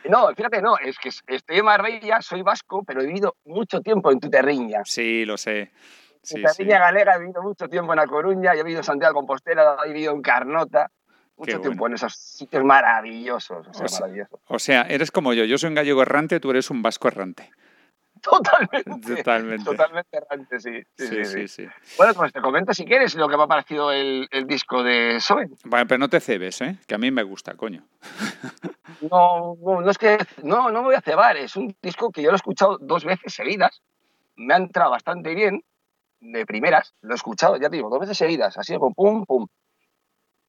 No, 0.09 0.36
fíjate, 0.36 0.61
no, 0.61 0.78
es 0.78 0.97
que 0.99 1.09
estoy 1.28 1.57
en 1.59 1.66
Marbella, 1.66 2.22
soy 2.22 2.41
vasco, 2.41 2.84
pero 2.86 3.01
he 3.01 3.05
vivido 3.07 3.38
mucho 3.45 3.80
tiempo 3.82 4.11
en 4.11 4.20
Tuterriña. 4.20 4.82
Sí, 4.84 5.24
lo 5.26 5.38
sé. 5.38 5.72
Sí, 6.22 6.41
en 6.41 6.49
sí. 6.49 6.64
Galega 6.66 7.16
he 7.16 7.20
vivido 7.20 7.41
mucho 7.41 7.68
tiempo 7.70 7.93
en 7.93 7.99
A 7.99 8.05
Coruña, 8.07 8.51
he 8.53 8.57
vivido 8.57 8.80
en 8.80 8.84
Santiago 8.84 9.14
de 9.14 9.16
Compostela, 9.16 9.78
he 9.86 9.89
vivido 9.93 10.14
en 10.14 10.22
Carnota, 10.22 10.91
mucho 11.38 11.57
Qué 11.57 11.59
tiempo 11.59 11.88
en 11.88 11.93
esos 11.93 12.15
sitios 12.15 12.63
maravillosos, 12.63 13.67
o 13.67 13.73
sea, 13.73 13.86
O 13.86 13.88
sea, 13.88 13.99
maravillosos. 14.01 14.39
O 14.47 14.59
sea, 14.59 14.81
eres 14.84 15.11
como 15.11 15.34
yo, 15.34 15.45
yo 15.45 15.57
soy 15.57 15.69
un 15.69 15.75
gallego 15.75 16.01
errante, 16.01 16.39
tú 16.39 16.51
eres 16.51 16.69
un 16.69 16.81
vasco 16.81 17.07
errante. 17.07 17.49
Totalmente. 18.21 19.15
Totalmente. 19.17 19.65
Totalmente 19.65 20.17
errante, 20.17 20.59
sí. 20.59 20.81
Sí, 20.97 21.07
Sí, 21.07 21.25
sí, 21.25 21.47
sí. 21.47 21.67
Bueno, 21.97 22.13
pues 22.13 22.31
te 22.31 22.39
comento 22.39 22.73
si 22.73 22.86
quieres 22.86 23.15
lo 23.15 23.27
que 23.27 23.36
me 23.36 23.43
ha 23.43 23.47
parecido 23.47 23.91
el, 23.91 24.29
el 24.31 24.47
disco 24.47 24.81
de 24.81 25.19
Soen. 25.19 25.53
Bueno, 25.65 25.86
pero 25.88 25.99
no 25.99 26.09
te 26.09 26.21
cebes, 26.21 26.61
¿eh? 26.61 26.77
Que 26.88 26.95
a 26.95 26.97
mí 26.97 27.11
me 27.11 27.23
gusta, 27.23 27.55
coño. 27.55 27.84
No, 29.01 29.57
no, 29.61 29.81
no 29.81 29.89
es 29.89 29.97
que 29.97 30.17
no, 30.41 30.71
no 30.71 30.79
me 30.81 30.88
voy 30.88 30.95
a 30.95 31.01
cebar, 31.01 31.36
es 31.36 31.57
un 31.57 31.75
disco 31.81 32.11
que 32.11 32.21
yo 32.21 32.29
lo 32.29 32.36
he 32.36 32.38
escuchado 32.38 32.77
dos 32.79 33.03
veces 33.03 33.34
seguidas, 33.34 33.81
me 34.38 34.53
ha 34.53 34.57
entrado 34.57 34.91
bastante 34.91 35.36
bien, 35.36 35.61
de 36.21 36.45
primeras, 36.45 36.93
lo 37.01 37.11
he 37.11 37.15
escuchado, 37.15 37.57
ya 37.57 37.69
te 37.69 37.75
digo, 37.75 37.89
dos 37.89 37.99
veces 37.99 38.17
seguidas, 38.17 38.57
así 38.57 38.73
como 38.77 38.93
pum, 38.93 39.25
pum. 39.25 39.47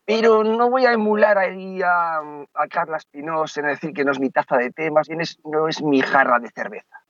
Pero 0.07 0.45
no 0.45 0.69
voy 0.71 0.85
a 0.87 0.93
emular 0.93 1.39
ahí 1.39 1.81
a, 1.83 2.19
a 2.19 2.67
Carla 2.69 2.99
Espinosa 2.99 3.61
en 3.61 3.67
decir 3.69 3.93
que 3.95 4.05
no 4.05 4.13
es 4.13 4.21
mi 4.21 4.31
taza 4.31 4.57
de 4.59 4.71
té, 4.71 4.91
más 4.91 5.09
bien 5.09 5.21
es, 5.23 5.39
no 5.45 5.67
es 5.69 5.83
mi 5.83 6.01
jarra 6.03 6.39
de 6.41 6.51
cerveza. 6.51 7.01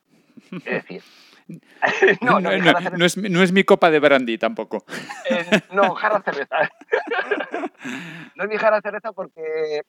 Es 0.52 0.64
decir, 0.64 1.02
no, 2.22 2.40
no, 2.40 2.50
cerveza- 2.50 2.90
no 2.96 3.04
es, 3.04 3.16
no 3.16 3.42
es 3.42 3.52
mi 3.52 3.64
copa 3.64 3.90
de 3.90 3.98
brandy 3.98 4.38
tampoco. 4.38 4.84
eh, 5.28 5.44
no, 5.72 5.94
jarra 5.96 6.18
de 6.20 6.24
cerveza. 6.32 6.56
no 8.36 8.44
es 8.44 8.48
mi 8.50 8.56
jarra 8.58 8.76
de 8.76 8.82
cerveza 8.82 9.12
porque 9.12 9.82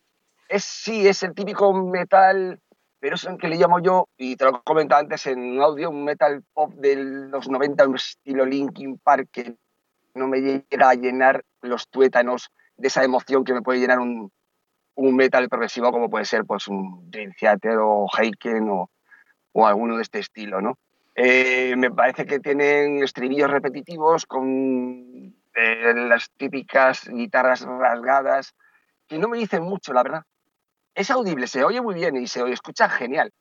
es, 0.50 0.64
sí, 0.64 1.08
es 1.08 1.22
el 1.24 1.34
típico 1.36 1.74
metal, 1.74 2.60
pero 3.00 3.16
es 3.16 3.24
el 3.26 3.38
que 3.38 3.48
le 3.48 3.58
llamo 3.58 3.80
yo, 3.80 4.08
y 4.18 4.36
te 4.36 4.46
lo 4.46 4.52
he 4.58 4.62
comentado 4.64 5.02
antes 5.02 5.28
en 5.28 5.62
audio, 5.62 5.90
un 5.92 6.04
metal 6.04 6.44
pop 6.54 6.74
de 6.74 6.96
los 6.96 7.48
90, 7.50 7.88
un 7.88 7.96
estilo 7.96 8.46
Linkin 8.46 8.98
Park, 8.98 9.30
que 9.32 9.56
no 10.16 10.28
me 10.28 10.40
llega 10.40 10.90
a 10.90 10.96
llenar 10.96 11.44
los 11.62 11.88
tuétanos 11.90 12.50
de 12.78 12.88
esa 12.88 13.04
emoción 13.04 13.44
que 13.44 13.54
me 13.54 13.62
puede 13.62 13.80
llenar 13.80 14.00
un, 14.00 14.32
un 14.96 15.16
metal 15.16 15.50
progresivo 15.50 15.92
como 15.92 16.10
puede 16.10 16.26
ser 16.26 16.46
pues 16.46 16.68
un 16.68 17.10
Dream 17.10 17.34
Theater 17.40 17.78
o 17.80 18.08
Heiken 18.18 18.70
o, 18.70 18.90
o 19.52 19.68
alguno 19.68 19.98
de 19.98 20.04
este 20.04 20.20
estilo, 20.20 20.62
¿no? 20.62 20.78
Eh, 21.16 21.76
me 21.78 21.92
parece 21.92 22.26
que 22.26 22.40
tienen 22.40 23.02
estribillos 23.02 23.50
repetitivos 23.50 24.26
con 24.26 25.34
eh, 25.56 25.94
las 25.94 26.30
típicas 26.32 27.08
guitarras 27.08 27.62
rasgadas 27.62 28.54
que 29.08 29.18
no 29.18 29.30
me 29.30 29.38
dicen 29.38 29.64
mucho, 29.64 29.94
la 29.94 30.04
verdad. 30.04 30.24
Es 30.94 31.10
audible, 31.12 31.48
se 31.48 31.64
oye 31.64 31.82
muy 31.82 31.96
bien 31.96 32.18
y 32.18 32.28
se 32.28 32.42
escucha 32.52 32.90
genial, 32.90 33.32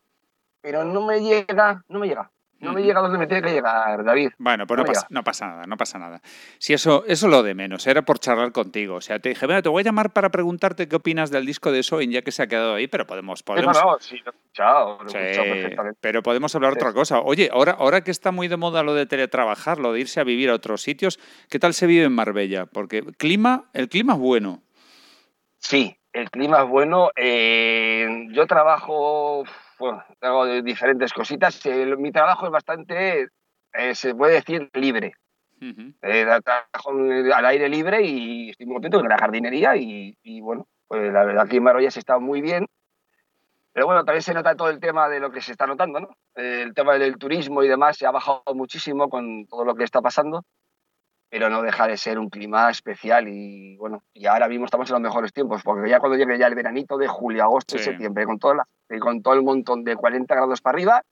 pero 0.60 0.84
no 0.84 1.04
me 1.04 1.20
llega, 1.20 1.82
no 1.88 1.98
me 1.98 2.06
llega. 2.06 2.30
No 2.64 2.72
me 2.72 2.82
llega 2.82 3.00
donde 3.00 3.18
me 3.18 3.26
tiene 3.26 3.42
que 3.42 3.52
llegar, 3.52 4.02
David. 4.04 4.30
Bueno, 4.38 4.66
pues 4.66 4.78
no, 4.78 4.84
pasa, 4.84 5.06
no 5.10 5.22
pasa 5.22 5.46
nada, 5.46 5.66
no 5.66 5.76
pasa 5.76 5.98
nada. 5.98 6.20
Si 6.58 6.72
eso, 6.72 7.04
eso 7.06 7.26
es 7.26 7.30
lo 7.30 7.42
de 7.42 7.54
menos, 7.54 7.86
era 7.86 8.02
por 8.02 8.18
charlar 8.18 8.52
contigo. 8.52 8.96
O 8.96 9.00
sea, 9.00 9.18
te 9.18 9.28
dije, 9.28 9.46
bueno, 9.46 9.62
te 9.62 9.68
voy 9.68 9.80
a 9.80 9.84
llamar 9.84 10.12
para 10.12 10.30
preguntarte 10.30 10.88
qué 10.88 10.96
opinas 10.96 11.30
del 11.30 11.46
disco 11.46 11.70
de 11.70 11.82
Soin, 11.82 12.10
ya 12.10 12.22
que 12.22 12.32
se 12.32 12.42
ha 12.42 12.46
quedado 12.46 12.74
ahí, 12.74 12.86
pero 12.88 13.06
podemos, 13.06 13.42
podemos, 13.42 13.76
No, 13.76 13.92
no, 13.92 13.98
sí, 14.00 14.18
lo 14.24 14.32
he 14.32 14.34
escuchado, 14.34 14.98
lo 15.02 15.08
he 15.08 15.10
Sí, 15.12 15.18
escuchado 15.18 15.54
perfectamente. 15.54 15.98
pero 16.00 16.22
podemos 16.22 16.54
hablar 16.54 16.72
Sí. 16.72 16.78
otra 16.78 16.92
cosa. 16.92 17.20
Oye, 17.20 17.50
ahora, 17.52 17.72
ahora 17.72 18.02
que 18.02 18.10
está 18.10 18.32
muy 18.32 18.48
de 18.48 18.56
moda 18.56 18.82
lo 18.82 18.94
de 18.94 19.06
teletrabajar, 19.06 19.78
lo 19.78 19.92
de 19.92 20.00
irse 20.00 20.20
a 20.20 20.24
vivir 20.24 20.50
a 20.50 20.54
otros 20.54 20.82
sitios, 20.82 21.20
¿qué 21.50 21.58
tal 21.58 21.74
se 21.74 21.86
vive 21.86 22.04
en 22.04 22.12
Marbella? 22.14 22.66
Porque 22.66 23.02
clima, 23.18 23.64
el 23.72 23.88
clima 23.88 24.14
es 24.14 24.18
bueno. 24.18 24.62
Sí, 25.58 25.96
el 26.12 26.30
clima 26.30 26.62
es 26.62 26.68
bueno. 26.68 27.10
eh, 27.16 28.26
yo 28.32 28.46
trabajo, 28.46 29.44
bueno, 29.84 30.04
hago 30.20 30.46
diferentes 30.62 31.12
cositas. 31.12 31.60
mi 31.98 32.10
trabajo 32.10 32.46
es 32.46 32.52
bastante, 32.52 33.28
eh, 33.72 33.94
se 33.94 34.14
puede 34.14 34.34
decir, 34.34 34.70
libre. 34.74 35.12
Eh, 36.02 36.26
trabajo 36.42 36.90
en- 36.92 37.32
al 37.32 37.46
aire 37.46 37.68
libre 37.68 38.02
y 38.02 38.50
estoy 38.50 38.66
muy 38.66 38.74
contento 38.76 39.00
con 39.00 39.08
la 39.08 39.18
jardinería 39.18 39.76
y, 39.76 40.16
y, 40.22 40.40
bueno, 40.40 40.66
pues 40.88 41.12
la 41.12 41.24
verdad 41.24 41.48
que 41.48 41.56
en 41.56 41.62
Marbella 41.62 41.90
se 41.90 42.00
está 42.00 42.18
muy 42.18 42.40
bien. 42.40 42.66
Pero 43.72 43.86
bueno, 43.86 44.04
también 44.04 44.22
se 44.22 44.34
nota 44.34 44.54
todo 44.54 44.70
el 44.70 44.78
tema 44.78 45.08
de 45.08 45.20
lo 45.20 45.30
que 45.30 45.40
se 45.40 45.52
está 45.52 45.66
notando, 45.66 46.00
¿no? 46.00 46.16
El 46.34 46.72
tema 46.74 46.94
del 46.94 47.18
turismo 47.18 47.62
y 47.62 47.68
demás 47.68 47.96
se 47.96 48.06
ha 48.06 48.10
bajado 48.10 48.42
muchísimo 48.54 49.08
con 49.08 49.46
todo 49.46 49.64
lo 49.64 49.74
que 49.74 49.84
está 49.84 50.00
pasando, 50.00 50.44
pero 51.34 51.50
no 51.50 51.62
deja 51.62 51.88
de 51.88 51.96
ser 51.96 52.20
un 52.20 52.30
clima 52.30 52.70
especial 52.70 53.26
y 53.26 53.76
bueno, 53.76 54.04
y 54.14 54.26
ahora 54.26 54.46
mismo 54.48 54.66
estamos 54.66 54.88
en 54.88 54.92
los 54.94 55.02
mejores 55.02 55.32
tiempos, 55.32 55.62
porque 55.64 55.90
ya 55.90 55.98
cuando 55.98 56.16
llegue 56.16 56.38
ya 56.38 56.46
el 56.46 56.54
veranito 56.54 56.96
de 56.96 57.08
julio, 57.08 57.42
agosto 57.42 57.74
y 57.74 57.80
septiembre, 57.80 58.24
con, 58.24 58.38
toda 58.38 58.54
la- 58.54 58.68
y 58.96 59.00
con 59.00 59.20
todo 59.20 59.34
el 59.34 59.42
montón 59.42 59.82
de 59.82 59.96
40 59.96 60.32
grados 60.32 60.60
para 60.60 60.76
arriba, 60.76 61.02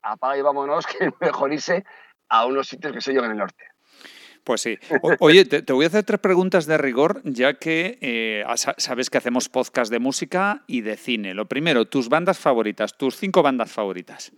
apaga 0.00 0.38
y 0.38 0.42
vámonos, 0.42 0.86
que 0.98 1.06
es 1.06 1.12
mejor 1.20 1.52
irse 1.52 1.84
a 2.28 2.46
unos 2.46 2.68
sitios 2.68 2.92
que 2.92 3.00
sé 3.00 3.12
yo 3.12 3.24
en 3.24 3.32
el 3.32 3.36
norte. 3.38 3.64
Pues 4.44 4.60
sí. 4.60 4.78
O- 5.02 5.14
oye, 5.18 5.44
te, 5.46 5.62
te 5.62 5.72
voy 5.72 5.84
a 5.84 5.88
hacer 5.88 6.04
tres 6.04 6.20
preguntas 6.20 6.66
de 6.66 6.78
rigor, 6.78 7.20
ya 7.24 7.54
que 7.54 7.98
eh, 8.00 8.44
sa- 8.54 8.76
sabes 8.78 9.10
que 9.10 9.18
hacemos 9.18 9.48
podcast 9.48 9.90
de 9.90 9.98
música 9.98 10.62
y 10.68 10.82
de 10.82 10.96
cine. 10.96 11.34
Lo 11.34 11.46
primero, 11.48 11.86
tus 11.86 12.08
bandas 12.08 12.38
favoritas, 12.38 12.96
tus 12.96 13.16
cinco 13.16 13.42
bandas 13.42 13.72
favoritas. 13.72 14.30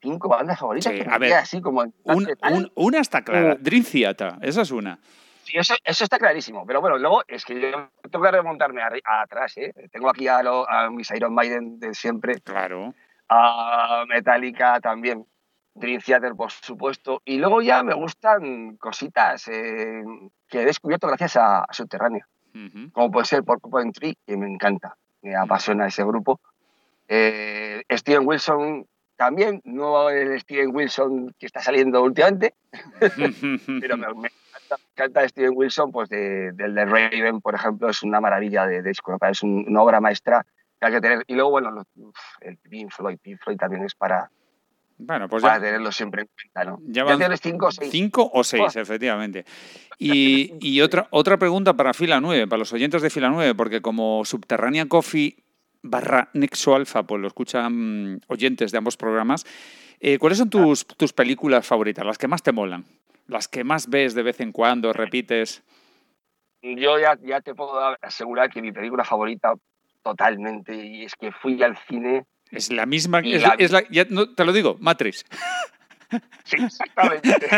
Cinco 0.00 0.28
bandas 0.28 0.58
favoritas, 0.58 0.92
Sí, 0.92 1.00
que 1.00 1.08
a 1.08 1.18
me 1.18 1.26
ver, 1.28 1.34
así 1.38 1.60
como 1.60 1.82
en 1.82 1.94
Un- 2.04 2.28
un- 2.50 2.72
una 2.74 2.98
está 3.00 3.22
clara, 3.22 3.54
Mm. 3.54 3.62
Dream 3.62 3.84
Theater, 3.84 4.34
esa 4.42 4.62
es 4.62 4.70
una. 4.70 4.98
Sí, 5.44 5.58
eso, 5.58 5.74
eso 5.84 6.04
está 6.04 6.18
clarísimo. 6.18 6.64
Pero 6.66 6.80
bueno, 6.80 6.98
luego 6.98 7.22
es 7.26 7.44
que 7.44 7.60
yo 7.60 7.88
tengo 8.10 8.24
que 8.24 8.30
remontarme 8.30 8.80
atrás. 9.04 9.56
¿eh? 9.58 9.72
Tengo 9.90 10.08
aquí 10.08 10.28
a, 10.28 10.42
lo- 10.42 10.68
a 10.70 10.88
mis 10.90 11.10
Iron 11.10 11.34
Maiden 11.34 11.78
de 11.80 11.94
siempre. 11.94 12.40
Claro. 12.40 12.94
A 13.28 14.04
Metallica 14.08 14.80
también. 14.80 15.26
Dream 15.74 16.00
Theater, 16.00 16.34
por 16.36 16.50
supuesto. 16.52 17.22
Y 17.24 17.38
luego 17.38 17.62
ya 17.62 17.82
me 17.82 17.94
gustan 17.94 18.76
cositas 18.76 19.48
eh, 19.48 20.02
que 20.48 20.62
he 20.62 20.64
descubierto 20.66 21.06
gracias 21.08 21.36
a, 21.36 21.60
a 21.64 21.72
Subterránea. 21.72 22.26
Como 22.92 23.10
puede 23.10 23.24
ser 23.26 23.42
Porcupine 23.42 23.90
Tree, 23.92 24.16
que 24.26 24.36
me 24.36 24.46
encanta. 24.46 24.96
Me 25.22 25.34
apasiona 25.34 25.86
ese 25.86 26.04
grupo. 26.04 26.40
Eh, 27.08 27.82
Steven 27.90 28.26
Wilson 28.26 28.86
también, 29.16 29.60
no 29.64 30.10
el 30.10 30.40
Steven 30.40 30.74
Wilson 30.74 31.34
que 31.38 31.46
está 31.46 31.60
saliendo 31.60 32.02
últimamente, 32.02 32.54
pero 33.80 33.96
me, 33.96 34.06
me 34.14 34.28
encanta, 34.28 34.76
me 34.78 34.90
encanta 34.92 35.28
Steven 35.28 35.52
Wilson, 35.54 35.92
pues 35.92 36.08
de- 36.08 36.52
del 36.52 36.74
de 36.74 36.84
Raven, 36.84 37.40
por 37.40 37.54
ejemplo, 37.54 37.88
es 37.88 38.02
una 38.02 38.20
maravilla 38.20 38.66
de 38.66 38.82
disco, 38.82 39.16
un- 39.42 39.64
una 39.68 39.82
obra 39.82 40.00
maestra 40.00 40.44
que 40.80 40.86
hay 40.86 40.92
que 40.92 41.00
tener. 41.00 41.24
Y 41.26 41.34
luego, 41.34 41.50
bueno, 41.50 41.70
los- 41.70 41.86
uf, 41.96 42.16
el 42.40 42.56
Pink 42.58 42.90
Floyd, 42.92 43.18
Pink 43.22 43.38
Floyd 43.42 43.56
también 43.56 43.84
es 43.84 43.94
para, 43.94 44.30
Bueno, 44.98 45.28
pues 45.28 45.42
para 45.42 45.56
ya, 45.58 45.64
tenerlo 45.64 45.92
siempre 45.92 46.22
en 46.22 46.28
cuenta, 46.34 46.64
¿no? 46.70 46.78
ya 46.86 47.04
van 47.04 47.36
cinco 47.38 47.66
o 47.66 47.72
seis. 47.72 47.90
cinco 47.90 48.30
o 48.32 48.42
seis, 48.44 48.76
efectivamente. 48.76 49.44
Y, 49.98 50.54
y 50.60 50.80
otra, 50.80 51.06
otra 51.10 51.36
pregunta 51.36 51.74
para 51.74 51.94
Fila 51.94 52.20
9, 52.20 52.46
para 52.48 52.58
los 52.58 52.72
oyentes 52.72 53.02
de 53.02 53.10
Fila 53.10 53.28
9, 53.30 53.54
porque 53.54 53.80
como 53.80 54.24
Subterránea 54.24 54.86
Coffee 54.86 55.36
barra 55.82 56.30
Nexo 56.34 56.74
Alfa, 56.74 57.02
pues 57.04 57.20
lo 57.20 57.26
escuchan 57.28 58.14
mm, 58.14 58.20
oyentes 58.28 58.72
de 58.72 58.78
ambos 58.78 58.96
programas, 58.96 59.44
eh, 60.00 60.18
¿cuáles 60.18 60.38
son 60.38 60.50
tus, 60.50 60.86
tus 60.86 61.12
películas 61.12 61.66
favoritas, 61.66 62.04
las 62.06 62.18
que 62.18 62.28
más 62.28 62.42
te 62.42 62.52
molan? 62.52 62.84
Las 63.28 63.48
que 63.48 63.64
más 63.64 63.88
ves 63.88 64.14
de 64.14 64.22
vez 64.22 64.40
en 64.40 64.52
cuando, 64.52 64.92
repites. 64.92 65.62
Yo 66.62 66.98
ya, 66.98 67.18
ya 67.22 67.40
te 67.40 67.54
puedo 67.54 67.78
asegurar 68.02 68.50
que 68.50 68.62
mi 68.62 68.72
película 68.72 69.04
favorita 69.04 69.54
totalmente, 70.02 70.74
y 70.74 71.04
es 71.04 71.14
que 71.14 71.30
fui 71.32 71.62
al 71.62 71.76
cine. 71.88 72.24
Es 72.50 72.70
la 72.72 72.86
misma, 72.86 73.20
es, 73.20 73.42
la- 73.42 73.54
es 73.58 73.70
la- 73.72 73.84
ya 73.90 74.04
no, 74.10 74.28
te 74.34 74.44
lo 74.44 74.52
digo, 74.52 74.76
Matrix. 74.80 75.24
Sí, 76.44 76.56
exactamente. 76.62 77.48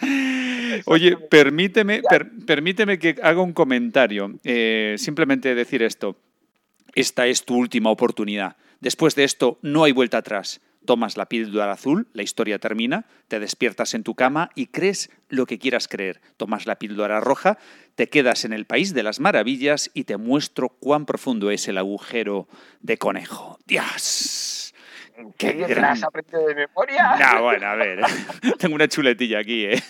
Oye, 0.86 1.16
permíteme, 1.18 2.00
per- 2.08 2.30
permíteme 2.46 2.98
que 2.98 3.16
haga 3.22 3.42
un 3.42 3.52
comentario. 3.52 4.32
Eh, 4.44 4.94
simplemente 4.96 5.54
decir 5.54 5.82
esto. 5.82 6.16
Esta 6.94 7.26
es 7.26 7.44
tu 7.44 7.56
última 7.56 7.90
oportunidad. 7.90 8.56
Después 8.80 9.14
de 9.14 9.24
esto, 9.24 9.58
no 9.62 9.84
hay 9.84 9.92
vuelta 9.92 10.18
atrás. 10.18 10.60
Tomas 10.84 11.16
la 11.16 11.26
píldora 11.26 11.70
azul, 11.72 12.08
la 12.12 12.24
historia 12.24 12.58
termina, 12.58 13.04
te 13.28 13.38
despiertas 13.38 13.94
en 13.94 14.02
tu 14.02 14.16
cama 14.16 14.50
y 14.56 14.66
crees 14.66 15.10
lo 15.28 15.46
que 15.46 15.58
quieras 15.60 15.86
creer. 15.86 16.20
Tomas 16.36 16.66
la 16.66 16.74
píldora 16.76 17.20
roja, 17.20 17.56
te 17.94 18.08
quedas 18.08 18.44
en 18.44 18.52
el 18.52 18.64
país 18.66 18.92
de 18.92 19.04
las 19.04 19.20
maravillas 19.20 19.92
y 19.94 20.04
te 20.04 20.16
muestro 20.16 20.70
cuán 20.70 21.06
profundo 21.06 21.52
es 21.52 21.68
el 21.68 21.78
agujero 21.78 22.48
de 22.80 22.98
conejo. 22.98 23.58
¡Dios! 23.64 24.74
¡Qué 25.38 25.56
¿Qué 25.56 25.64
te 25.66 25.74
gran- 25.74 25.92
has 25.92 26.02
aprendido 26.02 26.44
de 26.48 26.54
memoria? 26.56 27.14
No, 27.16 27.42
bueno, 27.44 27.66
a 27.68 27.74
ver. 27.76 28.00
Tengo 28.58 28.74
una 28.74 28.88
chuletilla 28.88 29.38
aquí, 29.38 29.66
¿eh? 29.66 29.80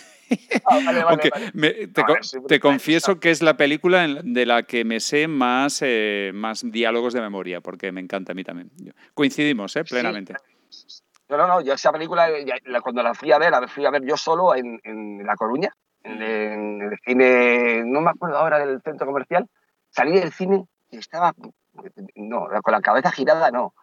Ah, 0.65 0.79
vale, 0.85 0.85
vale, 0.85 1.05
Aunque 1.09 1.29
vale. 1.29 1.51
me- 1.53 1.87
te, 1.87 2.01
No, 2.01 2.59
confieso 2.61 3.19
que 3.19 3.31
es 3.31 3.41
la 3.41 3.57
película 3.57 4.07
de 4.07 4.45
la 4.45 4.63
que 4.63 4.85
me 4.85 4.99
sé 4.99 5.27
más, 5.27 5.79
eh, 5.81 6.31
más 6.33 6.63
diálogos 6.71 7.13
de 7.13 7.21
memoria, 7.21 7.61
porque 7.61 7.91
me 7.91 8.01
encanta 8.01 8.31
a 8.31 8.35
mí 8.35 8.43
también. 8.43 8.71
Coincidimos, 9.13 9.75
¿eh? 9.75 9.83
Plenamente. 9.83 10.35
No, 11.29 11.37
no, 11.37 11.47
no, 11.47 11.61
yo 11.61 11.73
esa 11.73 11.91
película, 11.91 12.27
cuando 12.81 13.01
la 13.01 13.13
fui 13.13 13.31
a 13.31 13.37
ver, 13.39 13.51
la 13.51 13.67
fui 13.67 13.85
a 13.85 13.89
ver 13.91 14.03
yo 14.05 14.17
solo 14.17 14.55
en, 14.55 14.79
en 14.83 15.25
La 15.25 15.35
Coruña, 15.35 15.71
en, 16.03 16.21
en 16.21 16.81
el 16.81 16.99
cine, 17.03 17.83
no 17.85 18.01
me 18.01 18.11
acuerdo 18.11 18.37
ahora 18.37 18.59
del 18.59 18.81
centro 18.81 19.07
comercial, 19.07 19.47
salí 19.89 20.19
del 20.19 20.31
cine 20.31 20.65
y 20.91 20.97
estaba, 20.97 21.33
no, 22.15 22.47
con 22.61 22.71
la 22.71 22.81
cabeza 22.81 23.11
girada, 23.11 23.51
no. 23.51 23.65
O 23.67 23.73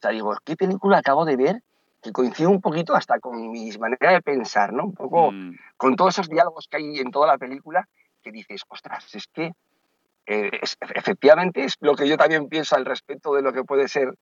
sea, 0.00 0.10
digo, 0.10 0.36
¿qué 0.44 0.56
película 0.56 0.98
acabo 0.98 1.24
de 1.24 1.36
ver? 1.36 1.62
Que 2.06 2.12
coincide 2.12 2.46
un 2.46 2.60
poquito 2.60 2.94
hasta 2.94 3.18
con 3.18 3.50
mi 3.50 3.68
manera 3.78 4.12
de 4.12 4.22
pensar, 4.22 4.72
¿no? 4.72 4.84
Un 4.84 4.94
poco 4.94 5.32
Mm, 5.32 5.56
con 5.76 5.96
todos 5.96 6.14
esos 6.14 6.28
diálogos 6.28 6.68
que 6.70 6.76
hay 6.76 6.98
en 7.00 7.10
toda 7.10 7.26
la 7.26 7.36
película, 7.36 7.88
que 8.22 8.30
dices, 8.30 8.62
ostras, 8.68 9.12
es 9.16 9.26
que 9.26 9.50
eh, 10.26 10.50
es- 10.62 10.76
efectivamente 10.94 11.64
es 11.64 11.74
lo 11.80 11.96
que 11.96 12.08
yo 12.08 12.16
también 12.16 12.48
pienso 12.48 12.76
al 12.76 12.84
respecto 12.84 13.34
de 13.34 13.42
lo 13.42 13.52
que 13.52 13.64
puede 13.64 13.88
ser 13.88 14.14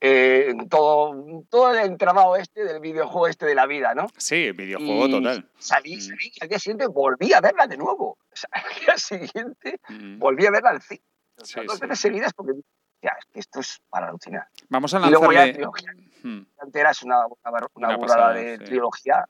eh, 0.00 0.52
todo, 0.68 1.44
todo 1.48 1.70
el 1.72 1.78
entramado 1.86 2.34
este 2.36 2.64
del 2.64 2.80
videojuego 2.80 3.28
este 3.28 3.46
de 3.46 3.54
la 3.54 3.66
vida, 3.66 3.94
¿no? 3.94 4.06
Sí, 4.16 4.50
videojuego 4.52 5.06
Y 5.06 5.10
total. 5.12 5.48
Salí, 5.58 6.00
salí 6.00 6.32
y 6.34 6.42
al 6.42 6.48
día 6.48 6.58
siguiente 6.58 6.86
volví 6.88 7.32
a 7.32 7.40
verla 7.40 7.66
de 7.68 7.76
nuevo. 7.76 8.18
O 8.32 8.36
sea, 8.36 8.50
al 8.52 8.80
día 8.84 8.96
siguiente 8.98 9.80
Mm, 9.88 10.18
volví 10.18 10.44
a 10.46 10.50
verla 10.50 10.70
al 10.70 10.82
cine. 10.82 11.02
O 11.40 11.44
sea, 11.44 11.62
Sí, 11.62 11.66
dos 11.68 11.76
sí. 11.78 11.82
veces 11.82 11.98
seguidas 12.00 12.32
porque 12.34 12.52
ya, 13.02 13.12
es 13.18 13.24
que 13.32 13.40
esto 13.40 13.60
es 13.60 13.80
para 13.90 14.08
alucinar. 14.08 14.46
Vamos 14.68 14.92
a 14.94 14.98
Y 15.06 15.10
luego 15.10 15.32
ya 15.32 15.38
lanzarle. 15.46 15.54
trilogía 15.54 15.92
Mm, 16.24 16.40
entera 16.64 16.90
es 16.90 17.02
una, 17.04 17.26
una, 17.26 17.66
una 17.74 17.98
pasada, 17.98 18.32
de 18.32 18.58
sí. 18.58 18.64
trilogía 18.64 19.24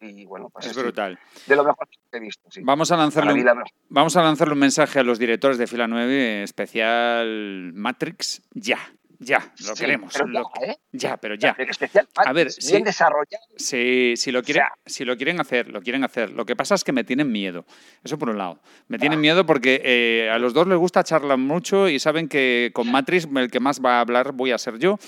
y 0.00 0.24
bueno, 0.24 0.48
pues 0.48 0.64
Es 0.66 0.72
sí, 0.74 0.80
brutal. 0.80 1.18
de 1.46 1.54
lo 1.56 1.62
mejor 1.62 1.86
que 1.88 2.16
he 2.16 2.20
visto. 2.20 2.50
Sí. 2.50 2.62
Vamos 2.64 2.90
a 2.90 2.96
lanzarle 2.96 3.34
un, 3.34 3.44
la 3.44 3.62
vamos 3.90 4.16
a 4.16 4.22
lanzarle 4.22 4.54
un 4.54 4.60
mensaje 4.60 4.98
a 4.98 5.02
los 5.02 5.18
directores 5.18 5.58
de 5.58 5.66
Fila 5.66 5.86
9, 5.86 6.42
especial 6.42 7.72
Matrix, 7.74 8.42
ya, 8.52 8.78
ya, 9.22 9.52
lo 9.66 9.74
Sí, 9.76 9.80
queremos. 9.84 10.12
pero 10.12 10.26
lo- 10.26 10.50
ya, 10.60 10.66
¿eh? 10.72 10.76
ya, 10.92 11.16
pero 11.16 11.34
ya. 11.36 11.56
Especial, 11.58 12.08
A 12.16 12.32
ver, 12.32 12.48
bien 12.68 12.84
desarrollado. 12.84 13.44
Si, 13.56 14.14
si, 14.16 14.30
lo 14.32 14.42
quieren, 14.42 14.64
si 14.84 15.04
lo 15.04 15.16
quieren 15.16 15.40
hacer, 15.40 15.68
lo 15.68 15.80
quieren 15.80 16.04
hacer. 16.04 16.30
Lo 16.30 16.44
que 16.44 16.54
pasa 16.56 16.74
es 16.74 16.84
que 16.84 16.92
me 16.92 17.04
tienen 17.04 17.30
miedo. 17.32 17.64
Eso 18.04 18.18
por 18.18 18.28
un 18.28 18.38
lado. 18.38 18.60
Me 18.88 18.98
tienen 18.98 19.20
miedo 19.20 19.46
porque 19.46 19.80
eh, 19.84 20.30
a 20.30 20.38
los 20.38 20.52
dos 20.54 20.66
les 20.66 20.76
gusta 20.78 21.02
charlar 21.04 21.38
mucho 21.38 21.88
y 21.88 21.98
saben 21.98 22.28
que 22.28 22.70
con 22.74 22.90
Matrix 22.90 23.26
el 23.36 23.50
que 23.50 23.60
más 23.60 23.80
va 23.80 23.98
a 23.98 24.00
hablar 24.00 24.32
voy 24.32 24.50
a 24.52 24.58
ser 24.58 24.78
yo. 24.78 24.98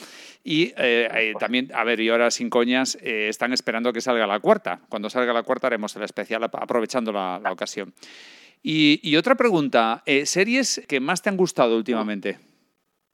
Y 0.43 0.73
eh, 0.77 1.33
también, 1.39 1.71
a 1.75 1.85
ver, 1.85 2.01
y 2.01 2.09
ahora 2.11 2.31
sin 2.31 2.51
coñas, 2.51 2.97
están 3.03 3.53
esperando 3.53 3.93
que 3.93 4.01
salga 4.01 4.27
la 4.27 4.41
cuarta. 4.41 4.81
Cuando 4.89 5.09
salga 5.11 5.33
la 5.33 5.43
cuarta 5.43 5.67
haremos 5.69 5.95
el 5.97 6.03
especial 6.03 6.45
ap- 6.45 6.57
aprovechando 6.57 7.13
la, 7.13 7.41
la 7.43 7.51
ocasión. 7.53 7.95
Y, 8.63 9.01
y 9.03 9.17
otra 9.17 9.35
pregunta, 9.35 10.03
¿series 10.25 10.83
que 10.89 10.99
más 11.01 11.21
te 11.21 11.29
han 11.29 11.37
gustado 11.37 11.77
últimamente? 11.77 12.39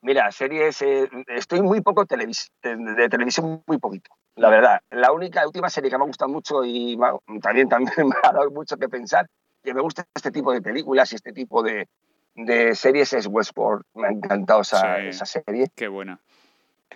Mira, 0.02 0.32
series, 0.32 0.80
eh, 0.82 1.10
estoy 1.28 1.60
muy 1.60 1.82
poco 1.82 2.06
televis 2.06 2.50
de, 2.62 2.74
de 2.76 3.08
televisión, 3.10 3.62
muy 3.66 3.78
poquito, 3.78 4.10
la 4.36 4.48
verdad. 4.48 4.80
La 4.90 5.12
única, 5.12 5.46
última 5.46 5.68
serie 5.68 5.90
que 5.90 5.98
me 5.98 6.04
ha 6.04 6.06
gustado 6.06 6.30
mucho 6.30 6.64
y 6.64 6.98
ha- 7.02 7.18
también, 7.42 7.68
también 7.68 7.92
me 8.08 8.14
ha 8.22 8.32
dado 8.32 8.50
mucho 8.50 8.76
que 8.78 8.88
pensar, 8.88 9.26
que 9.62 9.74
me 9.74 9.82
gusta 9.82 10.06
este 10.14 10.30
tipo 10.30 10.52
de 10.52 10.62
películas 10.62 11.12
y 11.12 11.16
este 11.16 11.32
tipo 11.34 11.62
de, 11.62 11.86
de 12.34 12.74
series 12.74 13.12
es 13.12 13.26
Westworld. 13.26 13.84
Me 13.94 14.08
ha 14.08 14.10
encantado 14.10 14.62
esa, 14.62 14.96
Sí. 14.96 15.06
esa 15.08 15.26
serie. 15.26 15.66
Qué 15.74 15.88
buena. 15.88 16.18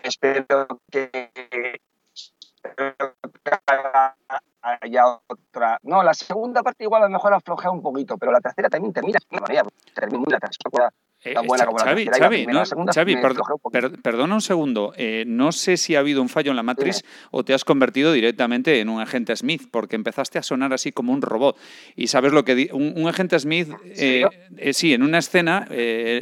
Espero 0.02 0.66
que 0.90 1.30
espero 2.62 3.14
que 3.44 3.58
haya 4.62 5.04
otra. 5.26 5.78
No, 5.82 6.02
la 6.02 6.14
segunda 6.14 6.62
parte 6.62 6.84
igual 6.84 7.02
a 7.02 7.06
lo 7.06 7.12
mejor 7.12 7.34
afloja 7.34 7.70
un 7.70 7.82
poquito, 7.82 8.16
pero 8.16 8.32
la 8.32 8.40
tercera 8.40 8.70
también 8.70 8.92
termina 8.94 9.18
de 9.30 9.40
manera, 9.40 9.62
termina 9.94 10.24
la 10.28 10.38
tercera. 10.38 10.90
Eh, 11.24 11.32
tan 11.34 11.46
buena 11.46 11.64
como 11.66 11.78
Xavi, 11.78 12.04
la 12.04 12.12
Xavi, 12.18 12.46
no, 12.46 12.64
Xavi, 12.92 13.14
un 13.14 13.20
per- 13.72 14.02
perdona 14.02 14.34
un 14.34 14.40
segundo. 14.40 14.92
eh, 14.96 15.24
no 15.26 15.52
sé 15.52 15.76
si 15.76 15.96
ha 15.96 16.00
habido 16.00 16.20
un 16.20 16.28
fallo 16.28 16.50
en 16.50 16.56
la 16.56 16.62
Matrix 16.62 17.02
o 17.30 17.44
te 17.44 17.54
has 17.54 17.64
convertido 17.64 18.12
directamente 18.12 18.80
en 18.80 18.88
un 18.88 19.00
agente 19.00 19.34
Smith, 19.36 19.62
porque 19.70 19.96
empezaste 19.96 20.38
a 20.38 20.42
sonar 20.42 20.72
así 20.72 20.92
como 20.92 21.12
un 21.12 21.22
robot. 21.22 21.56
Y 21.96 22.08
sabes 22.08 22.32
lo 22.32 22.44
que 22.44 22.68
un, 22.72 22.92
un 22.96 23.08
agente 23.08 23.38
Smith, 23.38 23.68
eh, 23.84 24.24
eh, 24.58 24.72
sí, 24.74 24.92
en 24.92 25.02
una 25.02 25.18
escena, 25.18 25.66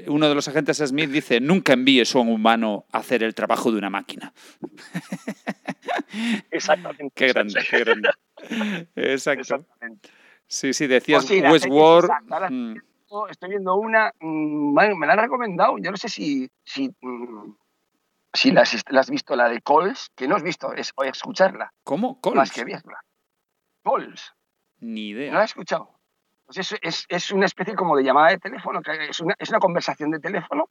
uno 0.07 0.28
de 0.28 0.34
los 0.34 0.46
agentes 0.48 0.76
Smith 0.78 1.11
dice: 1.11 1.40
Nunca 1.40 1.72
envíes 1.72 2.14
a 2.14 2.18
un 2.20 2.28
humano 2.28 2.86
a 2.92 2.98
hacer 2.98 3.22
el 3.22 3.34
trabajo 3.34 3.72
de 3.72 3.78
una 3.78 3.90
máquina. 3.90 4.32
Exactamente. 6.50 7.11
Qué 7.14 7.28
grande, 7.28 7.61
qué 7.68 7.78
grande. 7.80 8.11
Exacto. 8.96 9.40
Exactamente. 9.40 10.09
Sí, 10.46 10.72
sí, 10.74 10.86
decías 10.86 11.24
Pues 11.24 11.38
sí, 11.38 11.40
Westworld. 11.40 12.11
Estoy 13.28 13.50
viendo 13.50 13.74
una, 13.76 14.12
mm, 14.20 14.74
me 14.98 15.06
la 15.06 15.12
han 15.12 15.18
recomendado, 15.18 15.76
yo 15.78 15.90
no 15.90 15.96
sé 15.96 16.08
si, 16.08 16.48
si, 16.64 16.88
mm, 17.00 17.54
si 18.32 18.50
la 18.50 18.62
has, 18.62 19.10
visto, 19.10 19.36
la 19.36 19.48
de 19.48 19.60
Coles, 19.60 20.10
que 20.14 20.26
no 20.26 20.36
has 20.36 20.42
visto, 20.42 20.72
es 20.72 20.92
escucharla, 21.04 21.72
¿Cómo? 21.84 22.14
más 22.14 22.20
Coles. 22.22 22.52
que 22.52 22.64
verla. 22.64 23.04
Coles, 23.82 24.32
Ni 24.80 25.12
¿no 25.12 25.18
la 25.18 25.24
idea. 25.26 25.38
has 25.40 25.50
escuchado? 25.50 25.90
Pues 26.46 26.58
es, 26.58 26.78
es, 26.82 27.04
es 27.08 27.30
una 27.32 27.46
especie 27.46 27.74
como 27.74 27.96
de 27.96 28.04
llamada 28.04 28.30
de 28.30 28.38
teléfono, 28.38 28.80
que 28.80 29.08
es 29.10 29.20
una, 29.20 29.34
es 29.38 29.50
una 29.50 29.58
conversación 29.58 30.10
de 30.10 30.18
teléfono 30.18 30.68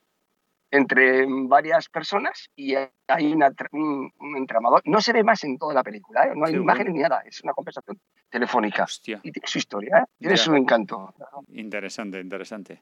entre 0.72 1.26
varias 1.28 1.90
personas 1.90 2.50
y 2.56 2.74
hay 3.08 3.32
una 3.34 3.52
un, 3.74 4.12
un 4.20 4.38
entramador. 4.38 4.82
No 4.86 5.02
se 5.02 5.12
ve 5.14 5.24
más 5.24 5.44
en 5.44 5.58
toda 5.58 5.74
la 5.74 5.84
película, 5.84 6.24
¿eh? 6.26 6.32
no 6.36 6.46
hay 6.46 6.54
Qué 6.54 6.58
imágenes 6.60 6.94
bueno. 6.94 6.98
ni 6.98 7.02
nada, 7.10 7.22
es 7.26 7.44
una 7.44 7.54
conversación 7.54 8.00
telefónica. 8.30 8.84
Hostia. 8.86 9.20
Y 9.24 9.32
tiene 9.32 9.48
su 9.48 9.58
historia, 9.58 9.98
¿eh? 10.00 10.06
tiene 10.18 10.36
Ya. 10.38 10.44
su 10.44 10.56
encanto. 10.56 11.14
Interesante, 11.54 12.20
interesante. 12.20 12.82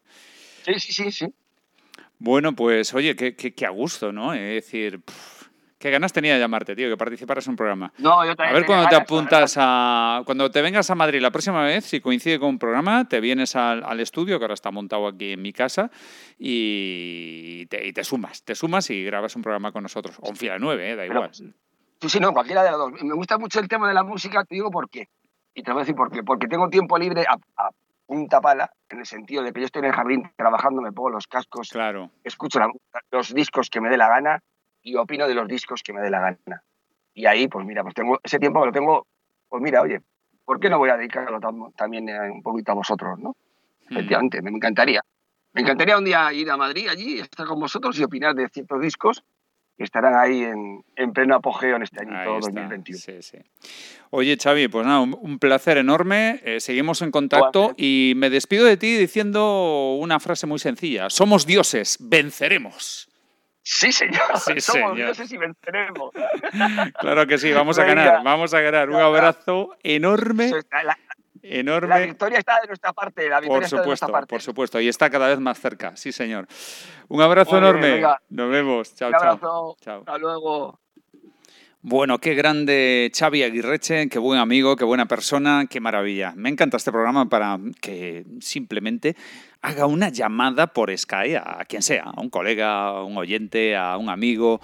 Sí, 0.63 0.73
sí, 0.79 0.93
sí, 0.93 1.11
sí. 1.11 1.33
Bueno, 2.19 2.53
pues 2.55 2.93
oye, 2.93 3.15
qué, 3.15 3.35
qué- 3.35 3.53
qué 3.53 3.65
a 3.65 3.69
gusto, 3.69 4.11
¿no? 4.11 4.33
Es 4.33 4.41
decir, 4.65 5.01
qué 5.79 5.89
ganas 5.89 6.11
tenía 6.13 6.33
de 6.33 6.39
llamarte, 6.39 6.75
tío, 6.75 6.89
que 6.89 6.97
participaras 6.97 7.47
en 7.47 7.51
un 7.51 7.55
programa. 7.55 7.91
No, 7.97 8.23
yo 8.25 8.31
A 8.31 8.35
también 8.35 8.53
ver 8.55 8.63
tenía 8.65 8.65
cuando 8.67 8.89
te 8.89 8.95
apuntas 8.95 9.55
a... 9.57 10.21
Cuando 10.25 10.51
te 10.51 10.61
vengas 10.61 10.89
a 10.89 10.95
Madrid 10.95 11.21
la 11.21 11.31
próxima 11.31 11.63
vez, 11.63 11.85
si 11.85 12.01
coincide 12.01 12.37
con 12.39 12.49
un 12.49 12.59
programa, 12.59 13.07
te 13.07 13.19
vienes 13.21 13.55
al, 13.55 13.83
al 13.83 13.99
estudio, 14.01 14.37
que 14.37 14.43
ahora 14.43 14.53
está 14.53 14.71
montado 14.71 15.07
aquí 15.07 15.31
en 15.33 15.41
mi 15.41 15.53
casa, 15.53 15.89
y 16.37 17.65
te, 17.67 17.87
y 17.87 17.93
te 17.93 18.03
sumas. 18.03 18.43
Te 18.43 18.55
sumas 18.55 18.89
y 18.89 19.03
grabas 19.03 19.35
un 19.35 19.41
programa 19.41 19.71
con 19.71 19.83
nosotros. 19.83 20.17
O 20.21 20.29
en 20.29 20.35
fila 20.35 20.57
9, 20.59 20.91
¿eh? 20.91 20.95
da 20.95 21.03
Pero- 21.03 21.13
igual. 21.13 21.33
Sí, 21.33 22.07
sí, 22.07 22.19
no, 22.19 22.31
cualquiera 22.31 22.63
de 22.63 22.69
las 22.71 22.77
dos. 22.79 22.91
Me 23.01 23.13
gusta 23.13 23.37
mucho 23.37 23.59
el 23.59 23.67
tema 23.67 23.87
de 23.87 23.93
la 23.93 24.03
música, 24.03 24.43
te 24.45 24.55
digo 24.55 24.71
por 24.71 24.89
qué. 24.89 25.07
Y 25.53 25.63
te 25.63 25.71
voy 25.71 25.79
a 25.79 25.83
decir 25.83 25.95
por 25.95 26.09
qué. 26.11 26.23
Porque 26.23 26.47
tengo 26.47 26.69
tiempo 26.69 26.97
libre 26.97 27.25
a, 27.27 27.33
a 27.61 27.69
punta 28.05 28.39
pala, 28.39 28.71
en 28.89 28.99
el 28.99 29.05
sentido 29.05 29.43
de 29.43 29.51
que 29.51 29.59
yo 29.59 29.65
estoy 29.65 29.81
en 29.81 29.85
el 29.87 29.93
jardín 29.93 30.31
trabajando, 30.37 30.81
me 30.81 30.91
pongo 30.93 31.09
los 31.09 31.27
cascos, 31.27 31.69
Claro. 31.69 32.09
escucho 32.23 32.59
la- 32.59 32.71
los 33.11 33.33
discos 33.33 33.69
que 33.69 33.81
me 33.81 33.89
dé 33.89 33.97
la 33.97 34.07
gana 34.07 34.41
y 34.81 34.95
opino 34.95 35.27
de 35.27 35.35
los 35.35 35.47
discos 35.47 35.83
que 35.83 35.93
me 35.93 36.01
dé 36.01 36.09
la 36.09 36.19
gana. 36.19 36.63
Y 37.13 37.25
ahí, 37.25 37.47
pues 37.47 37.65
mira, 37.65 37.83
pues 37.83 37.95
tengo 37.95 38.19
ese 38.23 38.39
tiempo 38.39 38.61
que 38.61 38.67
lo 38.67 38.71
tengo, 38.71 39.07
pues 39.49 39.61
mira, 39.61 39.81
oye, 39.81 40.01
¿por 40.45 40.59
qué 40.59 40.69
no 40.69 40.77
voy 40.77 40.89
a 40.89 40.97
dedicarlo 40.97 41.39
tam- 41.39 41.73
también 41.75 42.07
eh, 42.09 42.29
un 42.31 42.41
poquito 42.41 42.71
a 42.71 42.75
vosotros, 42.75 43.19
no? 43.19 43.35
Mm. 43.89 43.93
Efectivamente, 43.97 44.41
me 44.41 44.51
encantaría. 44.51 45.01
Me 45.53 45.61
encantaría 45.61 45.97
un 45.97 46.05
día 46.05 46.31
ir 46.31 46.49
a 46.51 46.57
Madrid 46.57 46.87
allí, 46.87 47.19
estar 47.19 47.45
con 47.47 47.59
vosotros 47.59 47.97
y 47.99 48.03
opinar 48.03 48.35
de 48.35 48.47
ciertos 48.49 48.79
discos 48.81 49.23
que 49.75 49.83
estarán 49.83 50.13
ahí 50.15 50.43
en, 50.43 50.83
en 50.95 51.11
pleno 51.11 51.35
apogeo 51.35 51.77
en 51.77 51.83
este 51.83 52.01
año 52.01 52.15
Ahí 52.15 52.25
todo 52.25 52.37
está, 52.39 52.51
2021. 52.51 52.99
sí, 52.99 53.21
sí. 53.21 53.37
Oye, 54.11 54.37
Xavi, 54.37 54.67
pues 54.67 54.85
nada, 54.85 54.99
un, 54.99 55.17
un 55.19 55.39
placer 55.39 55.77
enorme. 55.77 56.39
eh, 56.43 56.59
seguimos 56.59 57.01
en 57.01 57.09
contacto 57.11 57.73
y 57.77 58.13
me 58.15 58.29
despido 58.29 58.65
de 58.65 58.77
ti 58.77 58.95
diciendo 58.97 59.95
una 59.99 60.19
frase 60.19 60.45
muy 60.45 60.59
sencilla. 60.59 61.09
Somos 61.09 61.45
dioses, 61.47 61.97
venceremos. 61.99 63.08
Sí, 63.61 63.91
señor. 63.91 64.21
Sí, 64.37 64.53
Somos 64.61 64.91
señor. 64.91 64.95
dioses 64.95 65.31
y 65.31 65.37
venceremos. 65.37 66.11
Claro 66.99 67.27
que 67.27 67.37
sí, 67.37 67.51
vamos 67.53 67.77
a 67.79 67.83
Venga. 67.83 68.03
ganar, 68.03 68.23
vamos 68.23 68.53
a 68.53 68.61
ganar. 68.61 68.89
Un 68.89 68.95
abrazo 68.97 69.75
enorme, 69.83 70.51
La, 70.71 70.83
la 70.83 70.97
enorme. 71.43 72.05
victoria 72.07 72.39
está 72.39 72.59
de 72.61 72.67
nuestra 72.67 72.93
parte. 72.93 73.29
La 73.29 73.39
victoria 73.39 73.57
Por 73.59 73.63
está 73.63 73.81
de 73.81 73.87
nuestra 73.87 74.07
supuesto, 74.07 74.11
parte. 74.11 74.27
por 74.35 74.41
supuesto. 74.41 74.79
Y 74.81 74.87
está 74.87 75.09
cada 75.09 75.27
vez 75.27 75.39
más 75.39 75.59
cerca, 75.59 75.95
sí, 75.95 76.11
señor. 76.11 76.47
Un 77.07 77.21
abrazo 77.21 77.57
enorme. 77.57 77.91
venga. 77.95 78.21
Nos 78.29 78.49
vemos. 78.51 78.95
Chao, 78.95 79.09
Un 79.09 79.15
abrazo. 79.15 79.77
Chao. 79.81 79.99
Hasta 79.99 80.17
luego. 80.17 80.79
Bueno, 81.81 82.19
qué 82.19 82.35
grande 82.35 83.09
Xavi 83.17 83.41
Aguirreche, 83.41 84.09
qué 84.09 84.19
buen 84.19 84.37
amigo, 84.37 84.75
qué 84.75 84.83
buena 84.83 85.05
persona, 85.05 85.65
qué 85.69 85.79
maravilla. 85.79 86.33
Me 86.35 86.49
encanta 86.49 86.75
este 86.75 86.91
programa 86.91 87.29
para 87.29 87.57
que 87.79 88.25
simplemente 88.41 89.15
haga 89.61 89.85
una 89.85 90.09
llamada 90.09 90.67
por 90.67 90.95
Sky 90.95 91.35
a 91.35 91.63
quien 91.69 91.81
sea, 91.81 92.03
a 92.03 92.19
un 92.19 92.29
colega, 92.29 92.87
a 92.87 93.03
un 93.05 93.15
oyente, 93.15 93.77
a 93.77 93.95
un 93.95 94.09
amigo, 94.09 94.59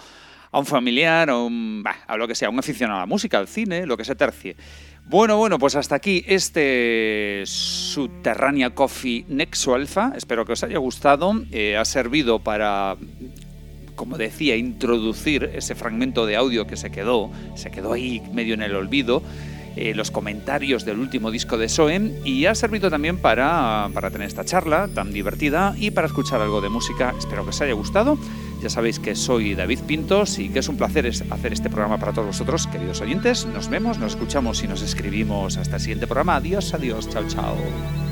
a 0.51 0.59
un 0.59 0.65
familiar, 0.65 1.29
a, 1.29 1.37
un, 1.37 1.85
a 2.05 2.17
lo 2.17 2.27
que 2.27 2.35
sea, 2.35 2.49
a 2.49 2.51
un 2.51 2.59
aficionado 2.59 2.97
a 2.97 3.03
la 3.03 3.07
música, 3.07 3.37
al 3.37 3.47
cine, 3.47 3.85
lo 3.85 3.95
que 3.95 4.03
se 4.03 4.15
tercie. 4.15 4.57
Bueno, 5.05 5.37
bueno, 5.37 5.57
pues 5.57 5.77
hasta 5.77 5.95
aquí 5.95 6.25
este 6.27 7.43
Subterránea 7.45 8.71
Coffee 8.71 9.23
Nexo 9.29 9.73
Alpha. 9.73 10.11
Espero 10.17 10.43
que 10.43 10.51
os 10.51 10.63
haya 10.63 10.79
gustado. 10.79 11.31
Eh, 11.53 11.77
ha 11.77 11.85
servido 11.85 12.39
para 12.39 12.97
como 13.95 14.17
decía, 14.17 14.55
introducir 14.55 15.51
ese 15.53 15.75
fragmento 15.75 16.25
de 16.25 16.35
audio 16.35 16.67
que 16.67 16.77
se 16.77 16.91
quedó, 16.91 17.31
se 17.55 17.71
quedó 17.71 17.93
ahí 17.93 18.21
medio 18.33 18.53
en 18.53 18.61
el 18.61 18.75
olvido, 18.75 19.23
eh, 19.75 19.93
los 19.93 20.09
comentarios 20.09 20.85
del 20.85 20.99
último 20.99 21.31
disco 21.31 21.57
de 21.57 21.67
Soem 21.67 22.13
y 22.23 22.45
ha 22.45 22.55
servido 22.55 22.89
también 22.89 23.17
para, 23.17 23.89
para 23.93 24.09
tener 24.09 24.27
esta 24.27 24.45
charla 24.45 24.87
tan 24.87 25.11
divertida 25.11 25.75
y 25.77 25.91
para 25.91 26.07
escuchar 26.07 26.39
algo 26.41 26.61
de 26.61 26.69
música. 26.69 27.13
Espero 27.17 27.43
que 27.43 27.49
os 27.49 27.61
haya 27.61 27.73
gustado. 27.73 28.17
Ya 28.61 28.69
sabéis 28.69 28.99
que 28.99 29.15
soy 29.15 29.53
David 29.53 29.79
Pintos 29.85 30.39
y 30.39 30.49
que 30.49 30.59
es 30.59 30.69
un 30.69 30.77
placer 30.77 31.11
hacer 31.29 31.53
este 31.53 31.69
programa 31.69 31.97
para 31.97 32.13
todos 32.13 32.27
vosotros, 32.27 32.67
queridos 32.67 33.01
oyentes. 33.01 33.45
Nos 33.45 33.69
vemos, 33.69 33.99
nos 33.99 34.13
escuchamos 34.13 34.63
y 34.63 34.67
nos 34.67 34.81
escribimos 34.81 35.57
hasta 35.57 35.75
el 35.75 35.81
siguiente 35.81 36.07
programa. 36.07 36.37
Adiós, 36.37 36.73
adiós, 36.73 37.09
chao, 37.09 37.27
chao. 37.27 38.04